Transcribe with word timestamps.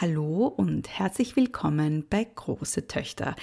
Hallo 0.00 0.46
und 0.46 0.88
herzlich 0.88 1.36
willkommen 1.36 2.06
bei 2.08 2.24
Große 2.24 2.88
Töchter. 2.88 3.36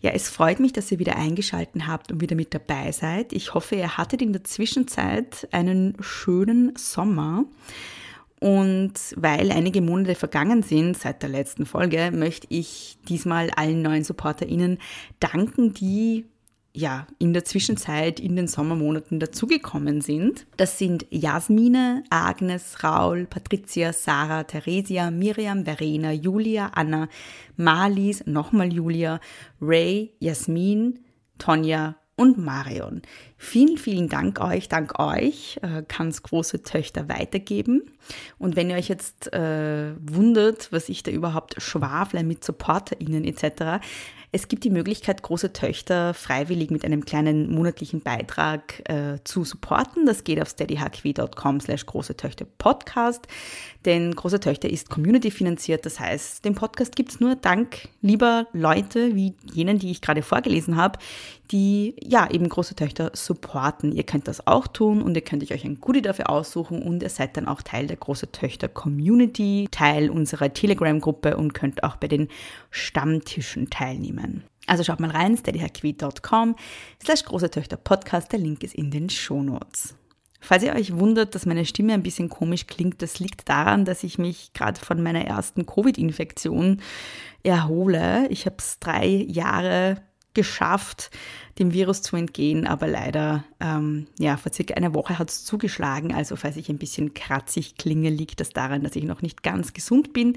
Ja, 0.00 0.12
es 0.12 0.28
freut 0.28 0.60
mich, 0.60 0.72
dass 0.72 0.92
ihr 0.92 1.00
wieder 1.00 1.16
eingeschaltet 1.16 1.88
habt 1.88 2.12
und 2.12 2.20
wieder 2.20 2.36
mit 2.36 2.54
dabei 2.54 2.92
seid. 2.92 3.32
Ich 3.32 3.52
hoffe, 3.52 3.74
ihr 3.74 3.96
hattet 3.96 4.22
in 4.22 4.32
der 4.32 4.44
Zwischenzeit 4.44 5.48
einen 5.50 5.96
schönen 5.98 6.76
Sommer. 6.76 7.46
Und 8.38 8.92
weil 9.16 9.50
einige 9.50 9.82
Monate 9.82 10.14
vergangen 10.14 10.62
sind 10.62 10.96
seit 10.96 11.20
der 11.20 11.30
letzten 11.30 11.66
Folge, 11.66 12.12
möchte 12.14 12.46
ich 12.48 12.96
diesmal 13.08 13.50
allen 13.50 13.82
neuen 13.82 14.04
SupporterInnen 14.04 14.78
danken, 15.18 15.74
die 15.74 16.26
ja, 16.76 17.06
in 17.18 17.32
der 17.32 17.44
Zwischenzeit 17.44 18.18
in 18.18 18.34
den 18.34 18.48
Sommermonaten 18.48 19.20
dazugekommen 19.20 20.00
sind. 20.00 20.44
Das 20.56 20.76
sind 20.76 21.06
Jasmine, 21.10 22.02
Agnes, 22.10 22.82
Raul, 22.82 23.26
Patricia, 23.26 23.92
Sarah, 23.92 24.42
Theresia, 24.42 25.12
Miriam, 25.12 25.64
Verena, 25.64 26.10
Julia, 26.10 26.72
Anna, 26.74 27.08
Marlies, 27.56 28.26
nochmal 28.26 28.72
Julia, 28.72 29.20
Ray, 29.60 30.14
Jasmin, 30.18 30.98
Tonja 31.38 31.94
und 32.16 32.38
Marion. 32.38 33.02
Vielen, 33.44 33.76
vielen 33.76 34.08
Dank 34.08 34.40
euch. 34.40 34.70
Dank 34.70 34.98
euch 34.98 35.60
äh, 35.60 35.82
kann 35.86 36.08
es 36.08 36.22
große 36.22 36.62
Töchter 36.62 37.10
weitergeben. 37.10 37.82
Und 38.38 38.56
wenn 38.56 38.70
ihr 38.70 38.76
euch 38.76 38.88
jetzt 38.88 39.32
äh, 39.34 39.92
wundert, 40.00 40.72
was 40.72 40.88
ich 40.88 41.02
da 41.02 41.10
überhaupt 41.10 41.54
schwafle 41.58 42.24
mit 42.24 42.42
SupporterInnen 42.42 43.24
etc., 43.24 43.84
es 44.34 44.48
gibt 44.48 44.64
die 44.64 44.70
Möglichkeit, 44.70 45.22
große 45.22 45.52
Töchter 45.52 46.12
freiwillig 46.12 46.72
mit 46.72 46.84
einem 46.84 47.04
kleinen 47.04 47.54
monatlichen 47.54 48.00
Beitrag 48.00 48.82
äh, 48.90 49.18
zu 49.22 49.44
supporten. 49.44 50.06
Das 50.06 50.24
geht 50.24 50.42
auf 50.42 50.48
steadyhq.com 50.48 51.60
slash 51.60 51.86
große 51.86 52.16
Töchter 52.16 52.44
Podcast. 52.58 53.28
Denn 53.84 54.12
Große 54.12 54.40
Töchter 54.40 54.68
ist 54.68 54.90
community 54.90 55.30
finanziert. 55.30 55.86
Das 55.86 56.00
heißt, 56.00 56.44
den 56.44 56.56
Podcast 56.56 56.96
gibt 56.96 57.12
es 57.12 57.20
nur 57.20 57.36
dank 57.36 57.88
lieber 58.02 58.48
Leute 58.52 59.14
wie 59.14 59.34
jenen, 59.52 59.78
die 59.78 59.92
ich 59.92 60.00
gerade 60.00 60.22
vorgelesen 60.22 60.74
habe, 60.74 60.98
die 61.52 61.94
ja 62.02 62.28
eben 62.28 62.48
Große 62.48 62.74
Töchter 62.74 63.12
supporten. 63.14 63.33
Ihr 63.92 64.04
könnt 64.04 64.28
das 64.28 64.46
auch 64.46 64.66
tun 64.66 65.02
und 65.02 65.14
ihr 65.16 65.22
könnt 65.22 65.50
euch 65.50 65.64
ein 65.64 65.80
Goodie 65.80 66.02
dafür 66.02 66.30
aussuchen 66.30 66.82
und 66.82 67.02
ihr 67.02 67.08
seid 67.08 67.36
dann 67.36 67.48
auch 67.48 67.62
Teil 67.62 67.86
der 67.86 67.96
Große 67.96 68.32
Töchter 68.32 68.68
Community, 68.68 69.68
Teil 69.70 70.10
unserer 70.10 70.52
Telegram-Gruppe 70.52 71.36
und 71.36 71.54
könnt 71.54 71.82
auch 71.82 71.96
bei 71.96 72.08
den 72.08 72.28
Stammtischen 72.70 73.70
teilnehmen. 73.70 74.44
Also 74.66 74.82
schaut 74.82 75.00
mal 75.00 75.10
rein, 75.10 75.36
steadyhackweed.com 75.36 76.56
slash 77.02 77.24
große 77.24 77.50
Töchter 77.50 77.76
Podcast, 77.76 78.32
der 78.32 78.38
Link 78.38 78.62
ist 78.62 78.74
in 78.74 78.90
den 78.90 79.10
Shownotes. 79.10 79.94
Falls 80.40 80.62
ihr 80.62 80.74
euch 80.74 80.94
wundert, 80.94 81.34
dass 81.34 81.46
meine 81.46 81.64
Stimme 81.64 81.94
ein 81.94 82.02
bisschen 82.02 82.28
komisch 82.28 82.66
klingt, 82.66 83.00
das 83.00 83.18
liegt 83.18 83.48
daran, 83.48 83.86
dass 83.86 84.04
ich 84.04 84.18
mich 84.18 84.52
gerade 84.52 84.78
von 84.78 85.02
meiner 85.02 85.24
ersten 85.24 85.64
Covid-Infektion 85.64 86.82
erhole. 87.42 88.26
Ich 88.28 88.44
habe 88.44 88.56
es 88.58 88.78
drei 88.78 89.06
Jahre 89.06 90.02
geschafft, 90.34 91.10
dem 91.58 91.72
Virus 91.72 92.02
zu 92.02 92.16
entgehen, 92.16 92.66
aber 92.66 92.86
leider, 92.86 93.44
ähm, 93.60 94.06
ja, 94.18 94.36
vor 94.36 94.52
circa 94.52 94.74
einer 94.74 94.94
Woche 94.94 95.18
hat 95.18 95.30
es 95.30 95.44
zugeschlagen. 95.44 96.12
Also, 96.12 96.36
falls 96.36 96.56
ich 96.56 96.68
ein 96.68 96.78
bisschen 96.78 97.14
kratzig 97.14 97.76
klinge, 97.76 98.10
liegt 98.10 98.40
das 98.40 98.50
daran, 98.50 98.82
dass 98.82 98.96
ich 98.96 99.04
noch 99.04 99.22
nicht 99.22 99.42
ganz 99.42 99.72
gesund 99.72 100.12
bin. 100.12 100.36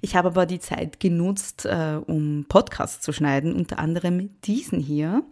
Ich 0.00 0.16
habe 0.16 0.28
aber 0.28 0.46
die 0.46 0.58
Zeit 0.58 0.98
genutzt, 0.98 1.64
äh, 1.66 1.98
um 2.04 2.46
Podcasts 2.48 3.00
zu 3.00 3.12
schneiden, 3.12 3.54
unter 3.54 3.78
anderem 3.78 4.30
diesen 4.42 4.80
hier. 4.80 5.22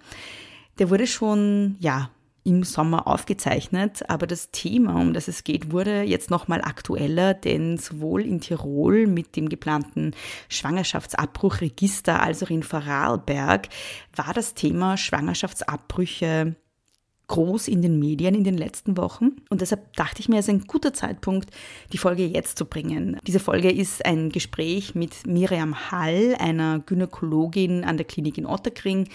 Der 0.79 0.91
wurde 0.91 1.07
schon, 1.07 1.77
ja, 1.81 2.11
im 2.45 2.63
Sommer 2.63 3.07
aufgezeichnet, 3.07 4.09
aber 4.09 4.27
das 4.27 4.51
Thema, 4.51 5.01
um 5.01 5.15
das 5.15 5.29
es 5.29 5.45
geht, 5.45 5.73
wurde 5.73 6.03
jetzt 6.03 6.31
nochmal 6.31 6.61
aktueller, 6.61 7.33
denn 7.33 7.79
sowohl 7.79 8.27
in 8.27 8.41
Tirol 8.41 9.07
mit 9.07 9.35
dem 9.35 9.49
geplanten 9.49 10.13
Schwangerschaftsabbruchregister 10.51 12.23
als 12.23 12.43
auch 12.43 12.51
in 12.51 12.63
Vorarlberg 12.63 13.69
war 14.15 14.35
das 14.35 14.53
Thema 14.53 14.99
Schwangerschaftsabbrüche 14.99 16.55
groß 17.27 17.69
in 17.69 17.83
den 17.83 17.99
Medien 17.99 18.35
in 18.35 18.45
den 18.45 18.59
letzten 18.59 18.97
Wochen. 18.97 19.37
Und 19.49 19.61
deshalb 19.61 19.95
dachte 19.95 20.21
ich 20.21 20.29
mir, 20.29 20.39
es 20.39 20.47
ist 20.47 20.55
ein 20.55 20.67
guter 20.67 20.93
Zeitpunkt, 20.93 21.51
die 21.93 21.99
Folge 21.99 22.27
jetzt 22.27 22.59
zu 22.59 22.67
bringen. 22.67 23.19
Diese 23.27 23.41
Folge 23.41 23.71
ist 23.71 24.05
ein 24.05 24.29
Gespräch 24.29 24.95
mit 24.95 25.27
Miriam 25.27 25.91
Hall, 25.91 26.37
einer 26.39 26.81
Gynäkologin 26.81 27.85
an 27.85 27.97
der 27.97 28.07
Klinik 28.07 28.37
in 28.37 28.47
Otterkring, 28.47 29.09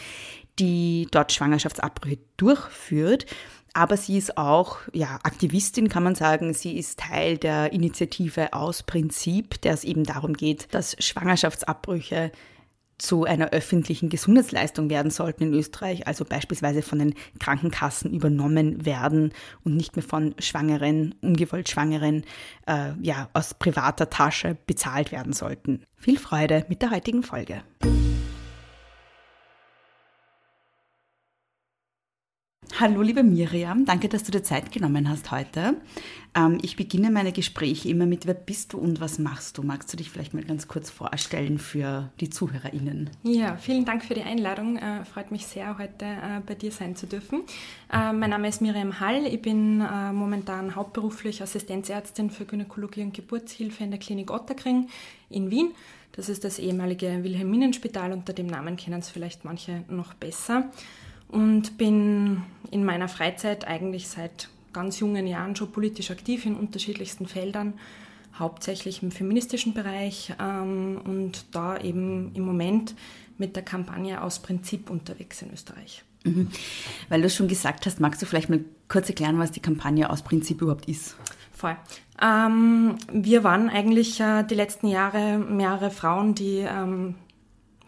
die 0.60 1.08
dort 1.12 1.32
Schwangerschaftsabbrüche 1.32 2.20
durchführt. 2.38 3.26
Aber 3.74 3.98
sie 3.98 4.18
ist 4.18 4.38
auch 4.38 4.78
ja, 4.94 5.20
Aktivistin, 5.24 5.90
kann 5.90 6.04
man 6.04 6.16
sagen. 6.16 6.54
Sie 6.54 6.78
ist 6.78 7.00
Teil 7.00 7.38
der 7.38 7.72
Initiative 7.72 8.54
Aus 8.54 8.84
Prinzip, 8.84 9.62
der 9.62 9.74
es 9.74 9.84
eben 9.84 10.04
darum 10.04 10.34
geht, 10.34 10.74
dass 10.74 10.96
Schwangerschaftsabbrüche 11.00 12.32
zu 13.00 13.24
einer 13.24 13.50
öffentlichen 13.50 14.10
Gesundheitsleistung 14.10 14.90
werden 14.90 15.10
sollten 15.10 15.44
in 15.44 15.54
Österreich, 15.54 16.06
also 16.06 16.26
beispielsweise 16.26 16.82
von 16.82 17.00
den 17.00 17.16
Krankenkassen 17.40 18.14
übernommen 18.14 18.86
werden 18.86 19.34
und 19.64 19.76
nicht 19.76 19.96
mehr 19.96 20.04
von 20.04 20.36
Schwangeren, 20.40 21.16
ungewollt 21.22 21.70
Schwangeren, 21.70 22.26
äh, 22.68 22.92
ja, 23.02 23.30
aus 23.34 23.54
privater 23.54 24.10
Tasche 24.10 24.58
bezahlt 24.68 25.12
werden 25.12 25.34
sollten. 25.34 25.84
Viel 25.96 26.20
Freude 26.20 26.66
mit 26.68 26.82
der 26.82 26.92
heutigen 26.92 27.24
Folge. 27.24 27.64
Hallo, 32.82 33.02
liebe 33.02 33.24
Miriam, 33.24 33.84
danke, 33.84 34.08
dass 34.08 34.24
du 34.24 34.32
dir 34.32 34.42
Zeit 34.42 34.72
genommen 34.72 35.10
hast 35.10 35.32
heute. 35.32 35.76
Ähm, 36.34 36.60
ich 36.62 36.78
beginne 36.78 37.12
meine 37.12 37.34
Gespräche 37.34 37.90
immer 37.90 38.06
mit, 38.06 38.26
wer 38.26 38.34
bist 38.34 38.72
du 38.72 38.78
und 38.78 39.02
was 39.02 39.20
machst 39.20 39.58
du? 39.58 39.64
Magst 39.64 39.92
du 39.92 39.98
dich 39.98 40.10
vielleicht 40.10 40.34
mal 40.34 40.46
ganz 40.46 40.70
kurz 40.70 40.90
vorstellen 40.90 41.60
für 41.60 42.10
die 42.22 42.30
ZuhörerInnen? 42.30 43.10
Ja, 43.24 43.58
vielen 43.58 43.84
Dank 43.84 44.06
für 44.06 44.14
die 44.14 44.22
Einladung. 44.22 44.78
Äh, 44.78 45.04
freut 45.04 45.30
mich 45.30 45.46
sehr, 45.46 45.78
heute 45.78 46.06
äh, 46.06 46.40
bei 46.46 46.56
dir 46.56 46.72
sein 46.72 46.96
zu 46.96 47.06
dürfen. 47.06 47.42
Äh, 47.92 48.14
mein 48.14 48.30
Name 48.30 48.48
ist 48.48 48.62
Miriam 48.62 49.02
Hall. 49.02 49.26
Ich 49.26 49.42
bin 49.42 49.80
momentan 49.80 50.74
hauptberuflich 50.74 51.44
Assistenzärztin 51.44 52.30
für 52.30 52.46
Gynäkologie 52.46 53.02
und 53.02 53.14
Geburtshilfe 53.14 53.84
in 53.84 53.92
der 53.92 54.00
Klinik 54.00 54.32
Otterkring 54.32 54.88
in 55.30 55.52
Wien. 55.52 55.74
Das 56.14 56.30
ist 56.30 56.46
das 56.46 56.60
ehemalige 56.60 57.26
Wilhelminenspital. 57.26 58.14
Unter 58.14 58.32
dem 58.32 58.48
Namen 58.48 58.78
kennen 58.78 59.00
es 59.00 59.10
vielleicht 59.10 59.44
manche 59.44 59.84
noch 59.90 60.14
besser 60.14 60.72
und 61.30 61.78
bin 61.78 62.44
in 62.72 62.84
meiner 62.84 63.08
Freizeit 63.08 63.68
eigentlich 63.68 64.08
seit 64.08 64.50
ganz 64.74 65.00
jungen 65.00 65.26
Jahren 65.28 65.56
schon 65.56 65.72
politisch 65.72 66.12
aktiv 66.12 66.46
in 66.46 66.56
unterschiedlichsten 66.56 67.28
Feldern, 67.28 67.74
hauptsächlich 68.38 69.04
im 69.04 69.12
feministischen 69.12 69.74
Bereich 69.74 70.34
ähm, 70.40 71.00
und 71.04 71.46
da 71.52 71.78
eben 71.78 72.32
im 72.36 72.44
Moment 72.44 72.96
mit 73.38 73.56
der 73.56 73.64
Kampagne 73.64 74.22
aus 74.22 74.40
Prinzip 74.40 74.90
unterwegs 74.90 75.42
in 75.42 75.52
Österreich. 75.52 76.04
Mhm. 76.24 76.50
Weil 77.08 77.22
du 77.22 77.30
schon 77.30 77.48
gesagt 77.48 77.86
hast, 77.86 78.00
magst 78.00 78.22
du 78.22 78.26
vielleicht 78.26 78.50
mal 78.50 78.64
kurz 78.88 79.08
erklären, 79.10 79.40
was 79.40 79.52
die 79.52 79.62
Kampagne 79.62 80.10
aus 80.10 80.22
Prinzip 80.22 80.62
überhaupt 80.62 80.88
ist? 80.88 81.16
Voll. 81.52 81.76
Ähm, 82.22 82.96
wir 83.12 83.44
waren 83.44 83.70
eigentlich 83.70 84.20
äh, 84.20 84.44
die 84.44 84.56
letzten 84.56 84.88
Jahre 84.88 85.38
mehrere 85.38 85.92
Frauen, 85.92 86.36
die 86.36 86.60
ähm, 86.60 87.08
ein 87.10 87.16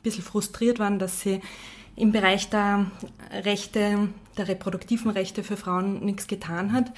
bisschen 0.03 0.23
frustriert 0.23 0.79
waren, 0.79 0.99
dass 0.99 1.21
sie 1.21 1.41
im 2.01 2.11
Bereich 2.11 2.49
der 2.49 2.87
Rechte, 3.31 4.09
der 4.35 4.47
reproduktiven 4.47 5.11
Rechte 5.11 5.43
für 5.43 5.55
Frauen 5.55 6.03
nichts 6.03 6.25
getan 6.25 6.73
hat 6.73 6.91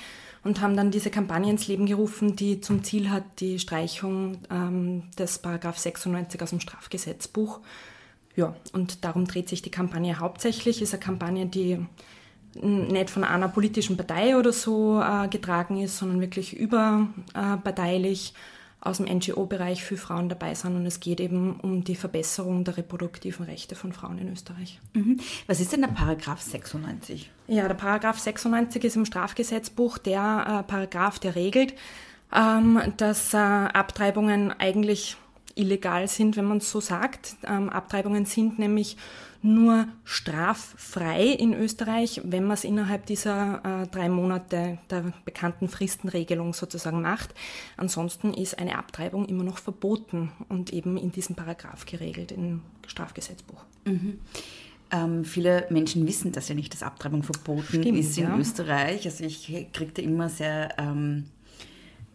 und 0.45 0.61
haben 0.61 0.77
dann 0.77 0.91
diese 0.91 1.09
Kampagne 1.09 1.51
ins 1.51 1.67
Leben 1.67 1.85
gerufen, 1.85 2.37
die 2.37 2.61
zum 2.61 2.85
Ziel 2.85 3.09
hat, 3.09 3.23
die 3.39 3.59
Streichung 3.59 4.37
ähm, 4.49 5.03
des 5.19 5.39
Paragraph 5.39 5.77
96 5.77 6.41
aus 6.41 6.51
dem 6.51 6.61
Strafgesetzbuch. 6.61 7.59
Ja, 8.37 8.55
und 8.71 9.03
darum 9.03 9.25
dreht 9.25 9.49
sich 9.49 9.61
die 9.61 9.71
Kampagne 9.71 10.19
hauptsächlich. 10.19 10.81
Ist 10.81 10.93
eine 10.93 11.03
Kampagne, 11.03 11.47
die 11.47 11.85
nicht 12.61 13.09
von 13.09 13.25
einer 13.25 13.49
politischen 13.49 13.97
Partei 13.97 14.37
oder 14.37 14.53
so 14.53 15.01
äh, 15.01 15.27
getragen 15.27 15.81
ist, 15.81 15.97
sondern 15.97 16.21
wirklich 16.21 16.55
überparteilich 16.55 18.33
aus 18.83 18.97
dem 18.97 19.05
NGO-Bereich 19.05 19.83
für 19.83 19.97
Frauen 19.97 20.27
dabei 20.27 20.53
sind. 20.55 20.75
Und 20.75 20.85
es 20.85 20.99
geht 20.99 21.19
eben 21.21 21.59
um 21.61 21.83
die 21.83 21.95
Verbesserung 21.95 22.63
der 22.63 22.77
reproduktiven 22.77 23.45
Rechte 23.45 23.75
von 23.75 23.93
Frauen 23.93 24.17
in 24.17 24.31
Österreich. 24.31 24.79
Mhm. 24.93 25.19
Was 25.47 25.59
ist 25.61 25.71
denn 25.71 25.81
der 25.81 25.87
Paragraph 25.87 26.41
96? 26.41 27.29
Ja, 27.47 27.67
der 27.67 27.75
Paragraph 27.75 28.19
96 28.19 28.83
ist 28.83 28.95
im 28.95 29.05
Strafgesetzbuch 29.05 29.97
der 29.97 30.63
äh, 30.65 30.69
Paragraph, 30.69 31.19
der 31.19 31.35
regelt, 31.35 31.73
ähm, 32.35 32.81
dass 32.97 33.33
äh, 33.33 33.37
Abtreibungen 33.37 34.51
eigentlich 34.51 35.15
illegal 35.55 36.07
sind, 36.07 36.35
wenn 36.35 36.45
man 36.45 36.57
es 36.57 36.69
so 36.69 36.81
sagt. 36.81 37.37
Ähm, 37.47 37.69
Abtreibungen 37.69 38.25
sind 38.25 38.59
nämlich 38.59 38.97
nur 39.43 39.87
straffrei 40.05 41.25
in 41.27 41.53
Österreich, 41.53 42.21
wenn 42.23 42.45
man 42.45 42.53
es 42.53 42.63
innerhalb 42.63 43.05
dieser 43.05 43.83
äh, 43.83 43.87
drei 43.87 44.07
Monate 44.07 44.79
der 44.89 45.13
bekannten 45.25 45.67
Fristenregelung 45.67 46.53
sozusagen 46.53 47.01
macht. 47.01 47.35
Ansonsten 47.75 48.33
ist 48.33 48.57
eine 48.57 48.77
Abtreibung 48.77 49.25
immer 49.25 49.43
noch 49.43 49.57
verboten 49.57 50.31
und 50.47 50.71
eben 50.71 50.97
in 50.97 51.11
diesem 51.11 51.35
Paragraph 51.35 51.85
geregelt 51.85 52.31
im 52.31 52.61
Strafgesetzbuch. 52.87 53.63
Mhm. 53.85 54.19
Ähm, 54.91 55.25
viele 55.25 55.67
Menschen 55.69 56.07
wissen 56.07 56.31
das 56.31 56.47
ja 56.47 56.55
nicht, 56.55 56.73
dass 56.73 56.81
Abtreibung 56.81 57.23
verboten 57.23 57.81
Stimmt, 57.81 57.97
ist 57.97 58.17
in 58.17 58.25
ja. 58.25 58.37
Österreich. 58.37 59.05
Also 59.05 59.25
ich 59.25 59.45
kriege 59.73 59.91
da 59.93 60.01
immer 60.01 60.29
sehr 60.29 60.69
ähm, 60.77 61.25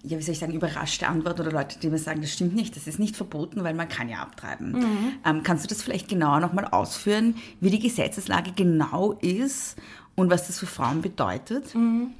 ja, 0.02 0.16
wie 0.18 0.22
soll 0.22 0.32
ich 0.32 0.38
sagen, 0.38 0.52
überraschte 0.52 1.08
Antwort 1.08 1.40
oder 1.40 1.50
Leute, 1.50 1.78
die 1.78 1.88
mir 1.88 1.98
sagen, 1.98 2.20
das 2.20 2.32
stimmt 2.32 2.54
nicht, 2.54 2.76
das 2.76 2.86
ist 2.86 2.98
nicht 2.98 3.16
verboten, 3.16 3.64
weil 3.64 3.74
man 3.74 3.88
kann 3.88 4.08
ja 4.08 4.18
abtreiben. 4.18 4.72
Mhm. 4.72 5.12
Ähm, 5.24 5.42
kannst 5.42 5.64
du 5.64 5.68
das 5.68 5.82
vielleicht 5.82 6.08
genauer 6.08 6.40
nochmal 6.40 6.66
ausführen, 6.66 7.34
wie 7.60 7.70
die 7.70 7.80
Gesetzeslage 7.80 8.52
genau 8.52 9.12
ist 9.12 9.76
und 10.18 10.30
was 10.30 10.46
das 10.46 10.58
für 10.58 10.66
Frauen 10.66 11.00
bedeutet? 11.02 11.74
Mhm. 11.74 12.12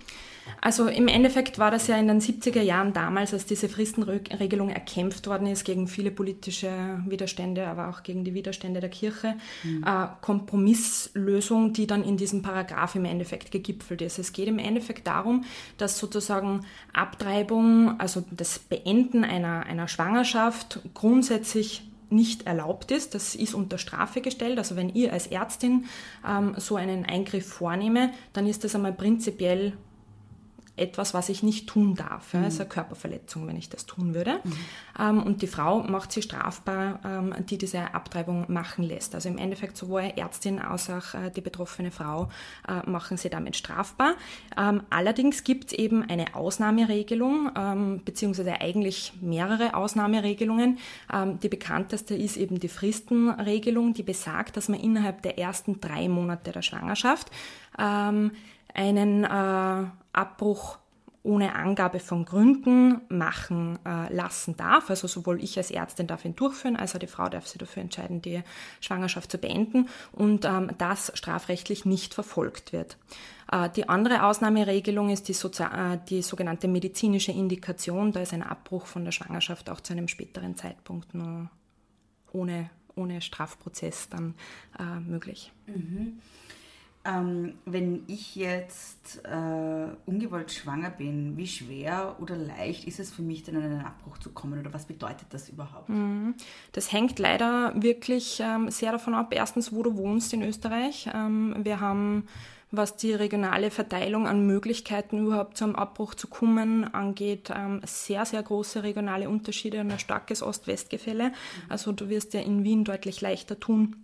Also 0.61 0.89
im 0.89 1.09
Endeffekt 1.09 1.59
war 1.59 1.71
das 1.71 1.87
ja 1.87 1.97
in 1.97 2.09
den 2.09 2.21
70er 2.21 2.63
Jahren 2.63 2.93
damals, 2.93 3.33
als 3.33 3.47
diese 3.47 3.69
Fristenregelung 3.69 4.71
erkämpft 4.71 5.27
worden 5.27 5.47
ist 5.47 5.65
gegen 5.65 5.89
viele 5.89 6.11
politische 6.11 7.03
Widerstände, 7.07 7.67
aber 7.67 7.89
auch 7.89 8.03
gegen 8.03 8.25
die 8.25 8.35
Widerstände 8.35 8.81
der 8.81 8.89
Kirche, 8.89 9.35
mhm. 9.63 9.85
äh, 9.85 10.07
Kompromisslösung, 10.21 11.73
die 11.73 11.87
dann 11.87 12.03
in 12.03 12.17
diesem 12.17 12.43
Paragraph 12.43 12.95
im 12.95 13.05
Endeffekt 13.05 13.51
gegipfelt 13.51 14.03
ist. 14.03 14.19
Es 14.19 14.33
geht 14.33 14.49
im 14.49 14.59
Endeffekt 14.59 15.07
darum, 15.07 15.45
dass 15.77 15.99
sozusagen 15.99 16.65
Abtreibung, 16.93 18.01
also 18.01 18.25
das 18.31 18.59
Beenden 18.59 19.25
einer, 19.25 19.67
einer 19.67 19.89
Schwangerschaft 19.89 20.81
grundsätzlich 20.95 21.88
nicht 22.11 22.47
erlaubt 22.47 22.91
ist. 22.91 23.15
Das 23.15 23.35
ist 23.35 23.55
unter 23.55 23.79
Strafe 23.79 24.21
gestellt. 24.21 24.59
Also 24.59 24.77
wenn 24.77 24.95
ihr 24.95 25.13
als 25.13 25.27
Ärztin 25.27 25.87
ähm, 26.27 26.55
so 26.57 26.77
einen 26.77 27.05
Eingriff 27.05 27.47
vornehme, 27.47 28.13
dann 28.33 28.47
ist 28.47 28.65
das 28.65 28.75
einmal 28.75 28.93
prinzipiell 28.93 29.75
etwas, 30.79 31.15
was 31.15 31.29
ich 31.29 31.43
nicht 31.43 31.69
tun 31.69 31.95
darf. 31.95 32.33
Mhm. 32.33 32.43
Ja, 32.43 32.49
ist 32.49 32.61
eine 32.61 32.69
Körperverletzung, 32.69 33.47
wenn 33.47 33.57
ich 33.57 33.69
das 33.69 33.87
tun 33.87 34.15
würde. 34.15 34.41
Mhm. 34.45 34.53
Ähm, 34.99 35.23
und 35.23 35.43
die 35.43 35.47
Frau 35.47 35.83
macht 35.83 36.13
sie 36.13 36.23
strafbar, 36.23 37.01
ähm, 37.05 37.35
die 37.49 37.59
diese 37.59 37.95
Abtreibung 37.95 38.47
machen 38.49 38.85
lässt. 38.85 39.15
Also 39.15 39.29
im 39.29 39.39
Endeffekt 39.39 39.77
sowohl 39.77 40.13
Ärztin 40.17 40.59
als 40.59 40.91
auch 40.91 41.15
äh, 41.15 41.31
die 41.31 41.41
betroffene 41.41 41.91
Frau 41.91 42.29
äh, 42.67 42.89
machen 42.89 43.17
sie 43.17 43.31
damit 43.31 43.57
strafbar. 43.57 44.15
Ähm, 44.57 44.83
allerdings 44.91 45.45
gibt 45.45 45.67
es 45.67 45.73
eben 45.73 46.09
eine 46.09 46.35
Ausnahmeregelung, 46.35 47.51
ähm, 47.57 48.03
beziehungsweise 48.05 48.61
eigentlich 48.61 49.13
mehrere 49.21 49.75
Ausnahmeregelungen. 49.75 50.79
Ähm, 51.13 51.41
die 51.41 51.49
bekannteste 51.49 52.15
ist 52.15 52.37
eben 52.37 52.61
die 52.61 52.69
Fristenregelung, 52.69 53.95
die 53.95 54.03
besagt, 54.03 54.57
dass 54.57 54.69
man 54.69 54.81
innerhalb 54.81 55.23
der 55.23 55.39
ersten 55.39 55.81
drei 55.81 56.09
Monate 56.09 56.53
der 56.53 56.63
Schwangerschaft 56.63 57.31
ähm, 57.79 58.33
einen 58.75 59.25
äh, 59.25 59.87
Abbruch 60.13 60.79
ohne 61.29 61.55
Angabe 61.55 62.01
von 62.01 62.25
Gründen 62.25 63.03
machen 63.09 63.79
äh, 63.85 64.13
lassen 64.13 64.57
darf. 64.57 64.89
Also 64.89 65.07
sowohl 65.07 65.43
ich 65.43 65.59
als 65.59 65.71
Ärztin 65.71 66.07
darf 66.07 66.25
ihn 66.25 66.35
durchführen, 66.37 66.77
als 66.77 66.95
auch 66.95 66.99
die 66.99 67.07
Frau 67.07 67.29
darf 67.29 67.47
sich 67.47 67.59
dafür 67.59 67.83
entscheiden, 67.83 68.23
die 68.23 68.43
Schwangerschaft 68.81 69.31
zu 69.31 69.39
beenden 69.39 69.89
und 70.13 70.45
ähm, 70.45 70.71
das 70.79 71.13
strafrechtlich 71.15 71.85
nicht 71.85 72.15
verfolgt 72.15 72.73
wird. 72.73 72.97
Äh, 73.53 73.69
die 73.71 73.89
andere 73.89 74.25
Ausnahmeregelung 74.25 75.11
ist 75.11 75.29
die, 75.29 75.33
äh, 75.63 75.99
die, 76.09 76.23
sogenannte 76.23 76.67
medizinische 76.67 77.33
Indikation. 77.33 78.13
Da 78.13 78.21
ist 78.21 78.33
ein 78.33 78.43
Abbruch 78.43 78.87
von 78.87 79.05
der 79.05 79.13
Schwangerschaft 79.13 79.69
auch 79.71 79.81
zu 79.81 79.93
einem 79.93 80.09
späteren 80.09 80.57
Zeitpunkt 80.57 81.15
nur 81.15 81.51
ohne, 82.33 82.71
ohne 82.95 83.21
Strafprozess 83.21 84.09
dann 84.09 84.35
äh, 84.79 85.01
möglich. 85.01 85.53
Mhm. 85.67 86.21
Ähm, 87.09 87.55
wenn 87.65 88.03
ich 88.07 88.37
jetzt 88.37 89.25
äh, 89.25 89.87
ungewollt 90.05 90.53
schwanger 90.53 90.91
bin, 90.91 91.37
wie 91.37 91.47
schwer 91.47 92.17
oder 92.21 92.37
leicht 92.37 92.85
ist 92.87 93.01
es 93.01 93.13
für 93.13 93.23
mich, 93.23 93.45
dann 93.45 93.57
an 93.57 93.63
einen 93.63 93.85
Abbruch 93.85 94.19
zu 94.19 94.31
kommen 94.31 94.59
oder 94.61 94.75
was 94.75 94.85
bedeutet 94.85 95.29
das 95.31 95.49
überhaupt? 95.49 95.89
Mhm. 95.89 96.35
Das 96.73 96.93
hängt 96.93 97.19
leider 97.19 97.73
wirklich 97.77 98.41
ähm, 98.41 98.71
sehr 98.71 98.93
davon 98.93 99.15
ab, 99.15 99.33
erstens, 99.33 99.73
wo 99.73 99.83
du 99.83 99.97
wohnst 99.97 100.33
in 100.35 100.43
Österreich. 100.43 101.09
Ähm, 101.15 101.57
wir 101.63 101.81
haben 101.81 102.25
was 102.71 102.97
die 102.97 103.15
regionale 103.15 103.71
Verteilung 103.71 104.27
an 104.27 104.47
Möglichkeiten 104.47 105.25
überhaupt 105.25 105.57
zum 105.57 105.75
Abbruch 105.75 106.15
zu 106.15 106.27
kommen 106.27 106.93
angeht, 106.93 107.51
ähm, 107.55 107.81
sehr, 107.85 108.27
sehr 108.27 108.43
große 108.43 108.83
regionale 108.83 109.31
Unterschiede 109.31 109.81
und 109.81 109.91
ein 109.91 109.99
starkes 109.99 110.43
Ost-West-Gefälle. 110.43 111.31
Mhm. 111.31 111.35
Also 111.71 111.93
du 111.93 112.11
wirst 112.11 112.35
ja 112.35 112.41
in 112.41 112.65
Wien 112.65 112.85
deutlich 112.85 113.23
leichter 113.23 113.59
tun, 113.59 113.97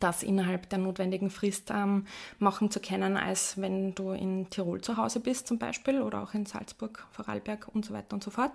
das 0.00 0.22
innerhalb 0.22 0.68
der 0.70 0.78
notwendigen 0.78 1.30
Frist 1.30 1.70
ähm, 1.70 2.06
machen 2.38 2.70
zu 2.70 2.80
können, 2.80 3.16
als 3.16 3.60
wenn 3.60 3.94
du 3.94 4.10
in 4.10 4.50
Tirol 4.50 4.80
zu 4.80 4.96
Hause 4.96 5.20
bist 5.20 5.46
zum 5.46 5.58
Beispiel 5.58 6.00
oder 6.02 6.22
auch 6.22 6.34
in 6.34 6.46
Salzburg, 6.46 7.06
Vorarlberg 7.12 7.68
und 7.72 7.84
so 7.84 7.94
weiter 7.94 8.14
und 8.14 8.24
so 8.24 8.30
fort. 8.30 8.52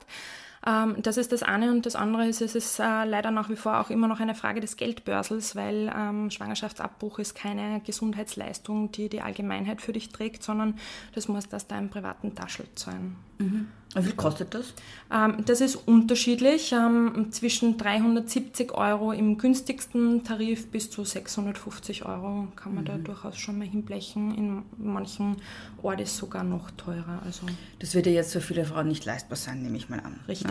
Ähm, 0.65 0.95
das 1.01 1.17
ist 1.17 1.31
das 1.31 1.43
eine 1.43 1.71
und 1.71 1.85
das 1.85 1.95
andere 1.95 2.27
ist, 2.27 2.41
es 2.41 2.55
ist 2.55 2.79
äh, 2.79 3.05
leider 3.05 3.31
nach 3.31 3.49
wie 3.49 3.55
vor 3.55 3.79
auch 3.79 3.89
immer 3.89 4.07
noch 4.07 4.19
eine 4.19 4.35
Frage 4.35 4.61
des 4.61 4.77
Geldbörsels, 4.77 5.55
weil 5.55 5.91
ähm, 5.95 6.29
Schwangerschaftsabbruch 6.29 7.19
ist 7.19 7.35
keine 7.35 7.81
Gesundheitsleistung, 7.81 8.91
die 8.91 9.09
die 9.09 9.21
Allgemeinheit 9.21 9.81
für 9.81 9.93
dich 9.93 10.09
trägt, 10.09 10.43
sondern 10.43 10.75
das 11.15 11.27
muss 11.27 11.51
aus 11.51 11.67
deinem 11.67 11.89
privaten 11.89 12.35
Taschel 12.35 12.65
sein. 12.75 13.15
Mhm. 13.39 13.67
Wie 13.93 14.03
viel 14.03 14.13
kostet 14.13 14.53
das? 14.53 14.73
Ähm, 15.11 15.43
das 15.45 15.59
ist 15.59 15.75
unterschiedlich, 15.75 16.71
ähm, 16.71 17.27
zwischen 17.31 17.77
370 17.77 18.71
Euro 18.71 19.11
im 19.11 19.37
günstigsten 19.37 20.23
Tarif 20.23 20.67
bis 20.67 20.89
zu 20.89 21.03
650 21.03 22.05
Euro 22.05 22.47
kann 22.55 22.73
man 22.73 22.85
mhm. 22.85 22.87
da 22.87 22.97
durchaus 22.97 23.37
schon 23.37 23.57
mal 23.57 23.67
hinblechen. 23.67 24.33
In 24.33 24.63
manchen 24.77 25.37
Orten 25.81 26.03
ist 26.03 26.11
es 26.11 26.17
sogar 26.17 26.45
noch 26.45 26.71
teurer. 26.71 27.21
Also 27.25 27.47
das 27.79 27.93
wird 27.93 28.05
ja 28.05 28.13
jetzt 28.13 28.31
für 28.31 28.39
viele 28.39 28.63
Frauen 28.63 28.87
nicht 28.87 29.03
leistbar 29.03 29.35
sein, 29.35 29.61
nehme 29.61 29.75
ich 29.75 29.89
mal 29.89 29.99
an. 29.99 30.21
Richtig. 30.27 30.50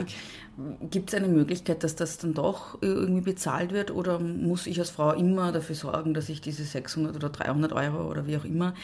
Gibt 0.90 1.10
es 1.10 1.14
eine 1.14 1.28
Möglichkeit, 1.28 1.84
dass 1.84 1.96
das 1.96 2.18
dann 2.18 2.34
doch 2.34 2.78
irgendwie 2.82 3.22
bezahlt 3.22 3.72
wird 3.72 3.90
oder 3.90 4.18
muss 4.18 4.66
ich 4.66 4.78
als 4.78 4.90
Frau 4.90 5.12
immer 5.12 5.52
dafür 5.52 5.74
sorgen, 5.74 6.12
dass 6.12 6.28
ich 6.28 6.40
diese 6.40 6.64
600 6.64 7.16
oder 7.16 7.30
300 7.30 7.72
Euro 7.72 8.10
oder 8.10 8.26
wie 8.26 8.36
auch 8.36 8.44
immer 8.44 8.74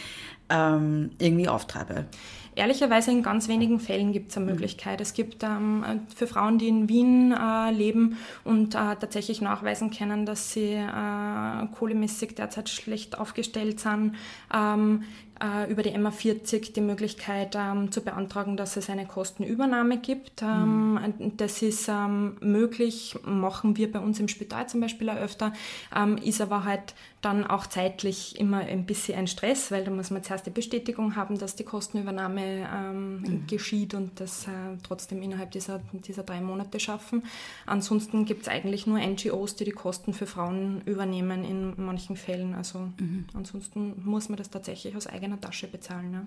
ähm, 0.49 1.11
irgendwie 1.18 1.49
auftreibe? 1.49 2.06
Ehrlicherweise 2.54 3.11
in 3.11 3.23
ganz 3.23 3.49
wenigen 3.49 3.78
Fällen 3.78 4.12
gibt 4.12 4.30
es 4.30 4.37
eine 4.38 4.46
mhm. 4.46 4.52
Möglichkeit. 4.52 5.02
Es 5.02 5.12
gibt 5.12 5.42
ähm, 5.42 5.85
für 6.14 6.26
Frauen, 6.26 6.56
die 6.58 6.68
in 6.68 6.88
Wien 6.88 7.32
äh, 7.32 7.70
leben 7.70 8.16
und 8.44 8.75
äh, 8.75 8.96
tatsächlich 8.99 9.42
nachweisen 9.42 9.90
können, 9.90 10.25
dass 10.25 10.52
sie 10.52 10.73
äh, 10.73 11.66
kohlemäßig 11.78 12.35
derzeit 12.35 12.70
schlecht 12.70 13.18
aufgestellt 13.18 13.80
sind, 13.80 14.14
ähm, 14.54 15.02
äh, 15.02 15.25
über 15.68 15.82
die 15.82 15.90
MA40 15.90 16.72
die 16.72 16.80
Möglichkeit 16.80 17.56
ähm, 17.56 17.92
zu 17.92 18.00
beantragen, 18.00 18.56
dass 18.56 18.76
es 18.76 18.88
eine 18.88 19.06
Kostenübernahme 19.06 19.98
gibt. 19.98 20.42
Ähm, 20.42 20.94
mhm. 20.94 21.36
Das 21.36 21.62
ist 21.62 21.88
ähm, 21.88 22.36
möglich, 22.40 23.16
machen 23.24 23.76
wir 23.76 23.90
bei 23.90 23.98
uns 23.98 24.20
im 24.20 24.28
Spital 24.28 24.68
zum 24.68 24.80
Beispiel 24.80 25.10
auch 25.10 25.16
öfter, 25.16 25.52
ähm, 25.94 26.16
ist 26.18 26.40
aber 26.40 26.64
halt 26.64 26.94
dann 27.26 27.44
auch 27.44 27.66
zeitlich 27.66 28.38
immer 28.38 28.58
ein 28.58 28.86
bisschen 28.86 29.18
ein 29.18 29.26
Stress, 29.26 29.72
weil 29.72 29.84
da 29.84 29.90
muss 29.90 30.10
man 30.10 30.22
zuerst 30.22 30.46
die 30.46 30.50
Bestätigung 30.50 31.16
haben, 31.16 31.38
dass 31.38 31.56
die 31.56 31.64
Kostenübernahme 31.64 32.68
ähm, 32.72 33.20
mhm. 33.20 33.46
geschieht 33.48 33.94
und 33.94 34.20
das 34.20 34.46
äh, 34.46 34.50
trotzdem 34.84 35.20
innerhalb 35.22 35.50
dieser, 35.50 35.80
dieser 35.92 36.22
drei 36.22 36.40
Monate 36.40 36.78
schaffen. 36.78 37.24
Ansonsten 37.66 38.26
gibt 38.26 38.42
es 38.42 38.48
eigentlich 38.48 38.86
nur 38.86 39.00
NGOs, 39.00 39.56
die 39.56 39.64
die 39.64 39.72
Kosten 39.72 40.12
für 40.14 40.26
Frauen 40.26 40.82
übernehmen 40.82 41.44
in 41.44 41.72
manchen 41.84 42.14
Fällen. 42.14 42.54
Also 42.54 42.78
mhm. 42.98 43.24
ansonsten 43.34 44.00
muss 44.04 44.28
man 44.28 44.38
das 44.38 44.50
tatsächlich 44.50 44.94
aus 44.94 45.08
eigener 45.08 45.25
eigener 45.26 45.40
Tasche 45.40 45.66
bezahlen. 45.66 46.12
Ja. 46.12 46.26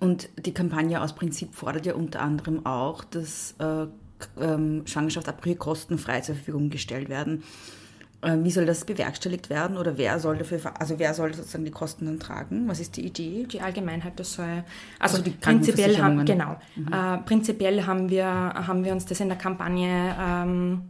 Und 0.00 0.28
die 0.36 0.52
Kampagne 0.52 1.00
aus 1.00 1.14
Prinzip 1.14 1.54
fordert 1.54 1.86
ja 1.86 1.94
unter 1.94 2.20
anderem 2.20 2.66
auch, 2.66 3.04
dass 3.04 3.54
äh, 3.58 3.86
ähm, 4.40 4.82
Schwangerschaftsabbrüche 4.86 5.56
kostenfrei 5.56 6.20
zur 6.20 6.34
Verfügung 6.34 6.70
gestellt 6.70 7.08
werden. 7.08 7.42
Äh, 8.22 8.38
wie 8.42 8.50
soll 8.50 8.66
das 8.66 8.84
bewerkstelligt 8.84 9.50
werden 9.50 9.76
oder 9.76 9.98
wer 9.98 10.18
soll 10.18 10.38
dafür, 10.38 10.60
also 10.80 10.98
wer 10.98 11.14
soll 11.14 11.34
sozusagen 11.34 11.64
die 11.64 11.70
Kosten 11.70 12.06
dann 12.06 12.18
tragen? 12.18 12.68
Was 12.68 12.80
ist 12.80 12.96
die 12.96 13.06
Idee? 13.06 13.46
Die 13.50 13.60
Allgemeinheit, 13.60 14.18
das 14.18 14.34
soll, 14.34 14.64
also, 14.98 15.18
also 15.18 15.22
die 15.22 15.30
prinzipiell 15.30 15.98
haben, 15.98 16.24
genau, 16.24 16.56
mhm. 16.74 16.92
äh, 16.92 17.18
prinzipiell 17.18 17.86
haben 17.86 18.10
wir, 18.10 18.26
haben 18.26 18.84
wir 18.84 18.92
uns 18.92 19.06
das 19.06 19.20
in 19.20 19.28
der 19.28 19.38
Kampagne 19.38 20.16
ähm, 20.18 20.82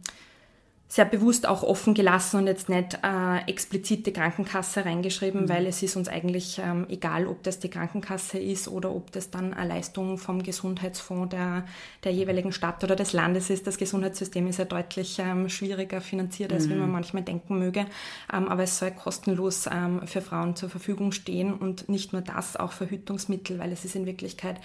sehr 0.95 1.03
bewusst 1.03 1.45
auch 1.45 1.61
offen 1.61 1.93
gelassen 1.93 2.37
und 2.37 2.47
jetzt 2.47 2.69
nicht 2.69 2.99
äh, 3.03 3.49
explizit 3.49 4.07
die 4.07 4.13
Krankenkasse 4.13 4.85
reingeschrieben, 4.85 5.41
mhm. 5.41 5.49
weil 5.49 5.67
es 5.67 5.83
ist 5.83 5.97
uns 5.97 6.07
eigentlich 6.07 6.57
ähm, 6.63 6.85
egal, 6.87 7.27
ob 7.27 7.43
das 7.43 7.59
die 7.59 7.69
Krankenkasse 7.69 8.39
ist 8.39 8.69
oder 8.69 8.95
ob 8.95 9.11
das 9.11 9.29
dann 9.29 9.53
eine 9.53 9.67
Leistung 9.67 10.17
vom 10.17 10.41
Gesundheitsfonds 10.41 11.35
der, 11.35 11.65
der 12.05 12.13
jeweiligen 12.13 12.53
Stadt 12.53 12.81
oder 12.81 12.95
des 12.95 13.11
Landes 13.11 13.49
ist. 13.49 13.67
Das 13.67 13.77
Gesundheitssystem 13.77 14.47
ist 14.47 14.57
ja 14.57 14.63
deutlich 14.63 15.19
ähm, 15.19 15.49
schwieriger 15.49 15.99
finanziert, 15.99 16.53
als 16.53 16.67
mhm. 16.67 16.71
wie 16.71 16.75
man 16.75 16.91
manchmal 16.91 17.23
denken 17.23 17.59
möge. 17.59 17.87
Ähm, 18.31 18.47
aber 18.47 18.63
es 18.63 18.79
soll 18.79 18.91
kostenlos 18.91 19.67
ähm, 19.69 20.07
für 20.07 20.21
Frauen 20.21 20.55
zur 20.55 20.69
Verfügung 20.69 21.11
stehen 21.11 21.53
und 21.53 21.89
nicht 21.89 22.13
nur 22.13 22.21
das, 22.21 22.55
auch 22.55 22.71
Verhütungsmittel, 22.71 23.59
weil 23.59 23.73
es 23.73 23.83
ist 23.83 23.97
in 23.97 24.05
Wirklichkeit 24.05 24.61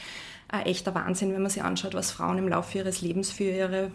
ein 0.46 0.66
echter 0.66 0.94
Wahnsinn, 0.94 1.32
wenn 1.32 1.42
man 1.42 1.50
sich 1.50 1.64
anschaut, 1.64 1.94
was 1.94 2.12
Frauen 2.12 2.38
im 2.38 2.46
Laufe 2.46 2.78
ihres 2.78 3.00
Lebens 3.00 3.32
für 3.32 3.50
ihre 3.50 3.90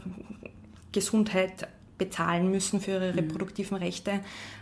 Gesundheit 0.92 1.70
bezahlen 1.98 2.52
müssen, 2.52 2.80
für 2.82 2.92
ihre 2.92 3.12
mhm. 3.12 3.20
reproduktiven 3.20 3.78
Rechte 3.78 4.12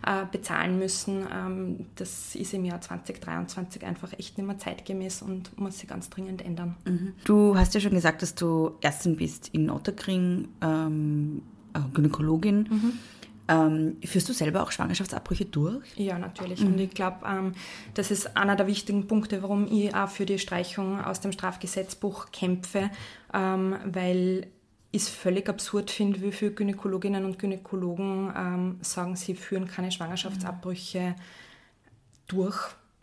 äh, 0.05 0.25
bezahlen 0.31 0.77
müssen. 0.77 1.25
Ähm, 1.33 1.85
das 1.95 2.35
ist 2.35 2.53
im 2.53 2.65
Jahr 2.65 2.81
2023 2.81 3.85
einfach 3.85 4.13
echt 4.13 4.37
nicht 4.37 4.47
mehr 4.47 4.57
zeitgemäß 4.57 5.21
und 5.21 5.57
muss 5.59 5.79
sich 5.79 5.89
ganz 5.89 6.09
dringend 6.09 6.43
ändern. 6.43 6.75
Mhm. 6.85 7.13
Du 7.23 7.57
hast 7.57 7.73
ja 7.73 7.79
schon 7.79 7.93
gesagt, 7.93 8.21
dass 8.21 8.35
du 8.35 8.73
Ärztin 8.81 9.15
bist 9.15 9.49
in 9.49 9.69
Otterkring, 9.69 10.49
ähm, 10.61 11.41
äh, 11.73 11.79
Gynäkologin. 11.93 12.67
Mhm. 12.69 12.93
Ähm, 13.49 13.97
führst 14.05 14.29
du 14.29 14.33
selber 14.33 14.63
auch 14.63 14.71
Schwangerschaftsabbrüche 14.71 15.45
durch? 15.45 15.83
Ja, 15.97 16.17
natürlich. 16.17 16.61
Mhm. 16.61 16.67
Und 16.67 16.79
ich 16.79 16.91
glaube, 16.91 17.17
ähm, 17.27 17.51
das 17.93 18.09
ist 18.09 18.37
einer 18.37 18.55
der 18.55 18.67
wichtigen 18.67 19.07
Punkte, 19.07 19.41
warum 19.41 19.67
ich 19.67 19.93
auch 19.93 20.07
für 20.07 20.25
die 20.25 20.39
Streichung 20.39 21.01
aus 21.01 21.19
dem 21.19 21.33
Strafgesetzbuch 21.33 22.31
kämpfe, 22.31 22.89
ähm, 23.33 23.75
weil 23.85 24.47
ist 24.93 25.09
völlig 25.09 25.49
absurd 25.49 25.89
finde, 25.89 26.21
wie 26.21 26.31
viele 26.31 26.51
Gynäkologinnen 26.51 27.25
und 27.25 27.39
Gynäkologen 27.39 28.31
ähm, 28.37 28.77
sagen, 28.81 29.15
sie 29.15 29.33
führen 29.33 29.67
keine 29.67 29.91
Schwangerschaftsabbrüche 29.91 31.15
durch, 32.27 32.59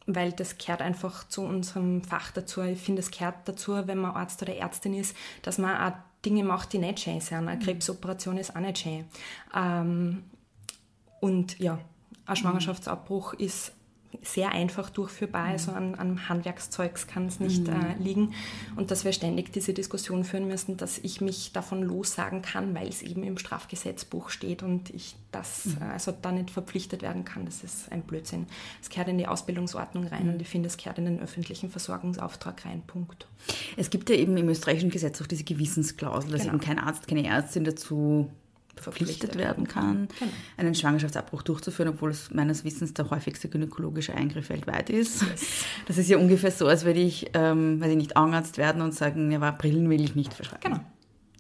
weil 0.06 0.30
das 0.30 0.56
gehört 0.56 0.82
einfach 0.82 1.26
zu 1.26 1.42
unserem 1.42 2.04
Fach 2.04 2.30
dazu. 2.30 2.62
Ich 2.62 2.80
finde, 2.80 3.00
es 3.00 3.11
gehört 3.11 3.37
dazu, 3.47 3.73
wenn 3.88 3.99
man 3.99 4.12
Arzt 4.14 4.40
oder 4.40 4.54
Ärztin 4.54 4.94
ist, 4.94 5.16
dass 5.42 5.59
man 5.59 5.92
auch 5.92 5.97
Dinge 6.25 6.44
macht, 6.44 6.73
die 6.73 6.78
nicht 6.78 7.00
schön 7.00 7.20
sind. 7.20 7.49
Eine 7.49 7.56
mhm. 7.56 7.61
Krebsoperation 7.61 8.38
ist 8.38 8.54
auch 8.54 8.61
nicht 8.61 8.78
schön. 8.78 9.04
Ähm, 9.52 10.23
und 11.18 11.59
ja, 11.59 11.80
ein 12.25 12.37
Schwangerschaftsabbruch 12.37 13.32
ist 13.35 13.73
sehr 14.23 14.52
einfach 14.52 14.90
durchführbar, 14.90 15.47
mhm. 15.47 15.52
also 15.52 15.73
an, 15.73 15.95
an 15.95 16.29
Handwerkszeugs 16.29 17.07
kann 17.07 17.26
es 17.26 17.40
nicht 17.40 17.67
mhm. 17.67 17.75
äh, 17.75 18.02
liegen. 18.02 18.35
Und 18.76 18.90
dass 18.90 19.05
wir 19.05 19.12
ständig 19.12 19.52
diese 19.52 19.73
Diskussion 19.73 20.25
führen 20.25 20.49
müssen, 20.49 20.76
dass 20.76 20.99
ich 20.99 21.21
mich 21.21 21.52
davon 21.52 21.83
lossagen 21.83 22.43
kann, 22.43 22.75
weil 22.75 22.88
es 22.88 23.02
eben 23.02 23.23
im 23.23 23.38
Strafgesetzbuch 23.38 24.31
steht 24.31 24.62
und 24.62 24.90
ich 24.90 25.14
das 25.33 25.67
mhm. 25.67 25.76
äh, 25.81 25.93
also 25.93 26.12
da 26.12 26.33
nicht 26.33 26.50
verpflichtet 26.50 27.02
werden 27.02 27.25
kann, 27.25 27.45
das 27.45 27.62
ist 27.62 27.90
ein 27.93 28.02
Blödsinn. 28.02 28.47
Es 28.83 28.90
gehört 28.90 29.09
in 29.09 29.19
die 29.19 29.26
Ausbildungsordnung 29.26 30.07
rein 30.09 30.26
mhm. 30.26 30.35
und 30.35 30.43
ich 30.43 30.49
finde, 30.49 30.67
es 30.67 30.76
gehört 30.76 30.99
in 30.99 31.05
den 31.05 31.21
öffentlichen 31.21 31.71
Versorgungsauftrag 31.71 32.64
rein, 32.64 32.83
Punkt. 32.87 33.26
Es 33.76 33.90
gibt 33.90 34.11
ja 34.11 34.17
eben 34.17 34.37
im 34.37 34.49
österreichischen 34.49 34.90
Gesetz 34.90 35.23
auch 35.23 35.26
diese 35.26 35.45
Gewissensklausel, 35.45 36.31
dass 36.33 36.43
genau. 36.43 36.55
eben 36.55 36.61
kein 36.62 36.79
Arzt, 36.79 37.07
keine 37.07 37.26
Ärztin 37.26 37.64
dazu 37.64 38.29
verpflichtet 38.77 39.37
werden 39.37 39.69
kann, 39.69 40.09
genau. 40.19 40.31
einen 40.57 40.75
Schwangerschaftsabbruch 40.75 41.43
durchzuführen, 41.43 41.91
obwohl 41.91 42.11
es 42.11 42.31
meines 42.31 42.65
Wissens 42.65 42.95
der 42.95 43.11
häufigste 43.11 43.49
gynäkologische 43.49 44.15
Eingriff 44.15 44.49
weltweit 44.49 44.91
ist. 44.91 45.23
Yes. 45.23 45.47
Das 45.87 45.99
ist 45.99 46.09
ja 46.09 46.19
ungefähr 46.19 46.53
so, 46.53 46.67
als 46.67 46.85
würde 46.85 47.00
ich, 47.00 47.31
ähm, 47.35 47.81
weiß 47.81 47.91
ich 47.91 47.97
nicht, 47.97 48.17
Augenarzt 48.17 48.59
werden 48.59 48.81
und 48.81 48.95
sagen, 48.95 49.31
ja, 49.31 49.39
aber 49.39 49.53
Brillen 49.53 49.91
will 49.91 50.05
ich 50.05 50.15
nicht 50.15 50.33
verschreiben. 50.33 50.62
Genau. 50.62 50.81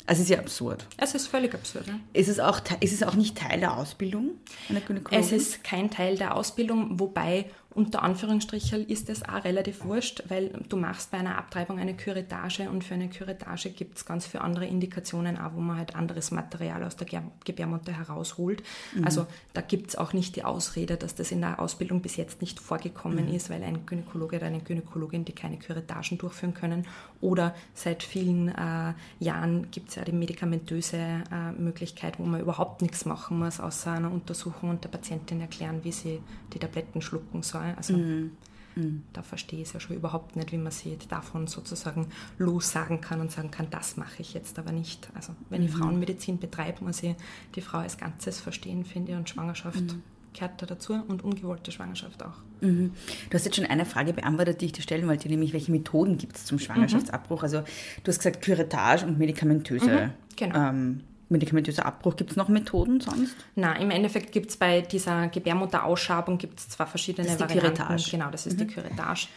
Also 0.06 0.22
es 0.22 0.28
ist 0.28 0.34
ja 0.34 0.40
absurd. 0.40 0.86
Es 0.96 1.14
ist 1.14 1.28
völlig 1.28 1.54
absurd. 1.54 1.86
Ja. 1.86 1.94
Ist, 2.12 2.28
es 2.28 2.40
auch, 2.40 2.60
ist 2.80 2.92
es 2.92 3.04
auch 3.04 3.14
nicht 3.14 3.38
Teil 3.38 3.60
der 3.60 3.76
Ausbildung 3.76 4.32
einer 4.68 4.80
Gynäkologin? 4.80 5.20
Es 5.20 5.30
ist 5.30 5.62
kein 5.62 5.88
Teil 5.88 6.16
der 6.16 6.34
Ausbildung, 6.34 6.98
wobei 6.98 7.46
unter 7.72 8.02
Anführungsstrichen 8.02 8.88
ist 8.88 9.08
es 9.10 9.22
auch 9.22 9.44
relativ 9.44 9.84
wurscht, 9.84 10.24
weil 10.28 10.48
du 10.68 10.76
machst 10.76 11.12
bei 11.12 11.18
einer 11.18 11.38
Abtreibung 11.38 11.78
eine 11.78 11.94
Küretage 11.94 12.68
und 12.68 12.82
für 12.82 12.94
eine 12.94 13.08
Küretage 13.08 13.70
gibt 13.70 13.96
es 13.96 14.04
ganz 14.04 14.26
viele 14.26 14.42
andere 14.42 14.66
Indikationen 14.66 15.38
auch, 15.38 15.54
wo 15.54 15.60
man 15.60 15.76
halt 15.76 15.94
anderes 15.94 16.32
Material 16.32 16.82
aus 16.82 16.96
der 16.96 17.06
Gebärmutter 17.44 17.92
herausholt. 17.92 18.64
Mhm. 18.94 19.04
Also 19.04 19.26
da 19.52 19.60
gibt 19.60 19.90
es 19.90 19.96
auch 19.96 20.12
nicht 20.12 20.34
die 20.34 20.42
Ausrede, 20.42 20.96
dass 20.96 21.14
das 21.14 21.30
in 21.30 21.42
der 21.42 21.60
Ausbildung 21.60 22.02
bis 22.02 22.16
jetzt 22.16 22.40
nicht 22.40 22.58
vorgekommen 22.58 23.28
mhm. 23.28 23.34
ist, 23.34 23.50
weil 23.50 23.62
ein 23.62 23.86
Gynäkologe 23.86 24.36
oder 24.36 24.46
eine 24.46 24.60
Gynäkologin, 24.60 25.24
die 25.24 25.32
keine 25.32 25.56
Küretagen 25.56 26.18
durchführen 26.18 26.54
können 26.54 26.86
oder 27.20 27.54
seit 27.74 28.02
vielen 28.02 28.48
äh, 28.48 28.94
Jahren 29.18 29.70
gibt 29.70 29.90
es 29.90 29.94
ja 29.94 30.04
die 30.04 30.12
medikamentöse 30.12 30.96
äh, 30.96 31.52
Möglichkeit, 31.52 32.18
wo 32.18 32.24
man 32.24 32.40
überhaupt 32.40 32.82
nichts 32.82 33.04
machen 33.04 33.38
muss, 33.38 33.60
außer 33.60 33.92
einer 33.92 34.10
Untersuchung 34.10 34.70
und 34.70 34.84
der 34.84 34.88
Patientin 34.88 35.40
erklären, 35.40 35.80
wie 35.84 35.92
sie 35.92 36.20
die 36.52 36.58
Tabletten 36.58 37.02
schlucken 37.02 37.42
soll. 37.42 37.59
Also 37.76 37.96
mhm. 37.96 38.32
Mhm. 38.76 39.02
da 39.12 39.22
verstehe 39.22 39.60
ich 39.60 39.68
es 39.68 39.72
ja 39.74 39.80
schon 39.80 39.96
überhaupt 39.96 40.36
nicht, 40.36 40.52
wie 40.52 40.58
man 40.58 40.72
sich 40.72 40.96
davon 41.08 41.46
sozusagen 41.46 42.06
lossagen 42.38 43.00
kann 43.00 43.20
und 43.20 43.30
sagen 43.30 43.50
kann, 43.50 43.68
das 43.70 43.96
mache 43.96 44.20
ich 44.20 44.34
jetzt 44.34 44.58
aber 44.58 44.72
nicht. 44.72 45.08
Also 45.14 45.34
wenn 45.48 45.62
ich 45.62 45.72
mhm. 45.72 45.78
Frauenmedizin 45.78 46.38
betreibe, 46.38 46.84
muss 46.84 47.02
ich 47.02 47.14
die 47.54 47.60
Frau 47.60 47.78
als 47.78 47.98
Ganzes 47.98 48.40
verstehen, 48.40 48.84
finde 48.84 49.12
ich, 49.12 49.18
und 49.18 49.28
Schwangerschaft 49.28 49.80
mhm. 49.80 50.02
gehört 50.32 50.62
da 50.62 50.66
dazu 50.66 50.94
und 50.94 51.24
ungewollte 51.24 51.72
Schwangerschaft 51.72 52.22
auch. 52.22 52.38
Mhm. 52.60 52.92
Du 53.28 53.34
hast 53.34 53.44
jetzt 53.44 53.56
schon 53.56 53.66
eine 53.66 53.86
Frage 53.86 54.12
beantwortet, 54.12 54.60
die 54.60 54.66
ich 54.66 54.72
dir 54.72 54.82
stellen 54.82 55.08
wollte, 55.08 55.28
nämlich 55.28 55.52
welche 55.52 55.72
Methoden 55.72 56.18
gibt 56.18 56.36
es 56.36 56.44
zum 56.44 56.58
Schwangerschaftsabbruch? 56.58 57.38
Mhm. 57.38 57.44
Also 57.44 57.60
du 57.60 58.08
hast 58.08 58.18
gesagt 58.18 58.44
Curettage 58.44 59.06
und 59.06 59.18
medikamentöse 59.18 59.90
mhm, 59.90 60.10
genau. 60.36 60.68
ähm, 60.68 61.00
medikamentöser 61.30 61.86
Abbruch. 61.86 62.16
Gibt 62.16 62.30
es 62.30 62.36
noch 62.36 62.48
Methoden 62.48 63.00
sonst? 63.00 63.36
Na, 63.54 63.76
im 63.76 63.90
Endeffekt 63.90 64.32
gibt 64.32 64.50
es 64.50 64.56
bei 64.56 64.82
dieser 64.82 65.28
Gebärmutterausschabung 65.28 66.38
gibt's 66.38 66.68
zwar 66.68 66.86
verschiedene 66.86 67.26
das 67.26 67.34
ist 67.34 67.40
Varianten. 67.40 67.70
Die 67.70 67.76
Curettage. 67.78 68.10
Genau, 68.10 68.30
das 68.30 68.46
ist 68.46 68.58
mhm. 68.58 68.66
die 68.68 68.74
Curettage. 68.74 69.28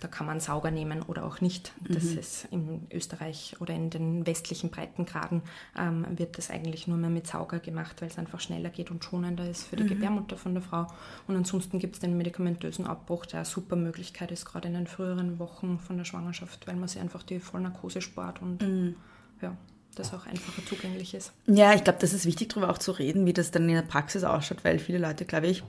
Da 0.00 0.08
kann 0.08 0.26
man 0.26 0.40
Sauger 0.40 0.70
nehmen 0.70 1.02
oder 1.02 1.24
auch 1.24 1.40
nicht. 1.40 1.72
Das 1.88 2.04
mhm. 2.04 2.18
ist 2.18 2.46
in 2.50 2.86
Österreich 2.92 3.56
oder 3.60 3.74
in 3.74 3.88
den 3.88 4.26
westlichen 4.26 4.70
Breitengraden 4.70 5.40
ähm, 5.76 6.06
wird 6.10 6.36
das 6.36 6.50
eigentlich 6.50 6.86
nur 6.86 6.98
mehr 6.98 7.08
mit 7.08 7.26
Sauger 7.26 7.60
gemacht, 7.60 8.02
weil 8.02 8.08
es 8.08 8.18
einfach 8.18 8.40
schneller 8.40 8.68
geht 8.68 8.90
und 8.90 9.02
schonender 9.02 9.48
ist 9.48 9.64
für 9.64 9.76
die 9.76 9.84
mhm. 9.84 9.88
Gebärmutter 9.88 10.36
von 10.36 10.52
der 10.52 10.62
Frau. 10.62 10.86
Und 11.26 11.36
ansonsten 11.36 11.78
gibt 11.78 11.94
es 11.94 12.00
den 12.00 12.16
medikamentösen 12.16 12.86
Abbruch, 12.86 13.24
der 13.24 13.40
eine 13.40 13.46
super 13.46 13.76
Möglichkeit 13.76 14.30
ist, 14.30 14.44
gerade 14.44 14.68
in 14.68 14.74
den 14.74 14.86
früheren 14.86 15.38
Wochen 15.38 15.78
von 15.78 15.96
der 15.96 16.04
Schwangerschaft, 16.04 16.66
weil 16.66 16.76
man 16.76 16.88
sich 16.88 17.00
einfach 17.00 17.22
die 17.22 17.40
Vollnarkose 17.40 18.02
spart 18.02 18.42
und 18.42 18.62
mhm. 18.62 18.96
ja 19.40 19.56
das 19.96 20.14
auch 20.14 20.26
einfacher 20.26 20.64
zugänglich 20.66 21.14
ist. 21.14 21.32
Ja, 21.46 21.74
ich 21.74 21.82
glaube, 21.82 21.98
das 22.00 22.12
ist 22.12 22.26
wichtig, 22.26 22.50
darüber 22.50 22.70
auch 22.70 22.78
zu 22.78 22.92
reden, 22.92 23.26
wie 23.26 23.32
das 23.32 23.50
dann 23.50 23.68
in 23.68 23.74
der 23.74 23.82
Praxis 23.82 24.22
ausschaut, 24.24 24.64
weil 24.64 24.78
viele 24.78 24.98
Leute, 24.98 25.24
glaube 25.24 25.48
ich, 25.48 25.64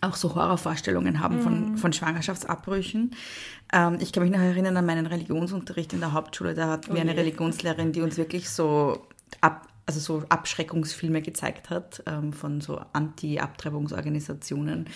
auch 0.00 0.16
so 0.16 0.34
Horrorvorstellungen 0.34 1.20
haben 1.20 1.40
von, 1.40 1.72
mhm. 1.72 1.78
von 1.78 1.92
Schwangerschaftsabbrüchen. 1.92 3.14
Ähm, 3.72 3.98
ich 4.00 4.12
kann 4.12 4.22
mich 4.22 4.32
noch 4.32 4.40
erinnern 4.40 4.76
an 4.76 4.86
meinen 4.86 5.06
Religionsunterricht 5.06 5.92
in 5.92 6.00
der 6.00 6.12
Hauptschule. 6.12 6.54
Da 6.54 6.68
hatten 6.68 6.92
oh 6.92 6.94
wir 6.94 7.02
eine 7.02 7.16
Religionslehrerin, 7.16 7.92
die 7.92 8.00
uns 8.00 8.16
wirklich 8.16 8.48
so 8.48 9.06
ab, 9.40 9.68
also 9.86 10.00
so 10.00 10.24
Abschreckungsfilme 10.28 11.20
gezeigt 11.22 11.70
hat 11.70 12.02
ähm, 12.06 12.32
von 12.32 12.60
so 12.62 12.80
Anti-Abtreibungsorganisationen, 12.92 14.86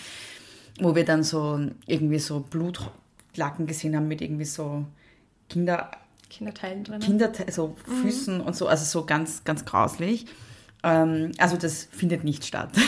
wo 0.79 0.95
wir 0.95 1.05
dann 1.05 1.23
so 1.23 1.59
irgendwie 1.85 2.19
so 2.19 2.39
Blutlacken 2.39 3.67
gesehen 3.67 3.95
haben 3.95 4.07
mit 4.07 4.21
irgendwie 4.21 4.45
so 4.45 4.85
Kinder 5.49 5.91
Kinderteilen 6.29 6.83
drin. 6.83 6.99
Kinderteile, 6.99 7.51
so 7.51 7.75
mhm. 7.87 8.01
Füßen 8.01 8.41
und 8.41 8.55
so, 8.55 8.67
also 8.67 8.85
so 8.85 9.05
ganz, 9.05 9.43
ganz 9.43 9.65
grauslich. 9.65 10.25
Ähm, 10.83 11.31
also 11.37 11.57
das 11.57 11.87
findet 11.91 12.23
nicht 12.23 12.45
statt. 12.45 12.69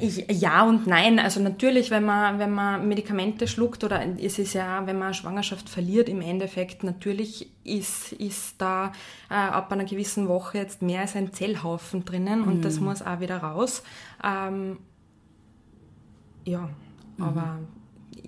Ich, 0.00 0.24
ja 0.30 0.64
und 0.66 0.86
nein. 0.86 1.18
Also 1.18 1.40
natürlich, 1.40 1.90
wenn 1.90 2.04
man, 2.04 2.38
wenn 2.38 2.50
man 2.50 2.88
Medikamente 2.88 3.46
schluckt 3.46 3.84
oder 3.84 4.02
es 4.18 4.38
ist 4.38 4.54
ja, 4.54 4.86
wenn 4.86 4.98
man 4.98 5.12
Schwangerschaft 5.12 5.68
verliert, 5.68 6.08
im 6.08 6.22
Endeffekt 6.22 6.84
natürlich 6.84 7.50
ist, 7.64 8.12
ist 8.12 8.54
da 8.62 8.92
äh, 9.28 9.34
ab 9.34 9.70
einer 9.70 9.84
gewissen 9.84 10.26
Woche 10.26 10.56
jetzt 10.56 10.80
mehr 10.80 11.02
als 11.02 11.16
ein 11.16 11.34
Zellhaufen 11.34 12.06
drinnen 12.06 12.44
und 12.44 12.64
das 12.64 12.80
mhm. 12.80 12.86
muss 12.86 13.02
auch 13.02 13.20
wieder 13.20 13.38
raus. 13.38 13.82
Ähm, 14.24 14.78
ja, 16.44 16.70
mhm. 17.18 17.68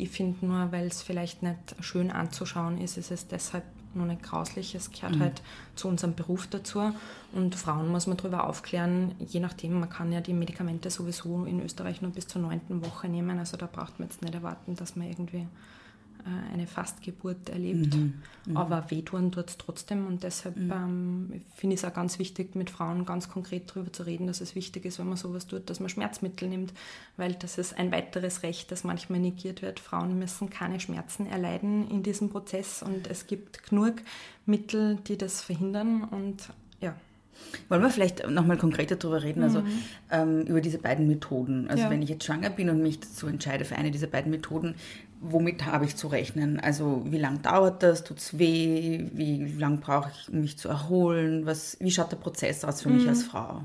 Ich 0.03 0.11
finde 0.11 0.45
nur, 0.47 0.73
weil 0.73 0.87
es 0.87 1.03
vielleicht 1.03 1.43
nicht 1.43 1.59
schön 1.81 2.11
anzuschauen 2.11 2.79
ist, 2.79 2.97
ist 2.97 3.11
es 3.11 3.27
deshalb 3.29 3.65
nur 3.95 4.07
nicht 4.07 4.23
grauslich. 4.23 4.75
Es 4.75 4.91
gehört 4.91 5.17
mhm. 5.17 5.21
halt 5.21 5.43
zu 5.75 5.89
unserem 5.89 6.15
Beruf 6.15 6.47
dazu. 6.47 6.93
Und 7.33 7.55
Frauen 7.55 7.89
muss 7.89 8.07
man 8.07 8.17
darüber 8.17 8.49
aufklären, 8.49 9.15
je 9.19 9.41
nachdem, 9.41 9.81
man 9.81 9.89
kann 9.89 10.13
ja 10.13 10.21
die 10.21 10.33
Medikamente 10.33 10.91
sowieso 10.91 11.45
in 11.45 11.61
Österreich 11.61 12.01
nur 12.03 12.13
bis 12.13 12.27
zur 12.27 12.43
neunten 12.43 12.85
Woche 12.85 13.09
nehmen. 13.09 13.39
Also 13.39 13.57
da 13.57 13.67
braucht 13.67 13.99
man 13.99 14.09
jetzt 14.09 14.23
nicht 14.23 14.35
erwarten, 14.35 14.77
dass 14.77 14.97
man 14.97 15.09
irgendwie 15.09 15.47
eine 16.53 16.67
Fastgeburt 16.67 17.49
erlebt. 17.49 17.95
Mhm. 17.95 18.15
Mhm. 18.47 18.57
Aber 18.57 18.91
wehtun 18.91 19.33
tut 19.33 19.51
es 19.51 19.59
trotzdem 19.59 20.07
und 20.07 20.23
deshalb 20.23 20.57
mhm. 20.57 20.73
ähm, 20.73 21.43
finde 21.55 21.75
ich 21.75 21.81
es 21.81 21.85
auch 21.85 21.95
ganz 21.95 22.19
wichtig, 22.19 22.55
mit 22.55 22.71
Frauen 22.71 23.05
ganz 23.05 23.29
konkret 23.29 23.71
darüber 23.71 23.93
zu 23.93 24.05
reden, 24.05 24.27
dass 24.27 24.41
es 24.41 24.55
wichtig 24.55 24.85
ist, 24.85 24.99
wenn 24.99 25.09
man 25.09 25.17
sowas 25.17 25.47
tut, 25.47 25.69
dass 25.71 25.81
man 25.81 25.89
Schmerzmittel 25.89 26.49
nimmt, 26.49 26.73
weil 27.17 27.35
das 27.35 27.59
ist 27.59 27.79
ein 27.79 27.93
weiteres 27.93 28.43
Recht, 28.43 28.73
das 28.73 28.85
manchmal 28.85 29.21
negiert 29.21 29.63
wird. 29.63 29.81
Frauen 29.81 30.19
müssen 30.19 30.51
keine 30.51 30.81
Schmerzen 30.81 31.27
erleiden 31.27 31.91
in 31.91 32.03
diesem 32.03 32.31
Prozess 32.31 32.83
und 32.83 33.07
es 33.07 33.27
gibt 33.27 33.69
genug 33.69 33.97
Mittel, 34.47 34.97
die 35.07 35.19
das 35.19 35.43
verhindern 35.43 36.05
und. 36.05 36.51
Wollen 37.69 37.83
wir 37.83 37.91
vielleicht 37.91 38.29
nochmal 38.29 38.59
konkreter 38.59 38.97
darüber 38.97 39.23
reden, 39.23 39.43
also 39.43 39.61
mhm. 39.61 39.83
ähm, 40.11 40.43
über 40.43 40.61
diese 40.61 40.79
beiden 40.79 41.07
Methoden. 41.07 41.69
Also 41.69 41.85
ja. 41.85 41.91
wenn 41.91 42.03
ich 42.03 42.09
jetzt 42.09 42.25
schwanger 42.25 42.51
bin 42.51 42.71
und 42.71 42.83
mich 42.83 43.01
dazu 43.01 43.27
entscheide 43.27 43.65
für 43.65 43.77
eine 43.77 43.91
dieser 43.91 44.07
beiden 44.07 44.31
Methoden, 44.31 44.75
womit 45.21 45.67
habe 45.67 45.85
ich 45.85 45.97
zu 45.97 46.09
rechnen? 46.09 46.59
Also 46.59 47.03
wie 47.07 47.19
lange 47.19 47.39
dauert 47.41 47.83
das? 47.83 48.05
Tut 48.05 48.19
es 48.19 48.39
weh? 48.39 49.09
Wie 49.13 49.53
lange 49.59 49.79
brauche 49.79 50.11
ich, 50.11 50.33
mich 50.33 50.59
zu 50.59 50.69
erholen? 50.69 51.47
Was, 51.47 51.77
wie 51.81 51.91
schaut 51.91 52.11
der 52.11 52.17
Prozess 52.17 52.65
aus 52.65 52.83
für 52.83 52.89
mhm. 52.89 52.97
mich 52.97 53.09
als 53.09 53.25
Frau? 53.25 53.63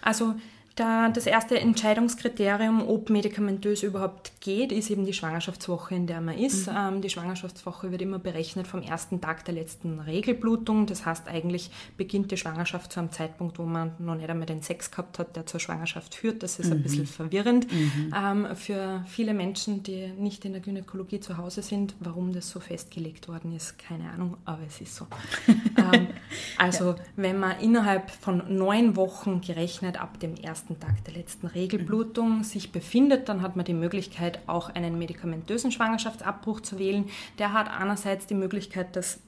Also 0.00 0.34
da 0.76 1.10
das 1.10 1.26
erste 1.26 1.58
Entscheidungskriterium, 1.60 2.88
ob 2.88 3.10
medikamentös 3.10 3.82
überhaupt 3.82 4.32
geht, 4.40 4.72
ist 4.72 4.90
eben 4.90 5.04
die 5.04 5.12
Schwangerschaftswoche, 5.12 5.94
in 5.94 6.06
der 6.06 6.20
man 6.20 6.38
ist. 6.38 6.66
Mhm. 6.66 6.74
Ähm, 6.76 7.02
die 7.02 7.10
Schwangerschaftswoche 7.10 7.90
wird 7.90 8.00
immer 8.00 8.18
berechnet 8.18 8.66
vom 8.66 8.82
ersten 8.82 9.20
Tag 9.20 9.44
der 9.44 9.54
letzten 9.54 9.98
Regelblutung. 10.00 10.86
Das 10.86 11.04
heißt, 11.04 11.28
eigentlich 11.28 11.70
beginnt 11.96 12.30
die 12.30 12.36
Schwangerschaft 12.36 12.92
zu 12.92 13.00
einem 13.00 13.10
Zeitpunkt, 13.10 13.58
wo 13.58 13.64
man 13.64 13.92
noch 13.98 14.14
nicht 14.14 14.30
einmal 14.30 14.46
den 14.46 14.62
Sex 14.62 14.90
gehabt 14.90 15.18
hat, 15.18 15.36
der 15.36 15.46
zur 15.46 15.60
Schwangerschaft 15.60 16.14
führt. 16.14 16.42
Das 16.42 16.58
ist 16.58 16.66
mhm. 16.66 16.72
ein 16.72 16.82
bisschen 16.82 17.06
verwirrend 17.06 17.70
mhm. 17.70 18.14
ähm, 18.16 18.56
für 18.56 19.04
viele 19.06 19.34
Menschen, 19.34 19.82
die 19.82 20.08
nicht 20.08 20.44
in 20.44 20.52
der 20.52 20.62
Gynäkologie 20.62 21.20
zu 21.20 21.36
Hause 21.36 21.62
sind. 21.62 21.94
Warum 22.00 22.32
das 22.32 22.48
so 22.48 22.60
festgelegt 22.60 23.28
worden 23.28 23.54
ist, 23.54 23.78
keine 23.78 24.10
Ahnung, 24.10 24.36
aber 24.44 24.62
es 24.66 24.80
ist 24.80 24.96
so. 24.96 25.06
ähm, 25.76 26.08
also, 26.56 26.90
ja. 26.90 26.96
wenn 27.16 27.38
man 27.38 27.60
innerhalb 27.60 28.10
von 28.10 28.42
neun 28.48 28.96
Wochen 28.96 29.40
gerechnet 29.40 30.00
ab 30.00 30.18
dem 30.20 30.34
ersten 30.36 30.61
ersten 30.62 30.78
Tag 30.78 31.04
der 31.04 31.14
letzten 31.14 31.46
Regelblutung 31.48 32.44
sich 32.44 32.70
befindet, 32.70 33.28
dann 33.28 33.42
hat 33.42 33.56
man 33.56 33.64
die 33.64 33.74
Möglichkeit, 33.74 34.38
auch 34.46 34.70
einen 34.74 34.96
medikamentösen 34.96 35.72
Schwangerschaftsabbruch 35.72 36.60
zu 36.60 36.78
wählen. 36.78 37.08
Der 37.38 37.52
hat 37.52 37.68
einerseits 37.68 38.26
die 38.26 38.34
Möglichkeit, 38.34 38.94
dass 38.94 39.18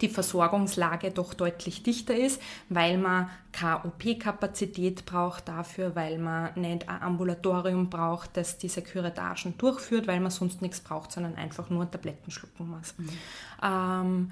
die 0.00 0.08
Versorgungslage 0.08 1.10
doch 1.10 1.34
deutlich 1.34 1.82
dichter 1.82 2.16
ist, 2.16 2.40
weil 2.68 2.96
man 2.96 3.28
keine 3.50 3.84
OP-Kapazität 3.84 5.04
braucht 5.04 5.48
dafür, 5.48 5.96
weil 5.96 6.18
man 6.18 6.50
nicht 6.54 6.88
ein 6.88 7.02
Ambulatorium 7.02 7.90
braucht, 7.90 8.36
das 8.36 8.56
diese 8.56 8.82
Küretagen 8.82 9.58
durchführt, 9.58 10.06
weil 10.06 10.20
man 10.20 10.30
sonst 10.30 10.62
nichts 10.62 10.80
braucht, 10.80 11.10
sondern 11.10 11.34
einfach 11.34 11.68
nur 11.70 11.90
Tabletten 11.90 12.30
schlucken 12.30 12.68
muss. 12.68 12.94
Mhm. 12.96 13.08
Ähm, 13.64 14.30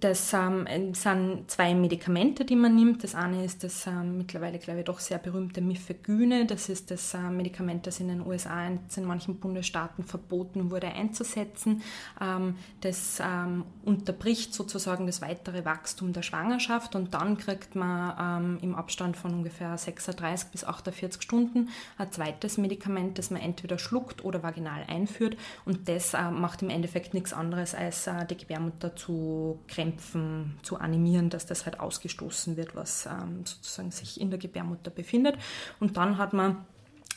das 0.00 0.32
ähm, 0.32 0.66
sind 0.94 1.48
zwei 1.48 1.76
Medikamente, 1.76 2.44
die 2.44 2.56
man 2.56 2.74
nimmt. 2.74 3.04
Das 3.04 3.14
eine 3.14 3.44
ist 3.44 3.62
das 3.62 3.86
ähm, 3.86 4.18
mittlerweile, 4.18 4.58
glaube 4.58 4.80
ich, 4.80 4.84
doch 4.84 4.98
sehr 4.98 5.18
berühmte 5.18 5.60
Mifegyne. 5.60 6.44
Das 6.44 6.68
ist 6.68 6.90
das 6.90 7.14
ähm, 7.14 7.36
Medikament, 7.36 7.86
das 7.86 8.00
in 8.00 8.08
den 8.08 8.26
USA 8.26 8.66
in, 8.66 8.80
in 8.96 9.04
manchen 9.04 9.38
Bundesstaaten 9.38 10.02
verboten 10.02 10.72
wurde 10.72 10.88
einzusetzen. 10.88 11.82
Ähm, 12.20 12.56
das 12.80 13.22
ähm, 13.24 13.64
unterbricht 13.84 14.54
sozusagen 14.54 15.06
das 15.06 15.22
weitere 15.22 15.64
Wachstum 15.64 16.12
der 16.12 16.22
Schwangerschaft 16.22 16.96
und 16.96 17.14
dann 17.14 17.38
kriegt 17.38 17.76
man 17.76 18.42
ähm, 18.42 18.58
im 18.62 18.74
Abstand 18.74 19.16
von 19.16 19.32
ungefähr 19.32 19.78
36 19.78 20.48
bis 20.50 20.64
48 20.64 21.22
Stunden 21.22 21.68
ein 21.96 22.10
zweites 22.10 22.58
Medikament, 22.58 23.18
das 23.18 23.30
man 23.30 23.40
entweder 23.40 23.78
schluckt 23.78 24.24
oder 24.24 24.42
vaginal 24.42 24.82
einführt 24.88 25.36
und 25.64 25.88
das 25.88 26.14
äh, 26.14 26.30
macht 26.32 26.62
im 26.62 26.70
Endeffekt 26.70 27.14
nichts 27.14 27.32
anderes 27.32 27.76
als 27.76 28.08
äh, 28.08 28.26
die 28.26 28.36
Gebärmutter 28.36 28.96
zu 28.96 29.59
Krämpfen 29.68 30.58
zu 30.62 30.78
animieren, 30.78 31.30
dass 31.30 31.46
das 31.46 31.64
halt 31.64 31.80
ausgestoßen 31.80 32.56
wird, 32.56 32.74
was 32.74 33.06
ähm, 33.06 33.44
sozusagen 33.44 33.90
sich 33.90 34.20
in 34.20 34.30
der 34.30 34.38
Gebärmutter 34.38 34.90
befindet. 34.90 35.36
Und 35.78 35.96
dann 35.96 36.18
hat 36.18 36.32
man 36.32 36.64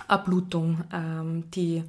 eine 0.08 0.24
Blutung, 0.24 0.84
ähm, 0.92 1.50
die 1.52 1.84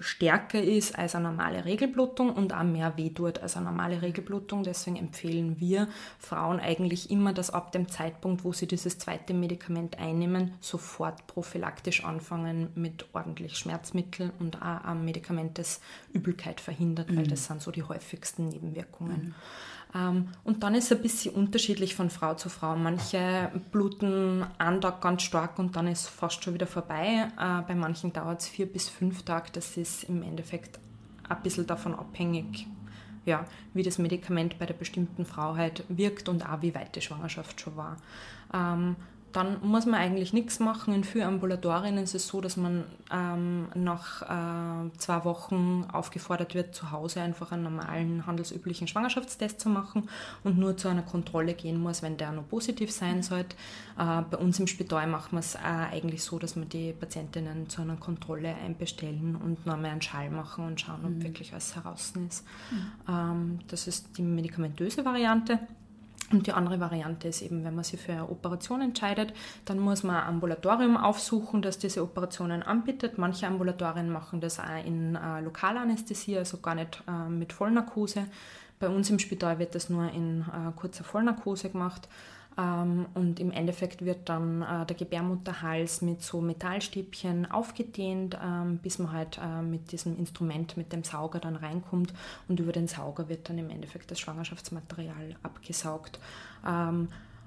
stärker 0.00 0.62
ist 0.62 0.98
als 0.98 1.14
eine 1.14 1.28
normale 1.28 1.64
Regelblutung 1.64 2.32
und 2.32 2.54
auch 2.54 2.62
mehr 2.62 2.96
weh 2.96 3.10
tut 3.10 3.40
als 3.40 3.56
eine 3.56 3.66
normale 3.66 4.02
Regelblutung. 4.02 4.62
Deswegen 4.62 4.96
empfehlen 4.96 5.60
wir 5.60 5.88
Frauen 6.18 6.60
eigentlich 6.60 7.10
immer, 7.10 7.32
dass 7.32 7.50
ab 7.50 7.72
dem 7.72 7.88
Zeitpunkt, 7.88 8.44
wo 8.44 8.52
sie 8.52 8.66
dieses 8.66 8.98
zweite 8.98 9.34
Medikament 9.34 9.98
einnehmen, 9.98 10.54
sofort 10.60 11.26
prophylaktisch 11.26 12.04
anfangen 12.04 12.68
mit 12.74 13.06
ordentlich 13.12 13.58
Schmerzmitteln 13.58 14.32
und 14.38 14.62
auch 14.62 14.84
ein 14.84 15.04
Medikament, 15.04 15.58
das 15.58 15.80
Übelkeit 16.12 16.60
verhindert, 16.60 17.10
mhm. 17.10 17.16
weil 17.16 17.26
das 17.26 17.46
sind 17.46 17.60
so 17.62 17.70
die 17.70 17.82
häufigsten 17.82 18.48
Nebenwirkungen. 18.48 19.26
Mhm. 19.26 19.34
Ähm, 19.94 20.28
und 20.44 20.62
dann 20.62 20.74
ist 20.74 20.90
es 20.90 20.96
ein 20.96 21.02
bisschen 21.02 21.34
unterschiedlich 21.34 21.94
von 21.94 22.10
Frau 22.10 22.34
zu 22.34 22.48
Frau. 22.48 22.76
Manche 22.76 23.50
bluten 23.70 24.44
einen 24.58 24.80
Tag 24.80 25.00
ganz 25.00 25.22
stark 25.22 25.58
und 25.58 25.76
dann 25.76 25.86
ist 25.86 26.08
fast 26.08 26.42
schon 26.42 26.54
wieder 26.54 26.66
vorbei. 26.66 27.28
Äh, 27.38 27.62
bei 27.66 27.74
manchen 27.74 28.12
dauert 28.12 28.40
es 28.40 28.48
vier 28.48 28.66
bis 28.66 28.88
fünf 28.88 29.22
Tage. 29.22 29.50
Das 29.52 29.76
ist 29.76 30.04
im 30.04 30.22
Endeffekt 30.22 30.78
ein 31.28 31.42
bisschen 31.42 31.66
davon 31.66 31.94
abhängig, 31.94 32.66
ja, 33.24 33.44
wie 33.74 33.82
das 33.82 33.98
Medikament 33.98 34.58
bei 34.58 34.66
der 34.66 34.74
bestimmten 34.74 35.24
Frau 35.24 35.56
halt 35.56 35.84
wirkt 35.88 36.28
und 36.28 36.48
auch 36.48 36.62
wie 36.62 36.74
weit 36.74 36.96
die 36.96 37.00
Schwangerschaft 37.00 37.60
schon 37.60 37.76
war. 37.76 37.96
Ähm, 38.52 38.96
dann 39.32 39.58
muss 39.62 39.86
man 39.86 39.94
eigentlich 39.94 40.32
nichts 40.32 40.60
machen. 40.60 40.94
In 40.94 41.04
vielen 41.04 41.26
Ambulatorien 41.26 41.98
ist 41.98 42.14
es 42.14 42.28
so, 42.28 42.40
dass 42.40 42.56
man 42.56 42.84
ähm, 43.10 43.68
nach 43.74 44.22
äh, 44.22 44.90
zwei 44.98 45.24
Wochen 45.24 45.86
aufgefordert 45.92 46.54
wird, 46.54 46.74
zu 46.74 46.90
Hause 46.90 47.20
einfach 47.20 47.52
einen 47.52 47.62
normalen 47.62 48.26
handelsüblichen 48.26 48.88
Schwangerschaftstest 48.88 49.60
zu 49.60 49.68
machen 49.68 50.08
und 50.44 50.58
nur 50.58 50.76
zu 50.76 50.88
einer 50.88 51.02
Kontrolle 51.02 51.54
gehen 51.54 51.80
muss, 51.80 52.02
wenn 52.02 52.16
der 52.16 52.32
noch 52.32 52.48
positiv 52.48 52.90
sein 52.92 53.22
sollte. 53.22 53.56
Äh, 53.98 54.22
bei 54.30 54.36
uns 54.36 54.58
im 54.58 54.66
Spital 54.66 55.06
machen 55.06 55.32
wir 55.32 55.40
es 55.40 55.54
äh, 55.54 55.58
eigentlich 55.58 56.22
so, 56.22 56.38
dass 56.38 56.56
wir 56.56 56.64
die 56.64 56.92
Patientinnen 56.92 57.68
zu 57.68 57.82
einer 57.82 57.96
Kontrolle 57.96 58.54
einbestellen 58.54 59.36
und 59.36 59.64
noch 59.66 59.74
einmal 59.74 59.92
einen 59.92 60.02
Schall 60.02 60.30
machen 60.30 60.66
und 60.66 60.80
schauen, 60.80 61.00
ob 61.04 61.10
mhm. 61.10 61.22
wirklich 61.22 61.52
alles 61.52 61.74
heraus 61.74 62.12
ist. 62.26 62.44
Mhm. 62.70 62.92
Ähm, 63.08 63.58
das 63.68 63.86
ist 63.86 64.16
die 64.16 64.22
medikamentöse 64.22 65.04
Variante. 65.04 65.58
Und 66.32 66.46
die 66.46 66.52
andere 66.52 66.80
Variante 66.80 67.28
ist 67.28 67.42
eben, 67.42 67.64
wenn 67.64 67.74
man 67.74 67.84
sich 67.84 68.00
für 68.00 68.12
eine 68.12 68.28
Operation 68.28 68.80
entscheidet, 68.80 69.34
dann 69.66 69.78
muss 69.78 70.02
man 70.02 70.16
ein 70.16 70.28
Ambulatorium 70.28 70.96
aufsuchen, 70.96 71.62
das 71.62 71.78
diese 71.78 72.02
Operationen 72.02 72.62
anbietet. 72.62 73.18
Manche 73.18 73.46
Ambulatorien 73.46 74.10
machen 74.10 74.40
das 74.40 74.58
auch 74.58 74.84
in 74.84 75.14
äh, 75.14 75.40
Lokalanästhesie, 75.40 76.38
also 76.38 76.58
gar 76.58 76.74
nicht 76.74 77.02
äh, 77.06 77.28
mit 77.28 77.52
Vollnarkose. 77.52 78.24
Bei 78.78 78.88
uns 78.88 79.10
im 79.10 79.18
Spital 79.18 79.58
wird 79.58 79.74
das 79.74 79.90
nur 79.90 80.10
in 80.10 80.40
äh, 80.40 80.72
kurzer 80.74 81.04
Vollnarkose 81.04 81.70
gemacht. 81.70 82.08
Ähm, 82.58 83.06
und 83.14 83.40
im 83.40 83.50
Endeffekt 83.50 84.04
wird 84.04 84.28
dann 84.28 84.62
äh, 84.62 84.86
der 84.86 84.96
Gebärmutterhals 84.96 86.02
mit 86.02 86.22
so 86.22 86.40
Metallstäbchen 86.40 87.50
aufgedehnt, 87.50 88.38
ähm, 88.42 88.78
bis 88.78 88.98
man 88.98 89.12
halt 89.12 89.38
äh, 89.38 89.62
mit 89.62 89.92
diesem 89.92 90.18
Instrument, 90.18 90.76
mit 90.76 90.92
dem 90.92 91.04
Sauger 91.04 91.40
dann 91.40 91.56
reinkommt 91.56 92.12
und 92.48 92.60
über 92.60 92.72
den 92.72 92.88
Sauger 92.88 93.28
wird 93.28 93.48
dann 93.48 93.58
im 93.58 93.70
Endeffekt 93.70 94.10
das 94.10 94.20
Schwangerschaftsmaterial 94.20 95.36
abgesaugt. 95.42 96.18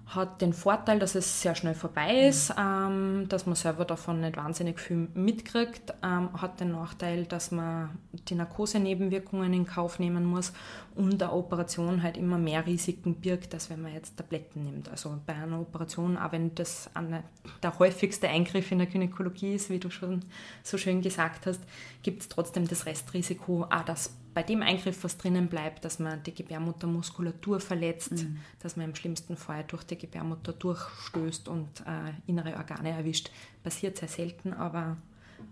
Hat 0.08 0.40
den 0.40 0.54
Vorteil, 0.54 1.00
dass 1.00 1.16
es 1.16 1.42
sehr 1.42 1.56
schnell 1.56 1.74
vorbei 1.74 2.28
ist, 2.28 2.50
mhm. 2.50 2.62
ähm, 2.62 3.26
dass 3.28 3.46
man 3.48 3.56
selber 3.56 3.86
davon 3.86 4.22
nicht 4.22 4.38
wahnsinnig 4.38 4.80
viel 4.80 5.08
mitkriegt, 5.16 5.94
ähm, 6.04 6.30
hat 6.40 6.60
den 6.60 6.72
Nachteil, 6.72 7.26
dass 7.26 7.52
man 7.52 7.98
die 8.12 8.36
Narkose-Nebenwirkungen 8.36 9.52
in 9.54 9.66
Kauf 9.66 9.98
nehmen 9.98 10.26
muss 10.26 10.54
und 10.94 11.22
eine 11.22 11.34
Operation 11.34 12.04
halt 12.04 12.18
immer 12.18 12.38
mehr 12.38 12.66
Risiken 12.66 13.16
birgt, 13.16 13.54
als 13.56 13.70
wenn 13.70 13.82
man 13.82 13.94
jetzt 13.94 14.16
Tabletten 14.16 14.64
nimmt. 14.64 14.90
Also 14.90 15.18
bei 15.26 15.34
einer 15.34 15.60
Operation, 15.60 16.18
auch 16.18 16.32
wenn 16.32 16.54
das 16.54 16.90
eine, 16.94 17.24
der 17.64 17.78
häufigste 17.80 18.30
Eingriff 18.30 18.72
in 18.72 18.78
der 18.78 18.88
Gynäkologie 18.88 19.56
ist, 19.56 19.72
wie 19.72 19.80
du 19.80 19.90
schon 19.90 20.22
so 20.64 20.78
schön 20.78 21.02
gesagt 21.02 21.48
hast, 21.48 21.62
gibt 22.04 22.22
es 22.22 22.30
trotzdem 22.30 22.68
das 22.68 22.86
Restrisiko, 22.86 23.64
auch 23.64 23.84
dass 23.84 24.12
bei 24.36 24.44
dem 24.44 24.62
Eingriff 24.62 25.04
was 25.04 25.18
drinnen 25.18 25.48
bleibt, 25.48 25.86
dass 25.86 25.98
man 25.98 26.22
die 26.22 26.36
Gebärmuttermuskulatur 26.36 27.60
verletzt, 27.60 28.12
mhm. 28.12 28.38
dass 28.60 28.76
man 28.76 28.90
im 28.90 28.96
schlimmsten 28.96 29.38
Fall 29.38 29.64
durch 29.68 29.84
die 29.86 29.98
Gebärmutter 29.98 30.54
durchstößt 30.54 31.48
und 31.48 31.70
äh, 31.88 32.12
innere 32.28 32.56
Organe 32.58 32.92
erwischt. 32.92 33.32
Passiert 33.64 33.98
sehr 33.98 34.10
selten, 34.10 34.54
aber 34.54 34.98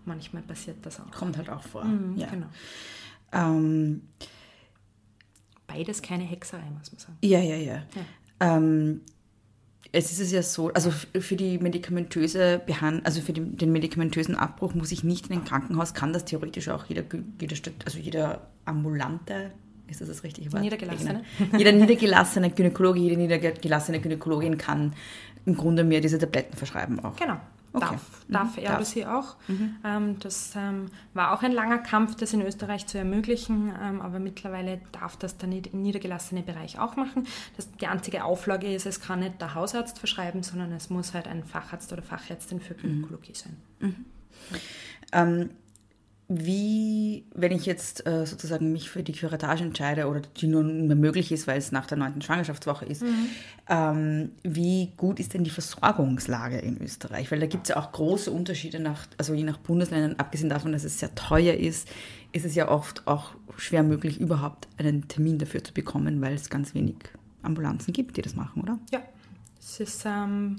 manchmal 0.04 0.42
passiert 0.42 0.84
das 0.86 1.00
auch. 1.00 1.10
Kommt 1.10 1.36
halt 1.38 1.48
auch 1.48 1.62
vor. 1.62 1.84
Mhm, 1.84 2.16
ja. 2.18 2.28
Genau. 2.28 2.46
Ähm, 3.32 4.02
Beides 5.66 6.02
keine 6.02 6.24
Hexerei, 6.24 6.70
muss 6.78 6.92
man 6.92 6.98
sagen. 6.98 7.18
Ja, 7.22 7.40
ja, 7.40 7.56
ja. 7.56 7.82
ja. 7.94 8.56
Ähm, 8.56 9.00
es 9.94 10.10
ist 10.10 10.20
es 10.20 10.32
ja 10.32 10.42
so, 10.42 10.72
also 10.72 10.90
für 10.90 11.36
die 11.36 11.58
medikamentöse 11.58 12.60
Behandlung, 12.66 13.06
also 13.06 13.20
für 13.20 13.32
den, 13.32 13.56
den 13.56 13.70
medikamentösen 13.70 14.34
Abbruch 14.34 14.74
muss 14.74 14.90
ich 14.90 15.04
nicht 15.04 15.28
in 15.28 15.38
ein 15.38 15.44
Krankenhaus, 15.44 15.94
kann 15.94 16.12
das 16.12 16.24
theoretisch 16.24 16.68
auch 16.68 16.86
jeder, 16.86 17.04
jeder, 17.40 17.56
also 17.84 17.98
jeder 17.98 18.48
ambulante, 18.64 19.52
ist 19.86 20.00
das 20.00 20.08
das 20.08 20.24
richtige 20.24 20.52
Wort? 20.52 20.62
Niedergelassene. 20.62 21.24
Jeder 21.56 21.72
niedergelassene 21.72 22.50
Gynäkologe, 22.50 22.98
jede 22.98 23.16
niedergelassene 23.16 24.00
Gynäkologin 24.00 24.58
kann 24.58 24.94
im 25.46 25.56
Grunde 25.56 25.84
mir 25.84 26.00
diese 26.00 26.18
Tabletten 26.18 26.56
verschreiben 26.56 26.98
auch. 27.00 27.16
Genau. 27.16 27.36
Okay. 27.74 27.86
Darf, 27.86 28.02
darf 28.28 28.56
mhm. 28.56 28.62
er 28.62 28.76
oder 28.76 28.84
sie 28.84 29.04
auch. 29.04 29.34
Mhm. 29.48 29.76
Ähm, 29.84 30.18
das 30.20 30.52
ähm, 30.54 30.86
war 31.12 31.32
auch 31.32 31.42
ein 31.42 31.50
langer 31.50 31.78
Kampf, 31.78 32.14
das 32.14 32.32
in 32.32 32.40
Österreich 32.40 32.86
zu 32.86 32.98
ermöglichen, 32.98 33.72
ähm, 33.82 34.00
aber 34.00 34.20
mittlerweile 34.20 34.80
darf 34.92 35.16
das 35.16 35.38
der 35.38 35.48
niedergelassene 35.48 36.42
Bereich 36.42 36.78
auch 36.78 36.94
machen. 36.94 37.26
Das, 37.56 37.70
die 37.72 37.88
einzige 37.88 38.24
Auflage 38.24 38.72
ist, 38.72 38.86
es 38.86 39.00
kann 39.00 39.20
nicht 39.20 39.40
der 39.40 39.54
Hausarzt 39.54 39.98
verschreiben, 39.98 40.44
sondern 40.44 40.70
es 40.70 40.88
muss 40.88 41.14
halt 41.14 41.26
ein 41.26 41.42
Facharzt 41.42 41.92
oder 41.92 42.02
Fachärztin 42.02 42.60
für 42.60 42.74
Gynäkologie 42.74 43.34
sein. 43.34 43.56
Mhm. 43.80 44.04
Wie, 46.26 47.26
wenn 47.34 47.52
ich 47.52 47.66
jetzt 47.66 48.06
äh, 48.06 48.24
sozusagen 48.24 48.72
mich 48.72 48.88
für 48.88 49.02
die 49.02 49.12
Curettage 49.12 49.62
entscheide 49.62 50.06
oder 50.06 50.22
die 50.22 50.46
nur 50.46 50.62
mehr 50.62 50.96
möglich 50.96 51.30
ist, 51.30 51.46
weil 51.46 51.58
es 51.58 51.70
nach 51.70 51.86
der 51.86 51.98
neunten 51.98 52.22
Schwangerschaftswoche 52.22 52.86
ist, 52.86 53.02
mhm. 53.02 53.28
ähm, 53.68 54.30
wie 54.42 54.92
gut 54.96 55.20
ist 55.20 55.34
denn 55.34 55.44
die 55.44 55.50
Versorgungslage 55.50 56.58
in 56.58 56.80
Österreich? 56.80 57.30
Weil 57.30 57.40
da 57.40 57.46
gibt 57.46 57.64
es 57.64 57.68
ja 57.68 57.76
auch 57.76 57.92
große 57.92 58.30
Unterschiede 58.30 58.80
nach, 58.80 59.06
also 59.18 59.34
je 59.34 59.44
nach 59.44 59.58
Bundesländern, 59.58 60.14
abgesehen 60.18 60.48
davon, 60.48 60.72
dass 60.72 60.84
es 60.84 60.98
sehr 60.98 61.14
teuer 61.14 61.54
ist, 61.54 61.88
ist 62.32 62.46
es 62.46 62.54
ja 62.54 62.68
oft 62.68 63.06
auch 63.06 63.34
schwer 63.58 63.82
möglich, 63.82 64.18
überhaupt 64.18 64.66
einen 64.78 65.06
Termin 65.08 65.38
dafür 65.38 65.62
zu 65.62 65.74
bekommen, 65.74 66.22
weil 66.22 66.34
es 66.34 66.48
ganz 66.48 66.74
wenig 66.74 66.96
Ambulanzen 67.42 67.92
gibt, 67.92 68.16
die 68.16 68.22
das 68.22 68.34
machen, 68.34 68.62
oder? 68.62 68.78
Ja, 68.90 69.02
es 69.60 69.78
ist 69.78 70.04
ähm, 70.06 70.56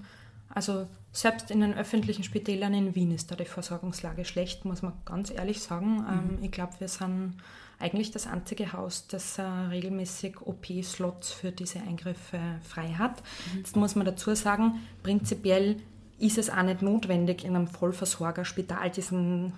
also 0.55 0.87
selbst 1.11 1.51
in 1.51 1.59
den 1.59 1.73
öffentlichen 1.75 2.23
Spitälern 2.23 2.73
in 2.73 2.95
Wien 2.95 3.11
ist 3.11 3.29
da 3.29 3.35
die 3.35 3.45
Versorgungslage 3.45 4.23
schlecht, 4.25 4.65
muss 4.65 4.81
man 4.81 4.93
ganz 5.03 5.29
ehrlich 5.29 5.61
sagen. 5.61 5.97
Mhm. 5.97 6.07
Ähm, 6.07 6.39
ich 6.41 6.51
glaube, 6.51 6.73
wir 6.79 6.87
sind 6.87 7.35
eigentlich 7.77 8.11
das 8.11 8.25
einzige 8.25 8.71
Haus, 8.71 9.07
das 9.07 9.37
äh, 9.37 9.43
regelmäßig 9.43 10.41
OP-Slots 10.41 11.31
für 11.31 11.51
diese 11.51 11.81
Eingriffe 11.81 12.39
frei 12.63 12.87
hat. 12.93 13.21
Mhm. 13.51 13.57
Jetzt 13.59 13.75
muss 13.75 13.95
man 13.95 14.05
dazu 14.05 14.33
sagen, 14.33 14.79
prinzipiell 15.03 15.75
ist 16.17 16.37
es 16.37 16.49
auch 16.49 16.63
nicht 16.63 16.81
notwendig, 16.81 17.43
in 17.43 17.55
einem 17.55 17.67
Vollversorgerspital 17.67 18.89
diesen 18.91 19.51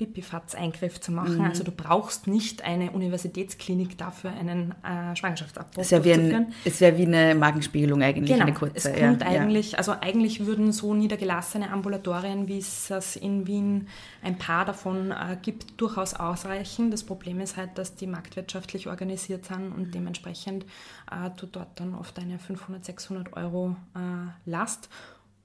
Pipifatz-Eingriff 0.00 0.98
zu 0.98 1.12
machen. 1.12 1.36
Mhm. 1.36 1.44
Also 1.44 1.62
du 1.62 1.72
brauchst 1.72 2.26
nicht 2.26 2.64
eine 2.64 2.90
Universitätsklinik 2.92 3.98
dafür, 3.98 4.30
einen 4.30 4.74
äh, 4.82 5.14
Schwangerschaftsabbruch 5.14 5.82
es 5.82 5.90
durchzuführen. 5.90 6.54
es 6.64 6.80
wäre 6.80 6.96
wie 6.96 7.04
eine 7.04 7.34
Magenspiegelung 7.34 8.02
eigentlich, 8.02 8.30
genau. 8.30 8.46
eine 8.46 8.54
kurze. 8.54 8.90
Es 8.90 8.98
kommt 8.98 9.20
ja, 9.20 9.26
eigentlich, 9.26 9.72
ja. 9.72 9.78
also 9.78 9.92
eigentlich 9.92 10.46
würden 10.46 10.72
so 10.72 10.94
niedergelassene 10.94 11.70
Ambulatorien, 11.70 12.48
wie 12.48 12.56
es 12.56 12.88
das 12.88 13.14
in 13.16 13.46
Wien 13.46 13.88
ein 14.22 14.38
paar 14.38 14.64
davon 14.64 15.10
äh, 15.10 15.36
gibt, 15.42 15.78
durchaus 15.78 16.14
ausreichen. 16.14 16.90
Das 16.90 17.04
Problem 17.04 17.38
ist 17.40 17.58
halt, 17.58 17.76
dass 17.76 17.94
die 17.94 18.06
marktwirtschaftlich 18.06 18.88
organisiert 18.88 19.44
sind 19.44 19.70
und 19.70 19.94
dementsprechend 19.94 20.64
äh, 21.10 21.28
du 21.36 21.44
dort 21.44 21.78
dann 21.78 21.94
oft 21.94 22.18
eine 22.18 22.38
500, 22.38 22.86
600 22.86 23.36
Euro 23.36 23.76
äh, 23.94 24.50
Last. 24.50 24.88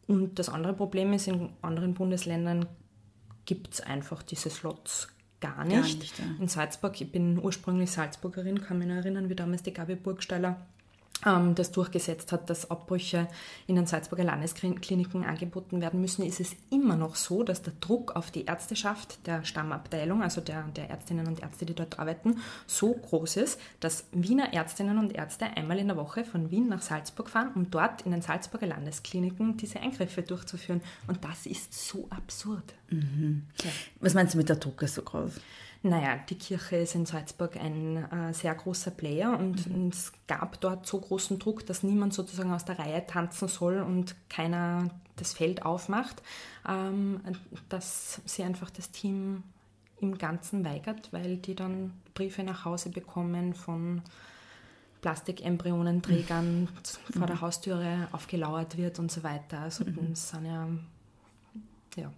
Und 0.08 0.39
das 0.39 0.48
andere 0.48 0.74
Problem 0.74 1.12
ist, 1.12 1.28
in 1.28 1.50
anderen 1.62 1.94
Bundesländern 1.94 2.68
gibt 3.46 3.74
es 3.74 3.82
einfach 3.82 4.24
diese 4.24 4.50
Slots 4.50 5.10
gar 5.42 5.64
nicht. 5.64 5.76
Gar 5.76 6.00
nicht 6.00 6.20
ja. 6.20 6.26
In 6.40 6.48
Salzburg, 6.48 7.00
ich 7.00 7.12
bin 7.12 7.40
ursprünglich 7.40 7.92
Salzburgerin, 7.92 8.62
kann 8.62 8.80
mich 8.80 8.88
noch 8.88 8.96
erinnern, 8.96 9.30
wie 9.30 9.36
damals 9.36 9.64
die 9.64 9.74
Gabi 9.74 9.96
Burgsteiler 9.96 10.66
ähm, 11.26 11.56
das 11.56 11.72
durchgesetzt 11.72 12.32
hat, 12.32 12.50
dass 12.50 12.70
Abbrüche 12.70 13.28
in 13.68 13.76
den 13.76 13.86
Salzburger 13.86 14.24
Landeskliniken 14.24 15.26
angeboten 15.26 15.82
werden 15.82 16.02
müssen, 16.02 16.24
ist 16.24 16.40
es 16.40 16.56
immer 16.70 16.96
noch 16.96 17.16
so, 17.16 17.44
dass 17.44 17.62
der 17.62 17.74
Druck 17.80 18.16
auf 18.16 18.32
die 18.32 18.46
Ärzteschaft 18.46 19.26
der 19.28 19.44
Stammabteilung, 19.44 20.22
also 20.22 20.42
der, 20.42 20.64
der 20.76 20.90
Ärztinnen 20.90 21.28
und 21.28 21.42
Ärzte, 21.42 21.66
die 21.66 21.74
dort 21.74 22.00
arbeiten, 22.00 22.40
so 22.68 22.94
groß 22.94 23.38
ist, 23.38 23.60
dass 23.80 24.06
Wiener 24.12 24.54
Ärztinnen 24.54 24.98
und 24.98 25.16
Ärzte 25.16 25.46
einmal 25.46 25.80
in 25.80 25.88
der 25.88 25.98
Woche 25.98 26.24
von 26.24 26.52
Wien 26.52 26.68
nach 26.70 26.82
Salzburg 26.82 27.30
fahren, 27.30 27.52
um 27.56 27.72
dort 27.72 28.04
in 28.04 28.12
den 28.12 28.22
Salzburger 28.22 28.68
Landeskliniken 28.68 29.58
diese 29.58 29.80
Eingriffe 29.80 30.22
durchzuführen. 30.22 30.82
Und 31.08 31.24
das 31.24 31.46
ist 31.46 31.74
so 31.88 32.08
absurd. 32.10 32.74
Mhm. 32.90 33.44
Ja. 33.64 33.72
Was 34.00 34.14
meinst 34.14 34.34
du 34.34 34.38
mit 34.38 34.50
der 34.50 34.58
Druck 34.58 34.82
ist 34.82 34.96
so 34.96 35.02
groß? 35.02 35.34
Naja, 35.86 36.17
die 36.28 36.36
Kirche 36.36 36.78
ist 36.78 36.95
in 36.95 37.06
Salzburg 37.06 37.58
ein 37.58 38.12
äh, 38.12 38.34
sehr 38.34 38.56
großer 38.56 38.89
Player 38.89 39.38
und, 39.38 39.69
mhm. 39.69 39.76
und, 39.76 39.93
es 39.93 40.12
gab 40.26 40.60
dort 40.60 40.88
so 40.88 41.00
großen 41.00 41.38
Druck, 41.38 41.63
dass 41.67 41.84
niemand 41.84 42.12
sozusagen 42.12 42.52
aus 42.52 42.65
der 42.65 42.80
Reihe 42.80 43.06
tanzen 43.06 43.48
soll 43.48 43.78
und 43.82 44.15
keiner 44.28 44.89
das 45.15 45.34
Feld 45.34 45.63
aufmacht, 45.63 46.24
ähm, 46.67 47.21
dass 47.69 48.19
sie 48.26 48.41
einfach 48.41 48.71
das 48.71 48.89
Team 48.89 49.43
im 50.02 50.17
Ganzen 50.17 50.65
weigert, 50.65 51.13
weil 51.13 51.38
die 51.38 51.54
dann 51.54 51.93
Briefe 52.15 52.41
nach 52.41 52.65
Hause 52.65 52.89
bekommen 52.89 53.54
von 53.54 54.02
Plastikembryonenträgern 55.02 56.62
mhm. 56.62 56.67
vor 57.15 57.28
der 57.28 57.41
Haustüre 57.41 58.08
aufgelauert 58.12 58.76
wird 58.76 58.98
und 58.98 59.12
so 59.12 59.21
weiter. 59.21 59.60
Also 59.60 59.86
mhm. 59.86 60.10
das 60.10 60.30
sind 60.30 60.45
ja, 60.45 60.67
ja 61.95 62.12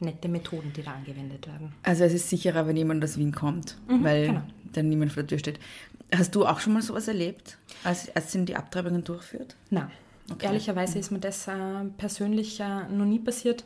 nette 0.00 0.28
Methoden, 0.28 0.72
die 0.72 0.82
da 0.82 0.92
angewendet 0.92 1.46
werden. 1.46 1.72
Also 1.82 2.04
es 2.04 2.14
ist 2.14 2.28
sicherer, 2.28 2.66
wenn 2.66 2.76
jemand 2.76 3.02
aus 3.04 3.18
Wien 3.18 3.32
kommt, 3.32 3.76
mhm, 3.88 4.04
weil 4.04 4.26
genau. 4.26 4.42
dann 4.72 4.88
niemand 4.88 5.12
vor 5.12 5.22
der 5.22 5.28
Tür 5.28 5.38
steht. 5.38 5.58
Hast 6.14 6.34
du 6.34 6.46
auch 6.46 6.60
schon 6.60 6.72
mal 6.72 6.82
sowas 6.82 7.08
erlebt, 7.08 7.58
als 7.84 8.08
Ärztin 8.08 8.46
die 8.46 8.56
Abtreibungen 8.56 9.04
durchführt? 9.04 9.56
Nein. 9.70 9.90
Okay. 10.30 10.46
Ehrlicherweise 10.46 10.94
mhm. 10.94 11.00
ist 11.00 11.10
mir 11.10 11.18
das 11.18 11.48
äh, 11.48 11.84
persönlich 11.96 12.60
äh, 12.60 12.88
noch 12.88 13.04
nie 13.04 13.18
passiert. 13.18 13.64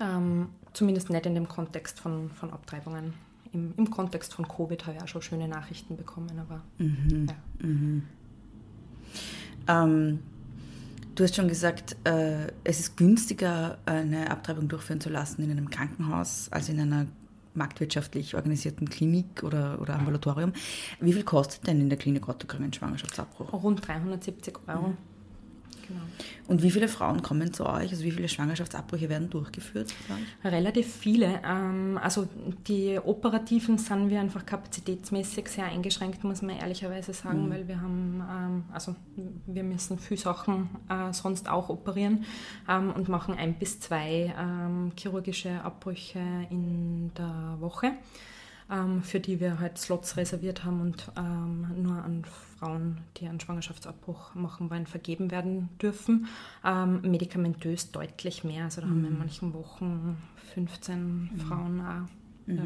Ähm, 0.00 0.48
zumindest 0.72 1.10
nicht 1.10 1.26
in 1.26 1.34
dem 1.34 1.48
Kontext 1.48 2.00
von, 2.00 2.30
von 2.30 2.52
Abtreibungen. 2.52 3.14
Im, 3.52 3.72
Im 3.76 3.90
Kontext 3.90 4.34
von 4.34 4.46
Covid 4.46 4.86
habe 4.86 4.96
ich 4.96 5.02
auch 5.02 5.08
schon 5.08 5.22
schöne 5.22 5.48
Nachrichten 5.48 5.96
bekommen, 5.96 6.38
aber 6.38 6.62
mhm. 6.78 7.26
ja. 7.28 7.66
Mhm. 7.66 8.02
Ähm, 9.68 10.18
Du 11.16 11.24
hast 11.24 11.34
schon 11.34 11.48
gesagt, 11.48 11.96
äh, 12.04 12.48
es 12.62 12.78
ist 12.78 12.98
günstiger, 12.98 13.78
eine 13.86 14.30
Abtreibung 14.30 14.68
durchführen 14.68 15.00
zu 15.00 15.08
lassen 15.08 15.42
in 15.42 15.50
einem 15.50 15.70
Krankenhaus 15.70 16.48
als 16.50 16.68
in 16.68 16.78
einer 16.78 17.06
marktwirtschaftlich 17.54 18.34
organisierten 18.34 18.90
Klinik 18.90 19.42
oder, 19.42 19.80
oder 19.80 19.94
Ambulatorium. 19.94 20.52
Wie 21.00 21.14
viel 21.14 21.24
kostet 21.24 21.66
denn 21.66 21.80
in 21.80 21.88
der 21.88 21.96
Klinik 21.96 22.28
Otto 22.28 22.46
ein 22.58 22.70
Schwangerschaftsabbruch? 22.70 23.50
Rund 23.50 23.88
370 23.88 24.58
Euro. 24.66 24.88
Mhm. 24.88 24.96
Genau. 25.86 26.00
Und 26.48 26.62
wie 26.62 26.70
viele 26.70 26.88
Frauen 26.88 27.22
kommen 27.22 27.52
zu 27.52 27.66
euch? 27.66 27.90
Also 27.90 28.02
wie 28.04 28.10
viele 28.10 28.28
Schwangerschaftsabbrüche 28.28 29.08
werden 29.08 29.30
durchgeführt? 29.30 29.92
Relativ 30.44 30.92
viele. 30.92 31.40
Ähm, 31.44 31.98
also 32.02 32.28
die 32.66 32.98
operativen 32.98 33.78
sind 33.78 34.10
wir 34.10 34.20
einfach 34.20 34.44
kapazitätsmäßig 34.46 35.48
sehr 35.48 35.66
eingeschränkt, 35.66 36.24
muss 36.24 36.42
man 36.42 36.56
ehrlicherweise 36.56 37.12
sagen, 37.12 37.46
mhm. 37.46 37.50
weil 37.50 37.68
wir 37.68 37.80
haben, 37.80 38.22
ähm, 38.30 38.64
also 38.72 38.94
wir 39.46 39.62
müssen 39.62 39.98
viele 39.98 40.20
Sachen 40.20 40.70
äh, 40.88 41.12
sonst 41.12 41.48
auch 41.48 41.68
operieren 41.68 42.24
ähm, 42.68 42.92
und 42.92 43.08
machen 43.08 43.34
ein 43.36 43.54
bis 43.58 43.80
zwei 43.80 44.34
chirurgische 44.96 45.62
Abbrüche 45.62 46.20
in 46.50 47.12
der 47.16 47.56
Woche 47.60 47.92
für 49.02 49.20
die 49.20 49.38
wir 49.38 49.60
halt 49.60 49.78
Slots 49.78 50.16
reserviert 50.16 50.64
haben 50.64 50.80
und 50.80 51.12
nur 51.76 52.02
an 52.02 52.24
Frauen, 52.58 52.98
die 53.16 53.26
einen 53.26 53.40
Schwangerschaftsabbruch 53.40 54.34
machen 54.34 54.70
wollen, 54.70 54.86
vergeben 54.86 55.30
werden 55.30 55.68
dürfen. 55.80 56.26
Ähm, 56.64 57.00
medikamentös 57.02 57.92
deutlich 57.92 58.44
mehr. 58.44 58.64
Also 58.64 58.80
da 58.80 58.86
mhm. 58.86 58.90
haben 58.90 59.02
wir 59.02 59.08
in 59.08 59.14
mhm. 59.14 59.18
manchen 59.20 59.54
Wochen 59.54 60.16
15 60.54 61.30
mhm. 61.32 61.40
Frauen 61.40 61.80
auch. 61.80 62.46
Mhm. 62.46 62.56
Ja. 62.56 62.64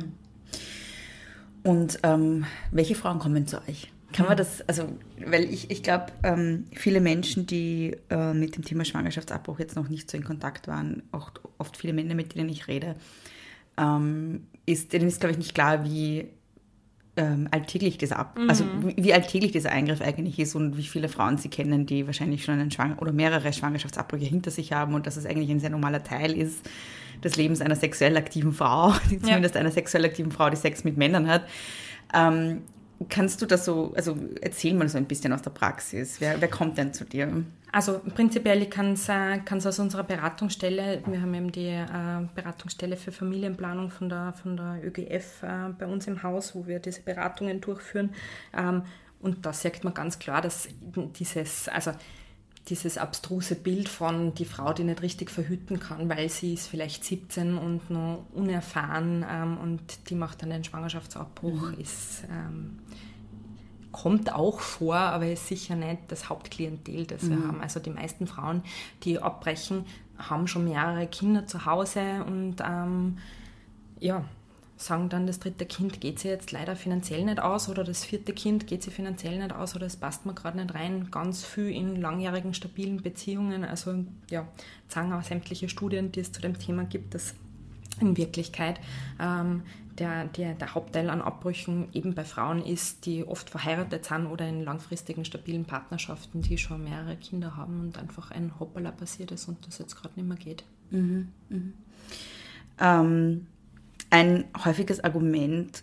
Und 1.63 1.99
ähm, 2.03 2.47
welche 2.71 2.95
Frauen 2.95 3.19
kommen 3.19 3.47
zu 3.47 3.61
euch? 3.69 3.93
Kann 4.13 4.27
man 4.27 4.35
mhm. 4.35 4.39
das, 4.39 4.63
also, 4.63 4.89
weil 5.25 5.45
ich, 5.45 5.71
ich 5.71 5.83
glaube, 5.83 6.07
ähm, 6.23 6.67
viele 6.73 7.01
Menschen, 7.01 7.47
die 7.47 7.97
äh, 8.11 8.33
mit 8.33 8.57
dem 8.57 8.65
Thema 8.65 8.85
Schwangerschaftsabbruch 8.85 9.59
jetzt 9.59 9.77
noch 9.77 9.89
nicht 9.89 10.11
so 10.11 10.17
in 10.17 10.25
Kontakt 10.25 10.69
waren, 10.69 11.03
auch 11.13 11.31
oft 11.59 11.77
viele 11.77 11.93
Männer, 11.93 12.15
mit 12.15 12.35
denen 12.35 12.49
ich 12.49 12.67
rede, 12.67 12.97
ähm, 13.77 14.47
ist, 14.67 14.93
denen 14.93 15.07
ist, 15.07 15.21
glaube 15.21 15.33
ich, 15.33 15.39
nicht 15.39 15.55
klar, 15.55 15.85
wie 15.85 16.29
ähm, 17.17 17.49
alltäglich 17.51 17.99
dieser 17.99 18.19
Ab 18.19 18.39
mhm. 18.39 18.49
also 18.49 18.65
wie, 18.83 18.95
wie, 18.97 19.13
alltäglich 19.13 19.53
dieser 19.53 19.71
Eingriff 19.71 20.01
eigentlich 20.01 20.39
ist 20.39 20.55
und 20.55 20.77
wie 20.77 20.85
viele 20.85 21.09
Frauen 21.09 21.39
sie 21.39 21.49
kennen, 21.49 21.87
die 21.87 22.07
wahrscheinlich 22.07 22.45
schon 22.45 22.55
einen 22.55 22.71
Schwang 22.71 22.99
oder 22.99 23.13
mehrere 23.13 23.53
Schwangerschaftsabbrüche 23.53 24.27
hinter 24.27 24.51
sich 24.51 24.73
haben 24.73 24.95
und 24.95 25.07
dass 25.07 25.17
es 25.17 25.27
eigentlich 25.27 25.51
ein 25.51 25.61
sehr 25.61 25.71
normaler 25.71 26.03
Teil 26.03 26.37
ist 26.37 26.69
des 27.23 27.37
Lebens 27.37 27.61
einer 27.61 27.77
sexuell 27.77 28.17
aktiven 28.17 28.53
Frau, 28.53 28.93
zumindest 29.09 29.55
ja. 29.55 29.61
einer 29.61 29.71
sexuell 29.71 30.05
aktiven 30.05 30.33
Frau, 30.33 30.51
die 30.51 30.57
Sex 30.57 30.85
mit 30.85 30.97
Männern 30.97 31.29
hat. 31.29 31.43
Ähm, 32.15 32.63
kannst 33.09 33.41
du 33.41 33.47
das 33.47 33.65
so, 33.65 33.93
also 33.97 34.17
erzähl 34.41 34.75
mal 34.75 34.89
so 34.89 34.99
ein 34.99 35.07
bisschen 35.07 35.33
aus 35.33 35.43
der 35.43 35.51
Praxis. 35.51 36.21
Wer, 36.21 36.41
wer 36.41 36.49
kommt 36.49 36.77
denn 36.77 36.93
zu 36.93 37.05
dir? 37.05 37.45
Also 37.73 38.01
prinzipiell 38.15 38.67
kann 38.67 38.93
es 38.93 39.09
äh, 39.09 39.41
aus 39.49 39.79
unserer 39.79 40.03
Beratungsstelle, 40.03 41.03
wir 41.07 41.23
haben 41.23 41.35
eben 41.35 41.53
die 41.53 41.69
äh, 41.69 41.87
Beratungsstelle 42.35 42.97
für 42.97 43.13
Familienplanung 43.13 43.91
von 43.91 44.09
der, 44.09 44.35
von 44.35 44.57
der 44.57 44.81
ÖGF 44.85 45.43
äh, 45.43 45.71
bei 45.79 45.87
uns 45.87 46.07
im 46.09 46.23
Haus, 46.23 46.55
wo 46.55 46.67
wir 46.67 46.79
diese 46.81 47.03
Beratungen 47.03 47.61
durchführen. 47.61 48.11
Ähm, 48.57 48.83
und 49.21 49.47
da 49.47 49.53
sagt 49.53 49.85
man 49.85 49.95
ganz 49.95 50.19
klar, 50.19 50.43
dass 50.43 50.69
dieses, 51.19 51.69
also 51.69 51.93
dieses 52.69 52.99
abstruse 52.99 53.55
Bild 53.55 53.89
von 53.89 54.35
die 54.35 54.45
Frau, 54.45 54.73
die 54.73 54.85
nicht 54.85 55.03
richtig 55.03 55.31
verhüten 55.31 55.81
kann, 55.81 56.09
weil 56.09 56.29
sie 56.29 56.55
ist 56.55 56.69
vielleicht 56.69 57.05
17 57.05 57.57
und 57.57 57.91
noch 57.91 58.27
unerfahren 58.33 59.25
ähm, 59.29 59.59
und 59.59 60.11
die 60.11 60.15
macht 60.15 60.43
dann 60.43 60.53
einen 60.53 60.65
Schwangerschaftsabbruch, 60.65 61.73
mhm. 61.73 61.81
ist 61.81 62.25
ähm, 62.31 62.79
kommt 63.93 64.33
auch 64.33 64.61
vor, 64.61 64.97
aber 64.97 65.27
ist 65.27 65.49
sicher 65.49 65.75
nicht 65.75 66.03
das 66.09 66.29
Hauptklientel, 66.29 67.07
das 67.07 67.23
mhm. 67.23 67.31
wir 67.31 67.49
haben. 67.49 67.61
Also 67.61 67.81
die 67.81 67.91
meisten 67.91 68.27
Frauen, 68.27 68.63
die 69.03 69.19
abbrechen, 69.19 69.85
haben 70.17 70.47
schon 70.47 70.65
mehrere 70.65 71.07
Kinder 71.07 71.47
zu 71.47 71.65
Hause 71.67 72.25
und 72.25 72.57
ähm, 72.65 73.19
ja, 73.99 74.25
sagen 74.81 75.09
dann, 75.11 75.27
das 75.27 75.39
dritte 75.39 75.67
Kind 75.67 76.01
geht 76.01 76.19
sie 76.19 76.29
jetzt 76.29 76.53
leider 76.53 76.75
finanziell 76.75 77.25
nicht 77.25 77.41
aus 77.41 77.69
oder 77.69 77.85
das 77.85 78.05
vierte 78.05 78.33
Kind 78.33 78.67
geht 78.67 78.83
sie 78.83 78.91
finanziell 78.91 79.39
nicht 79.39 79.55
aus 79.55 79.77
oder 79.77 79.87
es 79.87 79.97
passt 79.97 80.25
mir 80.25 80.35
gerade 80.35 80.59
nicht 80.59 80.75
rein. 80.75 81.11
Ganz 81.11 81.45
viel 81.45 81.69
in 81.71 81.97
langjährigen, 82.01 82.55
stabilen 82.55 83.03
Beziehungen. 83.03 83.65
Also 83.65 84.05
ja, 84.31 84.49
sagen 84.89 85.13
auch 85.13 85.23
sämtliche 85.23 85.69
Studien, 85.69 86.13
die 86.13 86.21
es 86.21 86.33
zu 86.33 86.41
dem 86.41 86.59
Thema 86.59 86.85
gibt, 86.85 87.15
dass 87.15 87.35
in 88.01 88.17
Wirklichkeit. 88.17 88.81
Ähm, 89.21 89.63
der, 89.99 90.25
der, 90.25 90.55
der, 90.55 90.75
Hauptteil 90.75 91.11
an 91.11 91.21
Abbrüchen 91.21 91.89
eben 91.93 92.15
bei 92.15 92.25
Frauen 92.25 92.65
ist, 92.65 93.05
die 93.05 93.27
oft 93.27 93.51
verheiratet 93.51 94.07
sind 94.07 94.27
oder 94.27 94.49
in 94.49 94.65
langfristigen, 94.65 95.27
stabilen 95.27 95.67
Partnerschaften, 95.67 96.41
die 96.41 96.57
schon 96.57 96.85
mehrere 96.85 97.17
Kinder 97.17 97.55
haben 97.57 97.81
und 97.81 97.99
einfach 97.99 98.31
ein 98.31 98.59
Hoppala 98.59 98.93
passiert 98.93 99.31
ist 99.31 99.47
und 99.47 99.67
das 99.67 99.79
jetzt 99.79 99.97
gerade 99.97 100.19
nicht 100.19 100.27
mehr 100.27 100.39
geht. 100.39 100.65
Mhm, 100.91 101.29
mhm. 101.51 101.75
Ähm, 102.79 103.47
ein 104.11 104.45
häufiges 104.65 105.03
Argument 105.03 105.83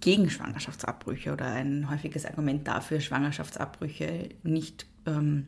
gegen 0.00 0.30
Schwangerschaftsabbrüche 0.30 1.32
oder 1.32 1.46
ein 1.46 1.90
häufiges 1.90 2.26
Argument 2.26 2.66
dafür, 2.66 3.00
Schwangerschaftsabbrüche 3.00 4.30
nicht 4.42 4.86
ähm, 5.06 5.46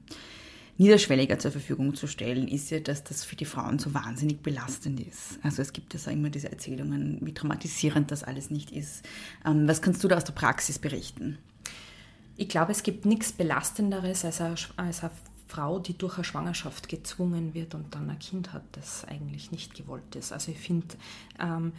niederschwelliger 0.79 1.39
zur 1.39 1.51
Verfügung 1.51 1.95
zu 1.95 2.07
stellen, 2.07 2.49
ist 2.49 2.71
ja, 2.71 2.79
dass 2.81 3.05
das 3.05 3.25
für 3.25 3.37
die 3.37 3.45
Frauen 3.45 3.79
so 3.79 3.93
wahnsinnig 3.95 4.41
belastend 4.41 5.01
ist. 5.01 5.39
Also 5.43 5.61
es 5.61 5.73
gibt 5.73 5.93
ja 5.93 6.13
immer 6.13 6.31
diese 6.31 6.51
Erzählungen, 6.51 7.19
wie 7.21 7.35
traumatisierend 7.35 8.11
das 8.11 8.23
alles 8.23 8.51
nicht 8.51 8.71
ist. 8.71 9.05
Ähm, 9.45 9.67
was 9.67 9.83
kannst 9.83 10.03
du 10.05 10.09
da 10.09 10.17
aus 10.17 10.25
der 10.25 10.35
Praxis 10.35 10.79
berichten? 10.79 11.39
Ich 12.37 12.49
glaube, 12.49 12.71
es 12.71 12.85
gibt 12.85 13.05
nichts 13.05 13.33
Belastenderes 13.33 14.25
als 14.25 14.41
eine, 14.41 14.55
als 14.77 15.03
eine 15.03 15.11
Frau, 15.49 15.81
die 15.81 15.99
durch 15.99 16.17
eine 16.17 16.25
Schwangerschaft 16.25 16.89
gezwungen 16.89 17.55
wird 17.55 17.75
und 17.75 17.95
dann 17.95 18.09
ein 18.09 18.19
Kind 18.21 18.53
hat, 18.53 18.63
das 18.73 19.05
eigentlich 19.05 19.51
nicht 19.51 19.75
gewollt 19.75 20.15
ist. 20.15 20.33
Also 20.33 20.53
ich 20.53 20.59
finde, 20.59 20.97
ähm, 21.41 21.73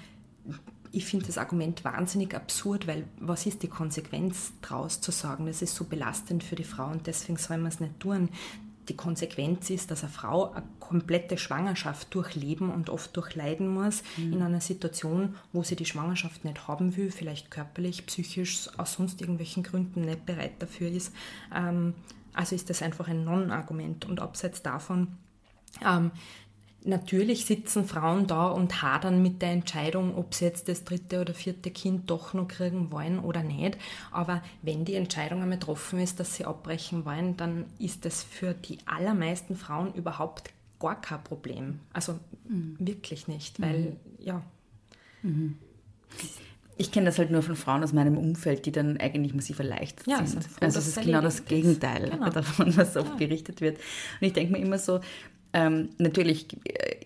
ich 0.91 1.05
finde 1.05 1.27
das 1.27 1.37
Argument 1.37 1.83
wahnsinnig 1.83 2.33
absurd, 2.35 2.87
weil 2.87 3.05
was 3.19 3.45
ist 3.45 3.63
die 3.63 3.67
Konsequenz 3.67 4.53
daraus 4.61 5.01
zu 5.01 5.11
sagen, 5.11 5.45
das 5.45 5.61
ist 5.61 5.75
so 5.75 5.85
belastend 5.85 6.43
für 6.43 6.55
die 6.55 6.63
Frau 6.63 6.87
und 6.87 7.05
deswegen 7.07 7.37
soll 7.37 7.57
man 7.57 7.67
es 7.67 7.79
nicht 7.79 7.99
tun. 7.99 8.29
Die 8.87 8.95
Konsequenz 8.95 9.69
ist, 9.69 9.91
dass 9.91 10.03
eine 10.03 10.11
Frau 10.11 10.51
eine 10.51 10.65
komplette 10.79 11.37
Schwangerschaft 11.37 12.11
durchleben 12.13 12.71
und 12.71 12.89
oft 12.89 13.15
durchleiden 13.15 13.67
muss, 13.67 14.01
mhm. 14.17 14.33
in 14.33 14.41
einer 14.41 14.61
Situation, 14.61 15.35
wo 15.53 15.61
sie 15.61 15.75
die 15.75 15.85
Schwangerschaft 15.85 16.43
nicht 16.43 16.67
haben 16.67 16.97
will, 16.97 17.11
vielleicht 17.11 17.51
körperlich, 17.51 18.07
psychisch, 18.07 18.67
aus 18.77 18.93
sonst 18.93 19.21
irgendwelchen 19.21 19.61
Gründen 19.61 20.01
nicht 20.01 20.25
bereit 20.25 20.53
dafür 20.57 20.89
ist. 20.89 21.13
Ähm, 21.55 21.93
also 22.33 22.55
ist 22.55 22.71
das 22.71 22.81
einfach 22.81 23.07
ein 23.07 23.23
Non-Argument. 23.23 24.05
Und 24.05 24.21
abseits 24.21 24.63
davon 24.63 25.09
ähm, 25.85 26.09
Natürlich 26.85 27.45
sitzen 27.45 27.83
Frauen 27.85 28.25
da 28.27 28.47
und 28.47 28.81
hadern 28.81 29.21
mit 29.21 29.41
der 29.41 29.51
Entscheidung, 29.51 30.15
ob 30.15 30.33
sie 30.33 30.45
jetzt 30.45 30.69
das 30.69 30.85
dritte 30.85 31.19
oder 31.19 31.33
vierte 31.33 31.71
Kind 31.71 32.09
doch 32.09 32.33
noch 32.33 32.47
kriegen 32.47 32.91
wollen 32.91 33.19
oder 33.19 33.43
nicht. 33.43 33.77
Aber 34.11 34.41
wenn 34.61 34.85
die 34.85 34.95
Entscheidung 34.95 35.41
einmal 35.41 35.59
getroffen 35.59 35.99
ist, 35.99 36.21
dass 36.21 36.35
sie 36.35 36.45
abbrechen 36.45 37.03
wollen, 37.03 37.35
dann 37.35 37.65
ist 37.79 38.05
das 38.05 38.23
für 38.23 38.53
die 38.53 38.77
allermeisten 38.85 39.57
Frauen 39.57 39.93
überhaupt 39.93 40.51
gar 40.79 40.99
kein 40.99 41.21
Problem. 41.23 41.79
Also 41.91 42.17
mhm. 42.47 42.77
wirklich 42.79 43.27
nicht, 43.27 43.61
weil 43.61 43.79
mhm. 43.79 43.97
ja. 44.19 44.41
Mhm. 45.21 45.57
Ich 46.77 46.93
kenne 46.93 47.07
das 47.07 47.17
halt 47.19 47.29
nur 47.29 47.41
von 47.41 47.57
Frauen 47.57 47.83
aus 47.83 47.91
meinem 47.91 48.17
Umfeld, 48.17 48.65
die 48.65 48.71
dann 48.71 48.95
eigentlich 48.95 49.33
massiv 49.33 49.59
erleichtert 49.59 50.07
ja, 50.07 50.25
sind. 50.25 50.47
Also 50.61 50.79
es 50.79 50.87
ist 50.87 51.01
genau 51.01 51.19
das 51.19 51.43
Gegenteil 51.43 52.09
genau. 52.09 52.29
davon, 52.29 52.75
was 52.77 52.95
oft 52.95 53.09
ja. 53.09 53.15
berichtet 53.27 53.59
wird. 53.59 53.75
Und 53.75 54.27
ich 54.27 54.31
denke 54.31 54.53
mir 54.53 54.59
immer 54.59 54.77
so, 54.77 55.01
ähm, 55.53 55.89
natürlich 55.97 56.47
äh, 56.65 57.05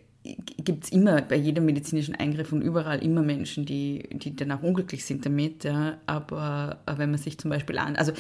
gibt 0.58 0.86
es 0.86 0.91
immer 0.91 1.21
bei 1.21 1.36
jedem 1.36 1.65
medizinischen 1.65 2.15
Eingriff 2.15 2.53
und 2.53 2.62
überall 2.62 3.03
immer 3.03 3.21
Menschen, 3.21 3.65
die, 3.65 4.08
die 4.12 4.36
dann 4.36 4.51
auch 4.51 4.63
unglücklich 4.63 5.06
sind 5.06 5.25
damit. 5.25 5.63
Ja. 5.63 5.97
Aber, 6.06 6.79
aber 6.86 6.97
wenn 6.97 7.12
man 7.12 7.19
sich 7.19 7.38
zum 7.38 7.49
Beispiel 7.51 7.77
an, 7.77 7.95
also 7.95 8.13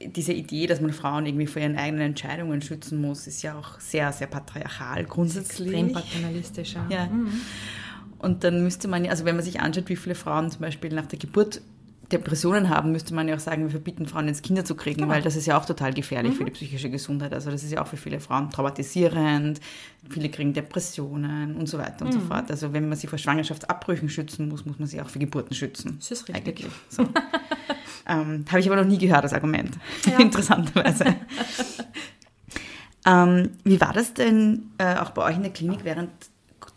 diese 0.00 0.32
Idee, 0.32 0.66
dass 0.66 0.80
man 0.80 0.92
Frauen 0.92 1.26
irgendwie 1.26 1.46
vor 1.46 1.62
ihren 1.62 1.76
eigenen 1.76 2.06
Entscheidungen 2.06 2.62
schützen 2.62 3.00
muss, 3.00 3.26
ist 3.26 3.42
ja 3.42 3.58
auch 3.58 3.78
sehr, 3.80 4.12
sehr 4.12 4.26
patriarchal 4.26 5.04
grundsätzlich. 5.04 5.68
Extrem 5.68 5.92
paternalistisch, 5.92 6.74
ja. 6.74 6.86
ja. 6.90 7.06
Mhm. 7.06 7.32
Und 8.18 8.44
dann 8.44 8.62
müsste 8.62 8.88
man, 8.88 9.06
also 9.06 9.24
wenn 9.24 9.36
man 9.36 9.44
sich 9.44 9.60
anschaut, 9.60 9.88
wie 9.88 9.96
viele 9.96 10.14
Frauen 10.14 10.50
zum 10.50 10.60
Beispiel 10.60 10.92
nach 10.92 11.06
der 11.06 11.18
Geburt 11.18 11.60
Depressionen 12.12 12.68
haben, 12.68 12.92
müsste 12.92 13.14
man 13.14 13.26
ja 13.26 13.34
auch 13.34 13.40
sagen, 13.40 13.62
wir 13.62 13.70
verbieten 13.70 14.06
Frauen 14.06 14.28
jetzt 14.28 14.42
Kinder 14.42 14.64
zu 14.64 14.74
kriegen, 14.74 15.00
genau. 15.02 15.12
weil 15.12 15.22
das 15.22 15.36
ist 15.36 15.46
ja 15.46 15.58
auch 15.58 15.64
total 15.64 15.92
gefährlich 15.92 16.32
mhm. 16.32 16.36
für 16.36 16.44
die 16.44 16.50
psychische 16.50 16.90
Gesundheit. 16.90 17.32
Also 17.32 17.50
das 17.50 17.64
ist 17.64 17.72
ja 17.72 17.82
auch 17.82 17.86
für 17.86 17.96
viele 17.96 18.20
Frauen 18.20 18.50
traumatisierend, 18.50 19.60
viele 20.08 20.28
kriegen 20.28 20.52
Depressionen 20.52 21.56
und 21.56 21.68
so 21.68 21.78
weiter 21.78 22.04
und 22.04 22.14
mhm. 22.14 22.20
so 22.20 22.26
fort. 22.26 22.50
Also 22.50 22.72
wenn 22.72 22.88
man 22.88 22.98
sie 22.98 23.06
vor 23.06 23.18
Schwangerschaftsabbrüchen 23.18 24.08
schützen 24.08 24.48
muss, 24.48 24.64
muss 24.64 24.78
man 24.78 24.86
sie 24.86 25.00
auch 25.00 25.08
für 25.08 25.18
Geburten 25.18 25.54
schützen. 25.54 25.96
Das 25.98 26.10
ist 26.10 26.28
richtig. 26.28 26.46
Eigentlich. 26.46 26.72
So. 26.88 27.02
ähm, 28.08 28.44
Habe 28.48 28.60
ich 28.60 28.66
aber 28.70 28.76
noch 28.76 28.88
nie 28.88 28.98
gehört, 28.98 29.24
das 29.24 29.32
Argument. 29.32 29.78
Ja. 30.06 30.18
Interessanterweise. 30.18 31.16
ähm, 33.06 33.50
wie 33.64 33.80
war 33.80 33.92
das 33.92 34.14
denn 34.14 34.70
äh, 34.78 34.96
auch 34.96 35.10
bei 35.10 35.22
euch 35.24 35.36
in 35.36 35.42
der 35.42 35.52
Klinik 35.52 35.80
während 35.84 36.10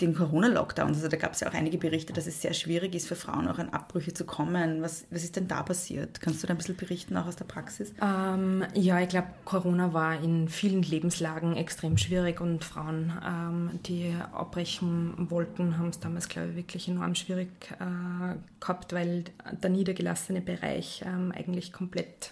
den 0.01 0.13
Corona-Lockdowns. 0.13 0.97
Also 0.97 1.07
da 1.07 1.17
gab 1.17 1.33
es 1.33 1.39
ja 1.39 1.49
auch 1.49 1.53
einige 1.53 1.77
Berichte, 1.77 2.13
dass 2.13 2.27
es 2.27 2.41
sehr 2.41 2.53
schwierig 2.53 2.95
ist 2.95 3.07
für 3.07 3.15
Frauen 3.15 3.47
auch 3.47 3.59
an 3.59 3.69
Abbrüche 3.69 4.13
zu 4.13 4.25
kommen. 4.25 4.81
Was, 4.81 5.05
was 5.09 5.23
ist 5.23 5.35
denn 5.35 5.47
da 5.47 5.63
passiert? 5.63 6.19
Kannst 6.21 6.43
du 6.43 6.47
da 6.47 6.53
ein 6.53 6.57
bisschen 6.57 6.75
berichten, 6.75 7.15
auch 7.17 7.27
aus 7.27 7.35
der 7.35 7.45
Praxis? 7.45 7.93
Ähm, 8.01 8.65
ja, 8.73 8.99
ich 8.99 9.09
glaube, 9.09 9.27
Corona 9.45 9.93
war 9.93 10.21
in 10.21 10.49
vielen 10.49 10.81
Lebenslagen 10.81 11.55
extrem 11.55 11.97
schwierig 11.97 12.41
und 12.41 12.63
Frauen, 12.63 13.13
ähm, 13.25 13.79
die 13.85 14.13
abbrechen 14.33 15.29
wollten, 15.29 15.77
haben 15.77 15.89
es 15.89 15.99
damals, 15.99 16.27
glaube 16.27 16.49
ich, 16.49 16.55
wirklich 16.55 16.87
enorm 16.87 17.15
schwierig 17.15 17.49
äh, 17.79 18.35
gehabt, 18.59 18.93
weil 18.93 19.25
der 19.63 19.69
niedergelassene 19.69 20.41
Bereich 20.41 21.03
ähm, 21.05 21.31
eigentlich 21.35 21.71
komplett 21.71 22.31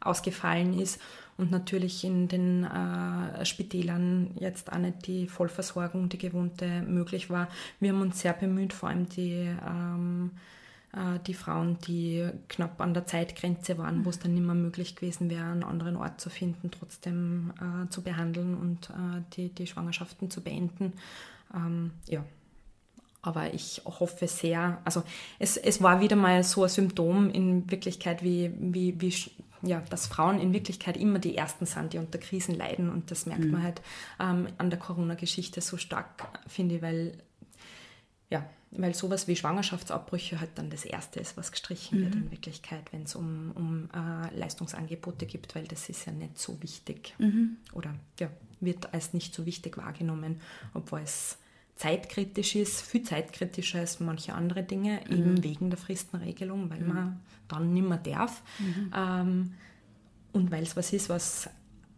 ausgefallen 0.00 0.78
ist 0.78 1.00
und 1.36 1.50
natürlich 1.50 2.04
in 2.04 2.28
den 2.28 2.64
äh, 2.64 3.44
Spitälern 3.44 4.30
jetzt 4.38 4.72
auch 4.72 4.78
nicht 4.78 5.06
die 5.06 5.26
Vollversorgung, 5.26 6.08
die 6.08 6.18
gewohnte, 6.18 6.82
möglich 6.82 7.28
war. 7.28 7.48
Wir 7.80 7.92
haben 7.92 8.00
uns 8.02 8.20
sehr 8.20 8.34
bemüht, 8.34 8.72
vor 8.72 8.88
allem 8.88 9.08
die, 9.08 9.50
ähm, 9.66 10.30
äh, 10.92 11.18
die 11.26 11.34
Frauen, 11.34 11.78
die 11.86 12.28
knapp 12.48 12.80
an 12.80 12.94
der 12.94 13.06
Zeitgrenze 13.06 13.78
waren, 13.78 14.04
wo 14.04 14.10
es 14.10 14.20
dann 14.20 14.34
nicht 14.34 14.46
mehr 14.46 14.54
möglich 14.54 14.94
gewesen 14.94 15.28
wäre, 15.28 15.44
einen 15.44 15.64
anderen 15.64 15.96
Ort 15.96 16.20
zu 16.20 16.30
finden, 16.30 16.70
trotzdem 16.70 17.52
äh, 17.60 17.88
zu 17.90 18.02
behandeln 18.02 18.54
und 18.54 18.90
äh, 18.90 19.22
die, 19.32 19.48
die 19.48 19.66
Schwangerschaften 19.66 20.30
zu 20.30 20.40
beenden. 20.40 20.92
Ähm, 21.52 21.90
ja. 22.06 22.24
Aber 23.22 23.54
ich 23.54 23.80
hoffe 23.86 24.28
sehr, 24.28 24.82
also 24.84 25.02
es, 25.38 25.56
es 25.56 25.82
war 25.82 26.00
wieder 26.00 26.14
mal 26.14 26.44
so 26.44 26.62
ein 26.62 26.68
Symptom 26.68 27.30
in 27.30 27.70
Wirklichkeit, 27.70 28.22
wie, 28.22 28.52
wie, 28.58 29.00
wie 29.00 29.14
ja, 29.66 29.80
dass 29.90 30.06
Frauen 30.06 30.38
in 30.38 30.52
Wirklichkeit 30.52 30.96
immer 30.96 31.18
die 31.18 31.36
Ersten 31.36 31.66
sind, 31.66 31.92
die 31.92 31.98
unter 31.98 32.18
Krisen 32.18 32.54
leiden. 32.54 32.90
Und 32.90 33.10
das 33.10 33.26
merkt 33.26 33.44
mhm. 33.44 33.50
man 33.52 33.62
halt 33.62 33.82
ähm, 34.20 34.48
an 34.58 34.70
der 34.70 34.78
Corona-Geschichte 34.78 35.60
so 35.60 35.76
stark, 35.76 36.28
finde 36.46 36.76
ich, 36.76 36.82
weil, 36.82 37.18
ja, 38.30 38.48
weil 38.70 38.94
sowas 38.94 39.28
wie 39.28 39.36
Schwangerschaftsabbrüche 39.36 40.40
halt 40.40 40.50
dann 40.56 40.70
das 40.70 40.84
Erste 40.84 41.20
ist, 41.20 41.36
was 41.36 41.52
gestrichen 41.52 41.98
mhm. 41.98 42.04
wird 42.04 42.14
in 42.14 42.30
Wirklichkeit, 42.30 42.92
wenn 42.92 43.04
es 43.04 43.14
um, 43.14 43.52
um 43.54 43.88
äh, 43.94 44.34
Leistungsangebote 44.36 45.26
gibt, 45.26 45.54
weil 45.54 45.66
das 45.66 45.88
ist 45.88 46.06
ja 46.06 46.12
nicht 46.12 46.38
so 46.38 46.60
wichtig 46.62 47.14
mhm. 47.18 47.56
oder 47.72 47.94
ja, 48.18 48.28
wird 48.60 48.92
als 48.92 49.12
nicht 49.12 49.34
so 49.34 49.46
wichtig 49.46 49.76
wahrgenommen, 49.76 50.40
obwohl 50.72 51.00
es 51.00 51.38
zeitkritisch 51.76 52.54
ist, 52.54 52.82
viel 52.82 53.02
zeitkritischer 53.02 53.80
als 53.80 54.00
manche 54.00 54.34
andere 54.34 54.62
Dinge, 54.62 55.00
mhm. 55.08 55.16
eben 55.16 55.44
wegen 55.44 55.70
der 55.70 55.78
Fristenregelung, 55.78 56.70
weil 56.70 56.80
mhm. 56.80 56.88
man 56.88 57.20
dann 57.48 57.72
nicht 57.72 57.88
mehr 57.88 57.98
darf. 57.98 58.42
Mhm. 58.58 58.90
Ähm, 58.94 59.54
und 60.32 60.50
weil 60.50 60.62
es 60.62 60.76
was 60.76 60.92
ist, 60.92 61.08
was 61.08 61.48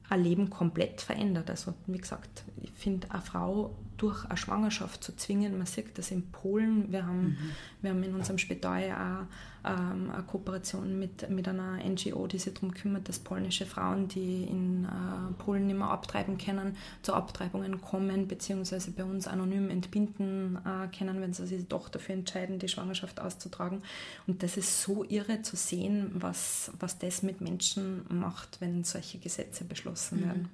ein 0.09 0.23
Leben 0.23 0.51
komplett 0.51 1.01
verändert. 1.01 1.51
Also 1.51 1.75
wie 1.87 1.99
gesagt, 1.99 2.45
ich 2.63 2.71
finde, 2.71 3.11
eine 3.11 3.23
Frau 3.23 3.75
durch 3.97 4.25
eine 4.25 4.37
Schwangerschaft 4.37 5.03
zu 5.03 5.15
zwingen, 5.17 5.57
man 5.57 5.67
sieht 5.67 5.97
das 5.99 6.11
in 6.11 6.31
Polen, 6.31 6.93
wir 6.93 7.07
haben, 7.07 7.23
mhm. 7.23 7.51
wir 7.83 7.91
haben 7.91 8.03
in 8.03 8.15
unserem 8.15 8.39
Spital 8.39 8.91
auch 8.93 9.71
ähm, 9.71 10.11
eine 10.11 10.23
Kooperation 10.23 10.99
mit, 10.99 11.29
mit 11.29 11.49
einer 11.49 11.79
NGO, 11.85 12.27
die 12.27 12.39
sich 12.39 12.55
darum 12.55 12.73
kümmert, 12.73 13.09
dass 13.09 13.19
polnische 13.19 13.67
Frauen, 13.67 14.09
die 14.09 14.45
in 14.45 14.85
äh, 14.85 15.33
Polen 15.43 15.67
nicht 15.67 15.77
mehr 15.77 15.91
abtreiben 15.91 16.39
können, 16.39 16.77
zu 17.03 17.15
Abtreibungen 17.15 17.81
kommen, 17.81 18.29
beziehungsweise 18.29 18.93
bei 18.93 19.05
uns 19.05 19.27
anonym 19.27 19.71
entbinden 19.71 20.59
äh, 20.65 20.97
können, 20.97 21.21
wenn 21.21 21.33
sie 21.33 21.47
sich 21.47 21.67
doch 21.67 21.89
dafür 21.89 22.15
entscheiden, 22.15 22.59
die 22.59 22.69
Schwangerschaft 22.69 23.21
auszutragen. 23.21 23.83
Und 24.27 24.43
das 24.43 24.57
ist 24.57 24.83
so 24.83 25.05
irre 25.05 25.43
zu 25.43 25.57
sehen, 25.57 26.11
was, 26.15 26.71
was 26.79 26.99
das 26.99 27.23
mit 27.23 27.41
Menschen 27.41 28.03
macht, 28.09 28.61
wenn 28.61 28.85
solche 28.85 29.19
Gesetze 29.19 29.65
beschlossen 29.65 30.21
mhm. 30.21 30.25
werden. 30.25 30.49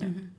Ja. 0.00 0.08
Mhm. 0.08 0.30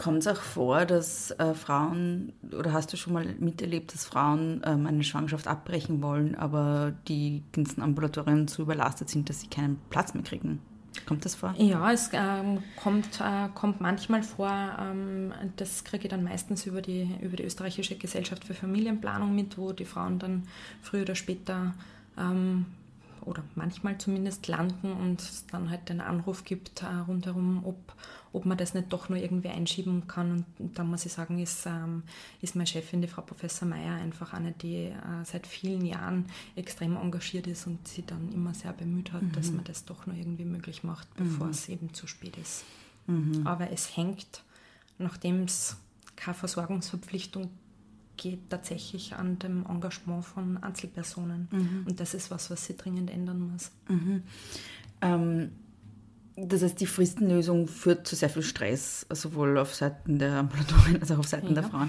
Kommt 0.00 0.20
es 0.20 0.26
auch 0.28 0.40
vor, 0.40 0.86
dass 0.86 1.30
äh, 1.32 1.52
Frauen, 1.52 2.32
oder 2.58 2.72
hast 2.72 2.90
du 2.90 2.96
schon 2.96 3.12
mal 3.12 3.26
miterlebt, 3.38 3.92
dass 3.92 4.06
Frauen 4.06 4.62
ähm, 4.64 4.86
eine 4.86 5.04
Schwangerschaft 5.04 5.46
abbrechen 5.46 6.02
wollen, 6.02 6.34
aber 6.36 6.94
die 7.06 7.42
ganzen 7.52 7.82
Ambulatorien 7.82 8.48
so 8.48 8.62
überlastet 8.62 9.10
sind, 9.10 9.28
dass 9.28 9.42
sie 9.42 9.48
keinen 9.48 9.78
Platz 9.90 10.14
mehr 10.14 10.22
kriegen? 10.22 10.62
Kommt 11.04 11.26
das 11.26 11.34
vor? 11.34 11.54
Ja, 11.58 11.92
es 11.92 12.08
ähm, 12.14 12.62
kommt, 12.82 13.20
äh, 13.20 13.48
kommt 13.54 13.82
manchmal 13.82 14.22
vor. 14.22 14.50
Ähm, 14.80 15.34
das 15.56 15.84
kriege 15.84 16.04
ich 16.04 16.10
dann 16.10 16.24
meistens 16.24 16.64
über 16.64 16.80
die, 16.80 17.06
über 17.20 17.36
die 17.36 17.44
österreichische 17.44 17.96
Gesellschaft 17.96 18.44
für 18.44 18.54
Familienplanung 18.54 19.34
mit, 19.34 19.58
wo 19.58 19.72
die 19.72 19.84
Frauen 19.84 20.18
dann 20.18 20.44
früher 20.80 21.02
oder 21.02 21.14
später 21.14 21.74
ähm, 22.18 22.64
oder 23.22 23.42
manchmal 23.54 23.98
zumindest 23.98 24.46
landen 24.48 24.92
und 24.92 25.20
es 25.20 25.46
dann 25.46 25.70
halt 25.70 25.88
den 25.88 26.00
Anruf 26.00 26.44
gibt 26.44 26.82
äh, 26.82 26.86
rundherum, 26.86 27.62
ob, 27.64 27.76
ob 28.32 28.46
man 28.46 28.58
das 28.58 28.74
nicht 28.74 28.92
doch 28.92 29.08
nur 29.08 29.18
irgendwie 29.18 29.48
einschieben 29.48 30.06
kann. 30.06 30.44
Und 30.58 30.78
da 30.78 30.84
muss 30.84 31.06
ich 31.06 31.12
sagen, 31.12 31.38
ist, 31.38 31.66
ähm, 31.66 32.02
ist 32.40 32.56
meine 32.56 32.66
Chefin, 32.66 33.02
die 33.02 33.08
Frau 33.08 33.22
Professor 33.22 33.68
Meyer, 33.68 33.94
einfach 33.94 34.32
eine, 34.32 34.52
die 34.52 34.86
äh, 34.86 35.24
seit 35.24 35.46
vielen 35.46 35.84
Jahren 35.84 36.26
extrem 36.56 36.96
engagiert 36.96 37.46
ist 37.46 37.66
und 37.66 37.86
sie 37.86 38.04
dann 38.04 38.32
immer 38.32 38.54
sehr 38.54 38.72
bemüht 38.72 39.12
hat, 39.12 39.22
mhm. 39.22 39.32
dass 39.32 39.50
man 39.50 39.64
das 39.64 39.84
doch 39.84 40.06
nur 40.06 40.16
irgendwie 40.16 40.44
möglich 40.44 40.82
macht, 40.82 41.12
bevor 41.14 41.46
mhm. 41.46 41.52
es 41.52 41.68
eben 41.68 41.94
zu 41.94 42.06
spät 42.06 42.36
ist. 42.36 42.64
Mhm. 43.06 43.46
Aber 43.46 43.70
es 43.70 43.96
hängt, 43.96 44.42
nachdem 44.98 45.42
es 45.42 45.76
keine 46.16 46.34
Versorgungsverpflichtung 46.34 47.50
geht 48.20 48.50
tatsächlich 48.50 49.14
an 49.14 49.38
dem 49.38 49.64
Engagement 49.66 50.24
von 50.24 50.62
Einzelpersonen. 50.62 51.48
Mhm. 51.50 51.86
Und 51.88 52.00
das 52.00 52.12
ist 52.12 52.30
was, 52.30 52.50
was 52.50 52.66
sie 52.66 52.76
dringend 52.76 53.10
ändern 53.10 53.50
muss. 53.50 53.70
Mhm. 53.88 54.22
Ähm, 55.00 55.52
das 56.36 56.62
heißt, 56.62 56.78
die 56.78 56.86
Fristenlösung 56.86 57.66
führt 57.66 58.06
zu 58.06 58.14
sehr 58.14 58.28
viel 58.28 58.42
Stress, 58.42 59.06
sowohl 59.10 59.56
auf 59.58 59.74
Seiten 59.74 60.18
der 60.18 60.34
Ambulatorien 60.34 61.00
als 61.00 61.10
auch 61.10 61.18
auf 61.18 61.28
Seiten 61.28 61.48
ja. 61.48 61.54
der 61.54 61.62
Frauen. 61.64 61.88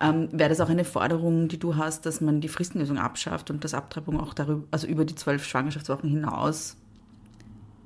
Ähm, 0.00 0.28
Wäre 0.32 0.50
das 0.50 0.60
auch 0.60 0.68
eine 0.68 0.84
Forderung, 0.84 1.48
die 1.48 1.58
du 1.58 1.76
hast, 1.76 2.04
dass 2.04 2.20
man 2.20 2.42
die 2.42 2.48
Fristenlösung 2.48 2.98
abschafft 2.98 3.50
und 3.50 3.64
dass 3.64 3.72
Abtreibung 3.72 4.20
auch 4.20 4.34
darüber, 4.34 4.64
also 4.70 4.86
über 4.86 5.06
die 5.06 5.14
zwölf 5.14 5.46
Schwangerschaftswochen 5.46 6.10
hinaus 6.10 6.76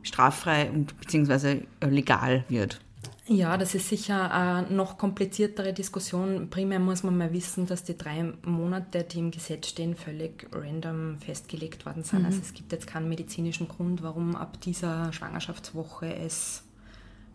straffrei 0.02 0.70
und 0.70 0.98
beziehungsweise 0.98 1.62
legal 1.80 2.44
wird? 2.48 2.80
Ja, 3.28 3.56
das 3.56 3.74
ist 3.74 3.88
sicher 3.88 4.30
eine 4.30 4.70
noch 4.70 4.98
kompliziertere 4.98 5.72
Diskussion. 5.72 6.48
Primär 6.48 6.78
muss 6.78 7.02
man 7.02 7.16
mal 7.16 7.32
wissen, 7.32 7.66
dass 7.66 7.82
die 7.82 7.98
drei 7.98 8.32
Monate, 8.42 9.02
die 9.02 9.18
im 9.18 9.30
Gesetz 9.32 9.68
stehen, 9.68 9.96
völlig 9.96 10.46
random 10.52 11.18
festgelegt 11.18 11.86
worden 11.86 12.04
sind. 12.04 12.20
Mhm. 12.20 12.26
Also 12.26 12.38
es 12.40 12.54
gibt 12.54 12.70
jetzt 12.70 12.86
keinen 12.86 13.08
medizinischen 13.08 13.66
Grund, 13.66 14.02
warum 14.02 14.36
ab 14.36 14.60
dieser 14.60 15.12
Schwangerschaftswoche 15.12 16.14
es 16.14 16.62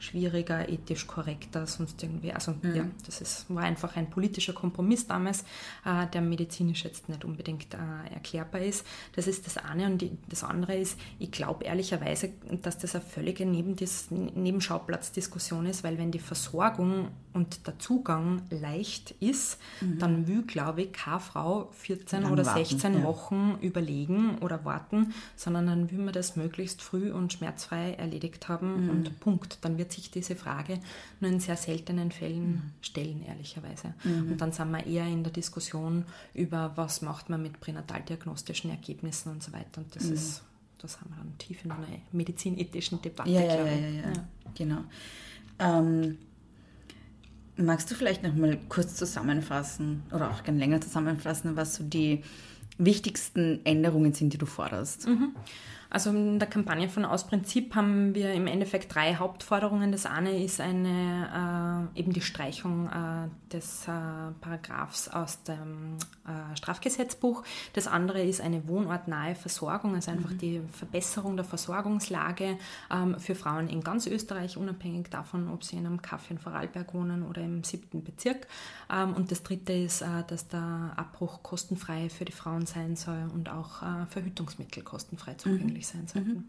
schwieriger, 0.01 0.67
ethisch 0.67 1.05
korrekter, 1.05 1.67
sonst 1.67 2.01
irgendwie. 2.01 2.33
Also 2.33 2.55
mhm. 2.61 2.75
ja, 2.75 2.85
das 3.05 3.21
ist, 3.21 3.45
war 3.53 3.63
einfach 3.63 3.95
ein 3.95 4.09
politischer 4.09 4.53
Kompromiss 4.53 5.07
damals, 5.07 5.43
äh, 5.85 6.07
der 6.11 6.21
medizinisch 6.21 6.83
jetzt 6.83 7.07
nicht 7.07 7.23
unbedingt 7.23 7.73
äh, 7.73 8.13
erklärbar 8.13 8.61
ist. 8.61 8.85
Das 9.15 9.27
ist 9.27 9.45
das 9.45 9.57
eine. 9.57 9.85
Und 9.85 10.01
die, 10.01 10.11
das 10.27 10.43
andere 10.43 10.75
ist, 10.75 10.99
ich 11.19 11.31
glaube 11.31 11.65
ehrlicherweise, 11.65 12.31
dass 12.63 12.77
das 12.79 12.95
eine 12.95 13.03
völlige 13.03 13.45
Nebendis 13.45 14.09
Nebenschauplatzdiskussion 14.09 15.67
ist, 15.67 15.83
weil 15.83 15.97
wenn 15.97 16.11
die 16.11 16.19
Versorgung 16.19 17.09
und 17.33 17.65
der 17.67 17.79
Zugang 17.79 18.41
leicht 18.49 19.11
ist, 19.19 19.57
mhm. 19.79 19.99
dann 19.99 20.27
will, 20.27 20.43
glaube 20.43 20.83
ich, 20.83 20.93
keine 20.93 21.19
Frau 21.19 21.69
14 21.71 22.23
dann 22.23 22.31
oder 22.31 22.45
warten, 22.45 22.65
16 22.65 22.93
ja. 22.93 23.03
Wochen 23.03 23.57
überlegen 23.61 24.37
oder 24.39 24.65
warten, 24.65 25.13
sondern 25.35 25.67
dann 25.67 25.91
will 25.91 25.99
man 25.99 26.13
das 26.13 26.35
möglichst 26.35 26.81
früh 26.81 27.11
und 27.11 27.33
schmerzfrei 27.33 27.93
erledigt 27.93 28.49
haben 28.49 28.83
mhm. 28.83 28.89
und 28.89 29.19
Punkt. 29.19 29.59
Dann 29.61 29.77
wird 29.77 29.91
sich 29.91 30.11
diese 30.11 30.35
Frage 30.35 30.79
nur 31.19 31.31
in 31.31 31.39
sehr 31.39 31.57
seltenen 31.57 32.11
Fällen 32.11 32.51
mhm. 32.51 32.61
stellen, 32.81 33.23
ehrlicherweise. 33.25 33.93
Mhm. 34.03 34.33
Und 34.33 34.41
dann 34.41 34.51
sind 34.51 34.71
wir 34.71 34.85
eher 34.85 35.07
in 35.07 35.23
der 35.23 35.31
Diskussion 35.31 36.05
über, 36.33 36.73
was 36.75 37.01
macht 37.01 37.29
man 37.29 37.41
mit 37.41 37.59
pränataldiagnostischen 37.59 38.71
Ergebnissen 38.71 39.31
und 39.31 39.41
so 39.41 39.53
weiter. 39.53 39.81
Und 39.81 39.95
das 39.95 40.05
mhm. 40.05 40.13
ist, 40.13 40.43
das 40.79 40.99
haben 40.99 41.11
wir 41.11 41.17
dann 41.17 41.37
tief 41.37 41.63
in 41.63 41.71
einer 41.71 41.87
medizinethischen 42.11 43.01
Debatte, 43.01 43.29
ja, 43.29 43.41
ja, 43.41 43.55
ja, 43.55 43.65
ja, 43.65 43.89
ja, 43.89 44.13
genau. 44.53 44.81
Ähm, 45.59 46.17
magst 47.65 47.89
du 47.91 47.95
vielleicht 47.95 48.23
noch 48.23 48.33
mal 48.33 48.57
kurz 48.69 48.95
zusammenfassen 48.95 50.03
oder 50.13 50.31
auch 50.31 50.43
gerne 50.43 50.59
länger 50.59 50.81
zusammenfassen, 50.81 51.55
was 51.55 51.75
so 51.75 51.83
die 51.83 52.23
wichtigsten 52.77 53.59
Änderungen 53.65 54.13
sind, 54.13 54.33
die 54.33 54.37
du 54.37 54.45
forderst? 54.45 55.07
Mhm. 55.07 55.35
Also 55.93 56.11
in 56.11 56.39
der 56.39 56.47
Kampagne 56.47 56.87
von 56.87 57.03
Aus 57.03 57.27
Prinzip 57.27 57.75
haben 57.75 58.15
wir 58.15 58.31
im 58.31 58.47
Endeffekt 58.47 58.95
drei 58.95 59.15
Hauptforderungen. 59.15 59.91
Das 59.91 60.05
eine 60.05 60.41
ist 60.41 60.61
eine, 60.61 61.89
äh, 61.93 61.99
eben 61.99 62.13
die 62.13 62.21
Streichung 62.21 62.87
äh, 62.87 63.27
des 63.53 63.89
äh, 63.89 63.91
Paragraphs 64.39 65.09
aus 65.09 65.43
dem 65.43 65.97
äh, 66.25 66.55
Strafgesetzbuch. 66.55 67.43
Das 67.73 67.87
andere 67.87 68.23
ist 68.23 68.39
eine 68.39 68.69
wohnortnahe 68.69 69.35
Versorgung, 69.35 69.95
also 69.95 70.11
einfach 70.11 70.29
mhm. 70.29 70.37
die 70.37 70.61
Verbesserung 70.71 71.35
der 71.35 71.43
Versorgungslage 71.43 72.57
ähm, 72.89 73.19
für 73.19 73.35
Frauen 73.35 73.67
in 73.67 73.81
ganz 73.81 74.07
Österreich, 74.07 74.55
unabhängig 74.55 75.09
davon, 75.09 75.49
ob 75.49 75.65
sie 75.65 75.75
in 75.75 75.85
einem 75.85 76.01
Kaffee 76.01 76.35
in 76.35 76.39
Vorarlberg 76.39 76.93
wohnen 76.93 77.23
oder 77.23 77.41
im 77.41 77.65
siebten 77.65 78.01
Bezirk. 78.01 78.47
Ähm, 78.89 79.13
und 79.13 79.29
das 79.29 79.43
dritte 79.43 79.73
ist, 79.73 80.03
äh, 80.03 80.23
dass 80.27 80.47
der 80.47 80.93
Abbruch 80.95 81.43
kostenfrei 81.43 82.09
für 82.09 82.23
die 82.23 82.31
Frauen 82.31 82.65
sein 82.65 82.95
soll 82.95 83.29
und 83.33 83.49
auch 83.49 83.81
äh, 83.81 84.05
Verhütungsmittel 84.05 84.83
kostenfrei 84.83 85.33
zugänglich 85.33 85.75
mhm 85.75 85.80
möglich 85.81 85.87
sein 85.87 86.07
sollten. 86.07 86.29
Mhm. 86.29 86.43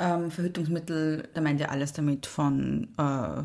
Ähm, 0.00 0.30
Verhütungsmittel, 0.30 1.28
da 1.34 1.40
meint 1.40 1.60
ihr 1.60 1.70
alles 1.70 1.92
damit 1.92 2.26
von 2.26 2.88
äh, 2.98 3.40
äh, 3.40 3.44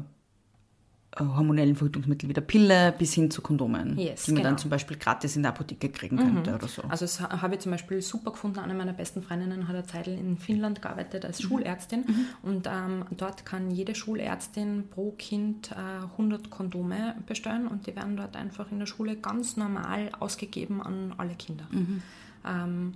hormonellen 1.20 1.76
Verhütungsmitteln 1.76 2.30
wie 2.30 2.34
der 2.36 2.42
Pille 2.42 2.94
bis 2.96 3.14
hin 3.14 3.32
zu 3.32 3.42
Kondomen, 3.42 3.98
yes, 3.98 4.26
die 4.26 4.34
man 4.34 4.42
genau. 4.42 4.50
dann 4.50 4.60
zum 4.60 4.70
Beispiel 4.70 4.98
gratis 4.98 5.36
in 5.36 5.42
der 5.42 5.52
Apotheke 5.52 5.90
kriegen 5.90 6.18
könnte 6.18 6.52
mhm. 6.52 6.58
oder 6.58 6.68
so. 6.68 6.84
Also 6.84 7.06
das 7.06 7.22
habe 7.22 7.56
ich 7.56 7.62
zum 7.62 7.72
Beispiel 7.72 8.04
super 8.04 8.32
gefunden. 8.32 8.60
Eine 8.60 8.76
meiner 8.76 8.94
besten 8.94 9.24
Freundinnen 9.24 9.68
hat 9.68 9.76
eine 9.76 9.86
Zeit 9.88 10.06
in 10.08 10.38
Finnland 10.38 10.84
gearbeitet 10.84 11.26
als 11.26 11.42
mhm. 11.42 11.48
Schulärztin 11.48 12.02
mhm. 12.02 12.26
und 12.44 12.68
ähm, 12.68 13.06
dort 13.18 13.48
kann 13.48 13.72
jede 13.72 13.96
Schulärztin 13.96 14.90
pro 14.92 15.10
Kind 15.18 15.72
äh, 15.72 16.04
100 16.04 16.52
Kondome 16.52 17.16
bestellen 17.26 17.68
und 17.68 17.88
die 17.88 17.96
werden 17.96 18.16
dort 18.16 18.36
einfach 18.36 18.72
in 18.72 18.78
der 18.78 18.86
Schule 18.86 19.16
ganz 19.16 19.58
normal 19.58 20.12
ausgegeben 20.20 20.84
an 20.84 21.16
alle 21.18 21.34
Kinder. 21.34 21.66
Mhm. 21.72 22.04
Ähm, 22.46 22.94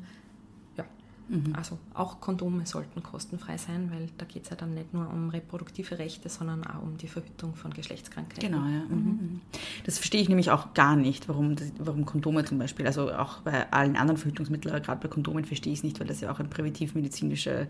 Mhm. 1.29 1.53
Also 1.55 1.77
auch 1.93 2.21
Kondome 2.21 2.65
sollten 2.65 3.03
kostenfrei 3.03 3.57
sein, 3.57 3.91
weil 3.91 4.07
da 4.17 4.25
geht 4.25 4.43
es 4.43 4.49
ja 4.49 4.55
dann 4.55 4.73
nicht 4.73 4.93
nur 4.93 5.09
um 5.09 5.29
reproduktive 5.29 5.99
Rechte, 5.99 6.29
sondern 6.29 6.65
auch 6.65 6.81
um 6.81 6.97
die 6.97 7.07
Verhütung 7.07 7.55
von 7.55 7.73
Geschlechtskrankheiten. 7.73 8.49
Genau, 8.49 8.63
ja. 8.63 8.83
Mhm. 8.87 8.95
mhm. 8.95 9.41
Das 9.85 9.97
verstehe 9.97 10.21
ich 10.21 10.29
nämlich 10.29 10.51
auch 10.51 10.73
gar 10.73 10.95
nicht, 10.95 11.27
warum, 11.27 11.55
das, 11.55 11.71
warum 11.79 12.05
Kondome 12.05 12.45
zum 12.45 12.57
Beispiel, 12.57 12.85
also 12.85 13.11
auch 13.11 13.41
bei 13.41 13.71
allen 13.71 13.95
anderen 13.95 14.17
Verhütungsmitteln, 14.17 14.73
aber 14.73 14.83
gerade 14.83 15.01
bei 15.01 15.07
Kondomen 15.07 15.45
verstehe 15.45 15.73
ich 15.73 15.79
es 15.79 15.83
nicht, 15.83 15.99
weil 15.99 16.07
das 16.07 16.21
ja 16.21 16.31
auch 16.31 16.39
ein 16.39 16.49
präventivmedizinische 16.49 17.67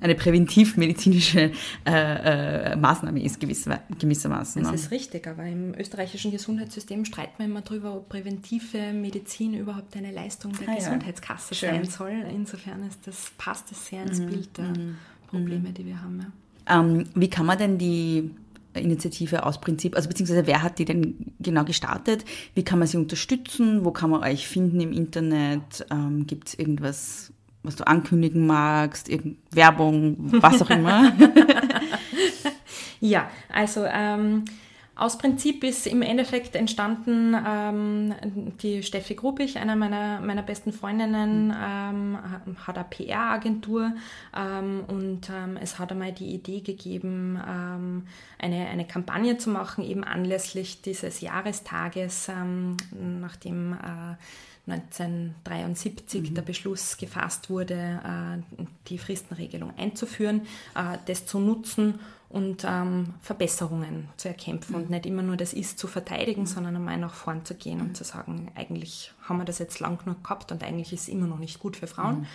eine 0.00 0.14
präventivmedizinische 0.14 1.52
äh, 1.86 2.72
äh, 2.72 2.76
Maßnahme 2.76 3.22
ist, 3.22 3.40
gewiss, 3.40 3.68
gewissermaßen. 3.98 4.62
Das 4.62 4.70
ne? 4.70 4.76
ist 4.76 4.90
richtig, 4.90 5.26
aber 5.26 5.44
im 5.44 5.74
österreichischen 5.74 6.30
Gesundheitssystem 6.30 7.04
streiten 7.04 7.34
wir 7.38 7.46
immer 7.46 7.62
darüber, 7.62 7.94
ob 7.96 8.08
präventive 8.08 8.92
Medizin 8.92 9.54
überhaupt 9.54 9.96
eine 9.96 10.12
Leistung 10.12 10.52
der 10.52 10.68
ah, 10.68 10.74
Gesundheitskasse 10.74 11.54
ja. 11.54 11.72
sein 11.72 11.84
soll. 11.84 12.12
Insofern 12.30 12.83
ist 12.86 13.06
das, 13.06 13.32
passt 13.36 13.74
sehr 13.74 14.02
ins 14.02 14.20
mhm. 14.20 14.26
Bild 14.26 14.56
der 14.56 14.64
mhm. 14.64 14.96
Probleme, 15.28 15.70
die 15.70 15.86
wir 15.86 16.00
haben. 16.00 16.20
Ja. 16.20 16.80
Ähm, 16.80 17.04
wie 17.14 17.28
kann 17.28 17.46
man 17.46 17.58
denn 17.58 17.78
die 17.78 18.30
Initiative 18.74 19.44
aus 19.44 19.60
Prinzip, 19.60 19.94
also 19.94 20.08
beziehungsweise 20.08 20.46
wer 20.46 20.62
hat 20.62 20.78
die 20.78 20.84
denn 20.84 21.32
genau 21.40 21.64
gestartet? 21.64 22.24
Wie 22.54 22.64
kann 22.64 22.78
man 22.78 22.88
sie 22.88 22.96
unterstützen? 22.96 23.84
Wo 23.84 23.90
kann 23.90 24.10
man 24.10 24.22
euch 24.22 24.46
finden 24.46 24.80
im 24.80 24.92
Internet? 24.92 25.86
Ähm, 25.90 26.26
Gibt 26.26 26.48
es 26.48 26.58
irgendwas, 26.58 27.32
was 27.62 27.76
du 27.76 27.86
ankündigen 27.86 28.46
magst, 28.46 29.10
Werbung, 29.50 30.16
was 30.42 30.60
auch 30.62 30.70
immer. 30.70 31.12
ja, 33.00 33.30
also 33.48 33.84
ähm, 33.86 34.44
aus 34.96 35.18
Prinzip 35.18 35.64
ist 35.64 35.86
im 35.86 36.02
Endeffekt 36.02 36.54
entstanden, 36.54 37.34
ähm, 37.46 38.14
die 38.62 38.82
Steffi 38.84 39.14
Grubich, 39.14 39.58
einer 39.58 39.74
meiner, 39.74 40.20
meiner 40.20 40.42
besten 40.42 40.72
Freundinnen, 40.72 41.50
ähm, 41.50 42.18
hat 42.66 42.76
eine 42.76 42.86
PR-Agentur 42.88 43.92
ähm, 44.36 44.84
und 44.86 45.30
ähm, 45.30 45.58
es 45.60 45.80
hat 45.80 45.90
einmal 45.90 46.12
die 46.12 46.32
Idee 46.32 46.60
gegeben, 46.60 47.40
ähm, 47.44 48.06
eine, 48.38 48.68
eine 48.68 48.86
Kampagne 48.86 49.36
zu 49.36 49.50
machen, 49.50 49.82
eben 49.82 50.04
anlässlich 50.04 50.80
dieses 50.82 51.20
Jahrestages, 51.20 52.28
ähm, 52.28 52.76
nachdem 53.20 53.72
äh, 53.72 54.16
1973 54.66 56.30
mhm. 56.30 56.34
der 56.34 56.42
Beschluss 56.42 56.96
gefasst 56.96 57.50
wurde, 57.50 58.00
äh, 58.04 58.62
die 58.88 58.98
Fristenregelung 58.98 59.76
einzuführen, 59.76 60.42
äh, 60.74 60.98
das 61.06 61.26
zu 61.26 61.38
nutzen 61.38 61.98
und 62.34 62.64
ähm, 62.68 63.14
Verbesserungen 63.20 64.08
zu 64.16 64.26
erkämpfen 64.26 64.74
mhm. 64.74 64.82
und 64.82 64.90
nicht 64.90 65.06
immer 65.06 65.22
nur 65.22 65.36
das 65.36 65.52
Ist 65.52 65.78
zu 65.78 65.86
verteidigen, 65.86 66.42
mhm. 66.42 66.46
sondern 66.46 66.74
einmal 66.74 66.98
nach 66.98 67.14
vorn 67.14 67.44
zu 67.44 67.54
gehen 67.54 67.78
mhm. 67.78 67.84
und 67.84 67.96
zu 67.96 68.02
sagen, 68.02 68.50
eigentlich 68.56 69.12
haben 69.22 69.38
wir 69.38 69.44
das 69.44 69.60
jetzt 69.60 69.78
lang 69.78 69.98
genug 69.98 70.24
gehabt 70.24 70.50
und 70.50 70.64
eigentlich 70.64 70.92
ist 70.92 71.02
es 71.02 71.08
immer 71.08 71.28
noch 71.28 71.38
nicht 71.38 71.60
gut 71.60 71.76
für 71.76 71.86
Frauen. 71.86 72.22
Mhm. 72.22 72.26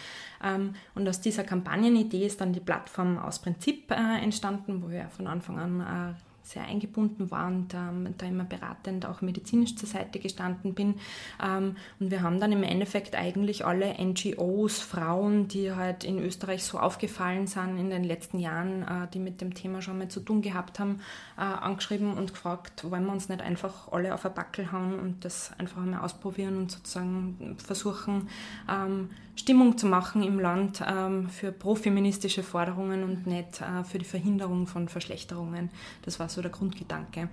Ähm, 0.42 0.76
und 0.96 1.10
aus 1.10 1.20
dieser 1.20 1.44
Kampagnenidee 1.44 2.26
ist 2.26 2.40
dann 2.40 2.54
die 2.54 2.62
Plattform 2.62 3.18
aus 3.18 3.40
Prinzip 3.40 3.92
äh, 3.92 4.24
entstanden, 4.24 4.82
wo 4.82 4.90
wir 4.90 5.10
von 5.10 5.28
Anfang 5.28 5.60
an 5.60 6.16
sehr 6.50 6.64
eingebunden 6.64 7.30
war 7.30 7.48
und 7.48 7.74
ähm, 7.76 8.14
da 8.18 8.26
immer 8.26 8.44
beratend 8.44 9.06
auch 9.06 9.22
medizinisch 9.22 9.76
zur 9.76 9.88
Seite 9.88 10.20
gestanden 10.20 10.74
bin. 10.74 10.96
Ähm, 11.44 11.76
und 12.00 12.10
wir 12.10 12.24
haben 12.24 12.40
dann 12.40 12.52
im 12.52 12.64
Endeffekt 12.64 13.16
eigentlich 13.16 13.66
alle 13.66 13.94
NGOs, 14.04 14.80
Frauen, 14.80 15.48
die 15.48 15.72
halt 15.72 16.04
in 16.04 16.18
Österreich 16.20 16.64
so 16.64 16.80
aufgefallen 16.80 17.46
sind 17.46 17.78
in 17.78 17.92
den 17.92 18.04
letzten 18.04 18.40
Jahren, 18.40 18.82
äh, 18.82 19.08
die 19.14 19.20
mit 19.20 19.42
dem 19.42 19.54
Thema 19.54 19.82
schon 19.84 20.00
mal 20.00 20.08
zu 20.08 20.22
tun 20.22 20.42
gehabt 20.42 20.80
haben, 20.80 21.02
äh, 21.38 21.42
angeschrieben 21.42 22.14
und 22.14 22.34
gefragt, 22.34 22.90
wollen 22.90 23.06
wir 23.06 23.12
uns 23.12 23.30
nicht 23.30 23.42
einfach 23.42 23.92
alle 23.92 24.14
auf 24.14 24.26
ein 24.26 24.34
Backel 24.34 24.72
hauen 24.72 25.00
und 25.00 25.26
das 25.26 25.52
einfach 25.60 25.78
mal 25.86 26.00
ausprobieren 26.00 26.58
und 26.58 26.72
sozusagen 26.72 27.58
versuchen, 27.64 28.28
ähm, 28.68 29.10
Stimmung 29.40 29.78
zu 29.78 29.88
machen 29.88 30.22
im 30.22 30.38
Land 30.38 30.84
ähm, 30.86 31.30
für 31.30 31.54
profeministische 31.54 32.44
Forderungen 32.44 33.04
und 33.04 33.26
nicht 33.26 33.62
äh, 33.62 33.86
für 33.86 33.98
die 33.98 34.06
Verhinderung 34.06 34.68
von 34.68 34.90
Verschlechterungen. 34.90 35.70
Das 36.02 36.20
war 36.20 36.28
so 36.28 36.39
der 36.42 36.52
Grundgedanke. 36.52 37.30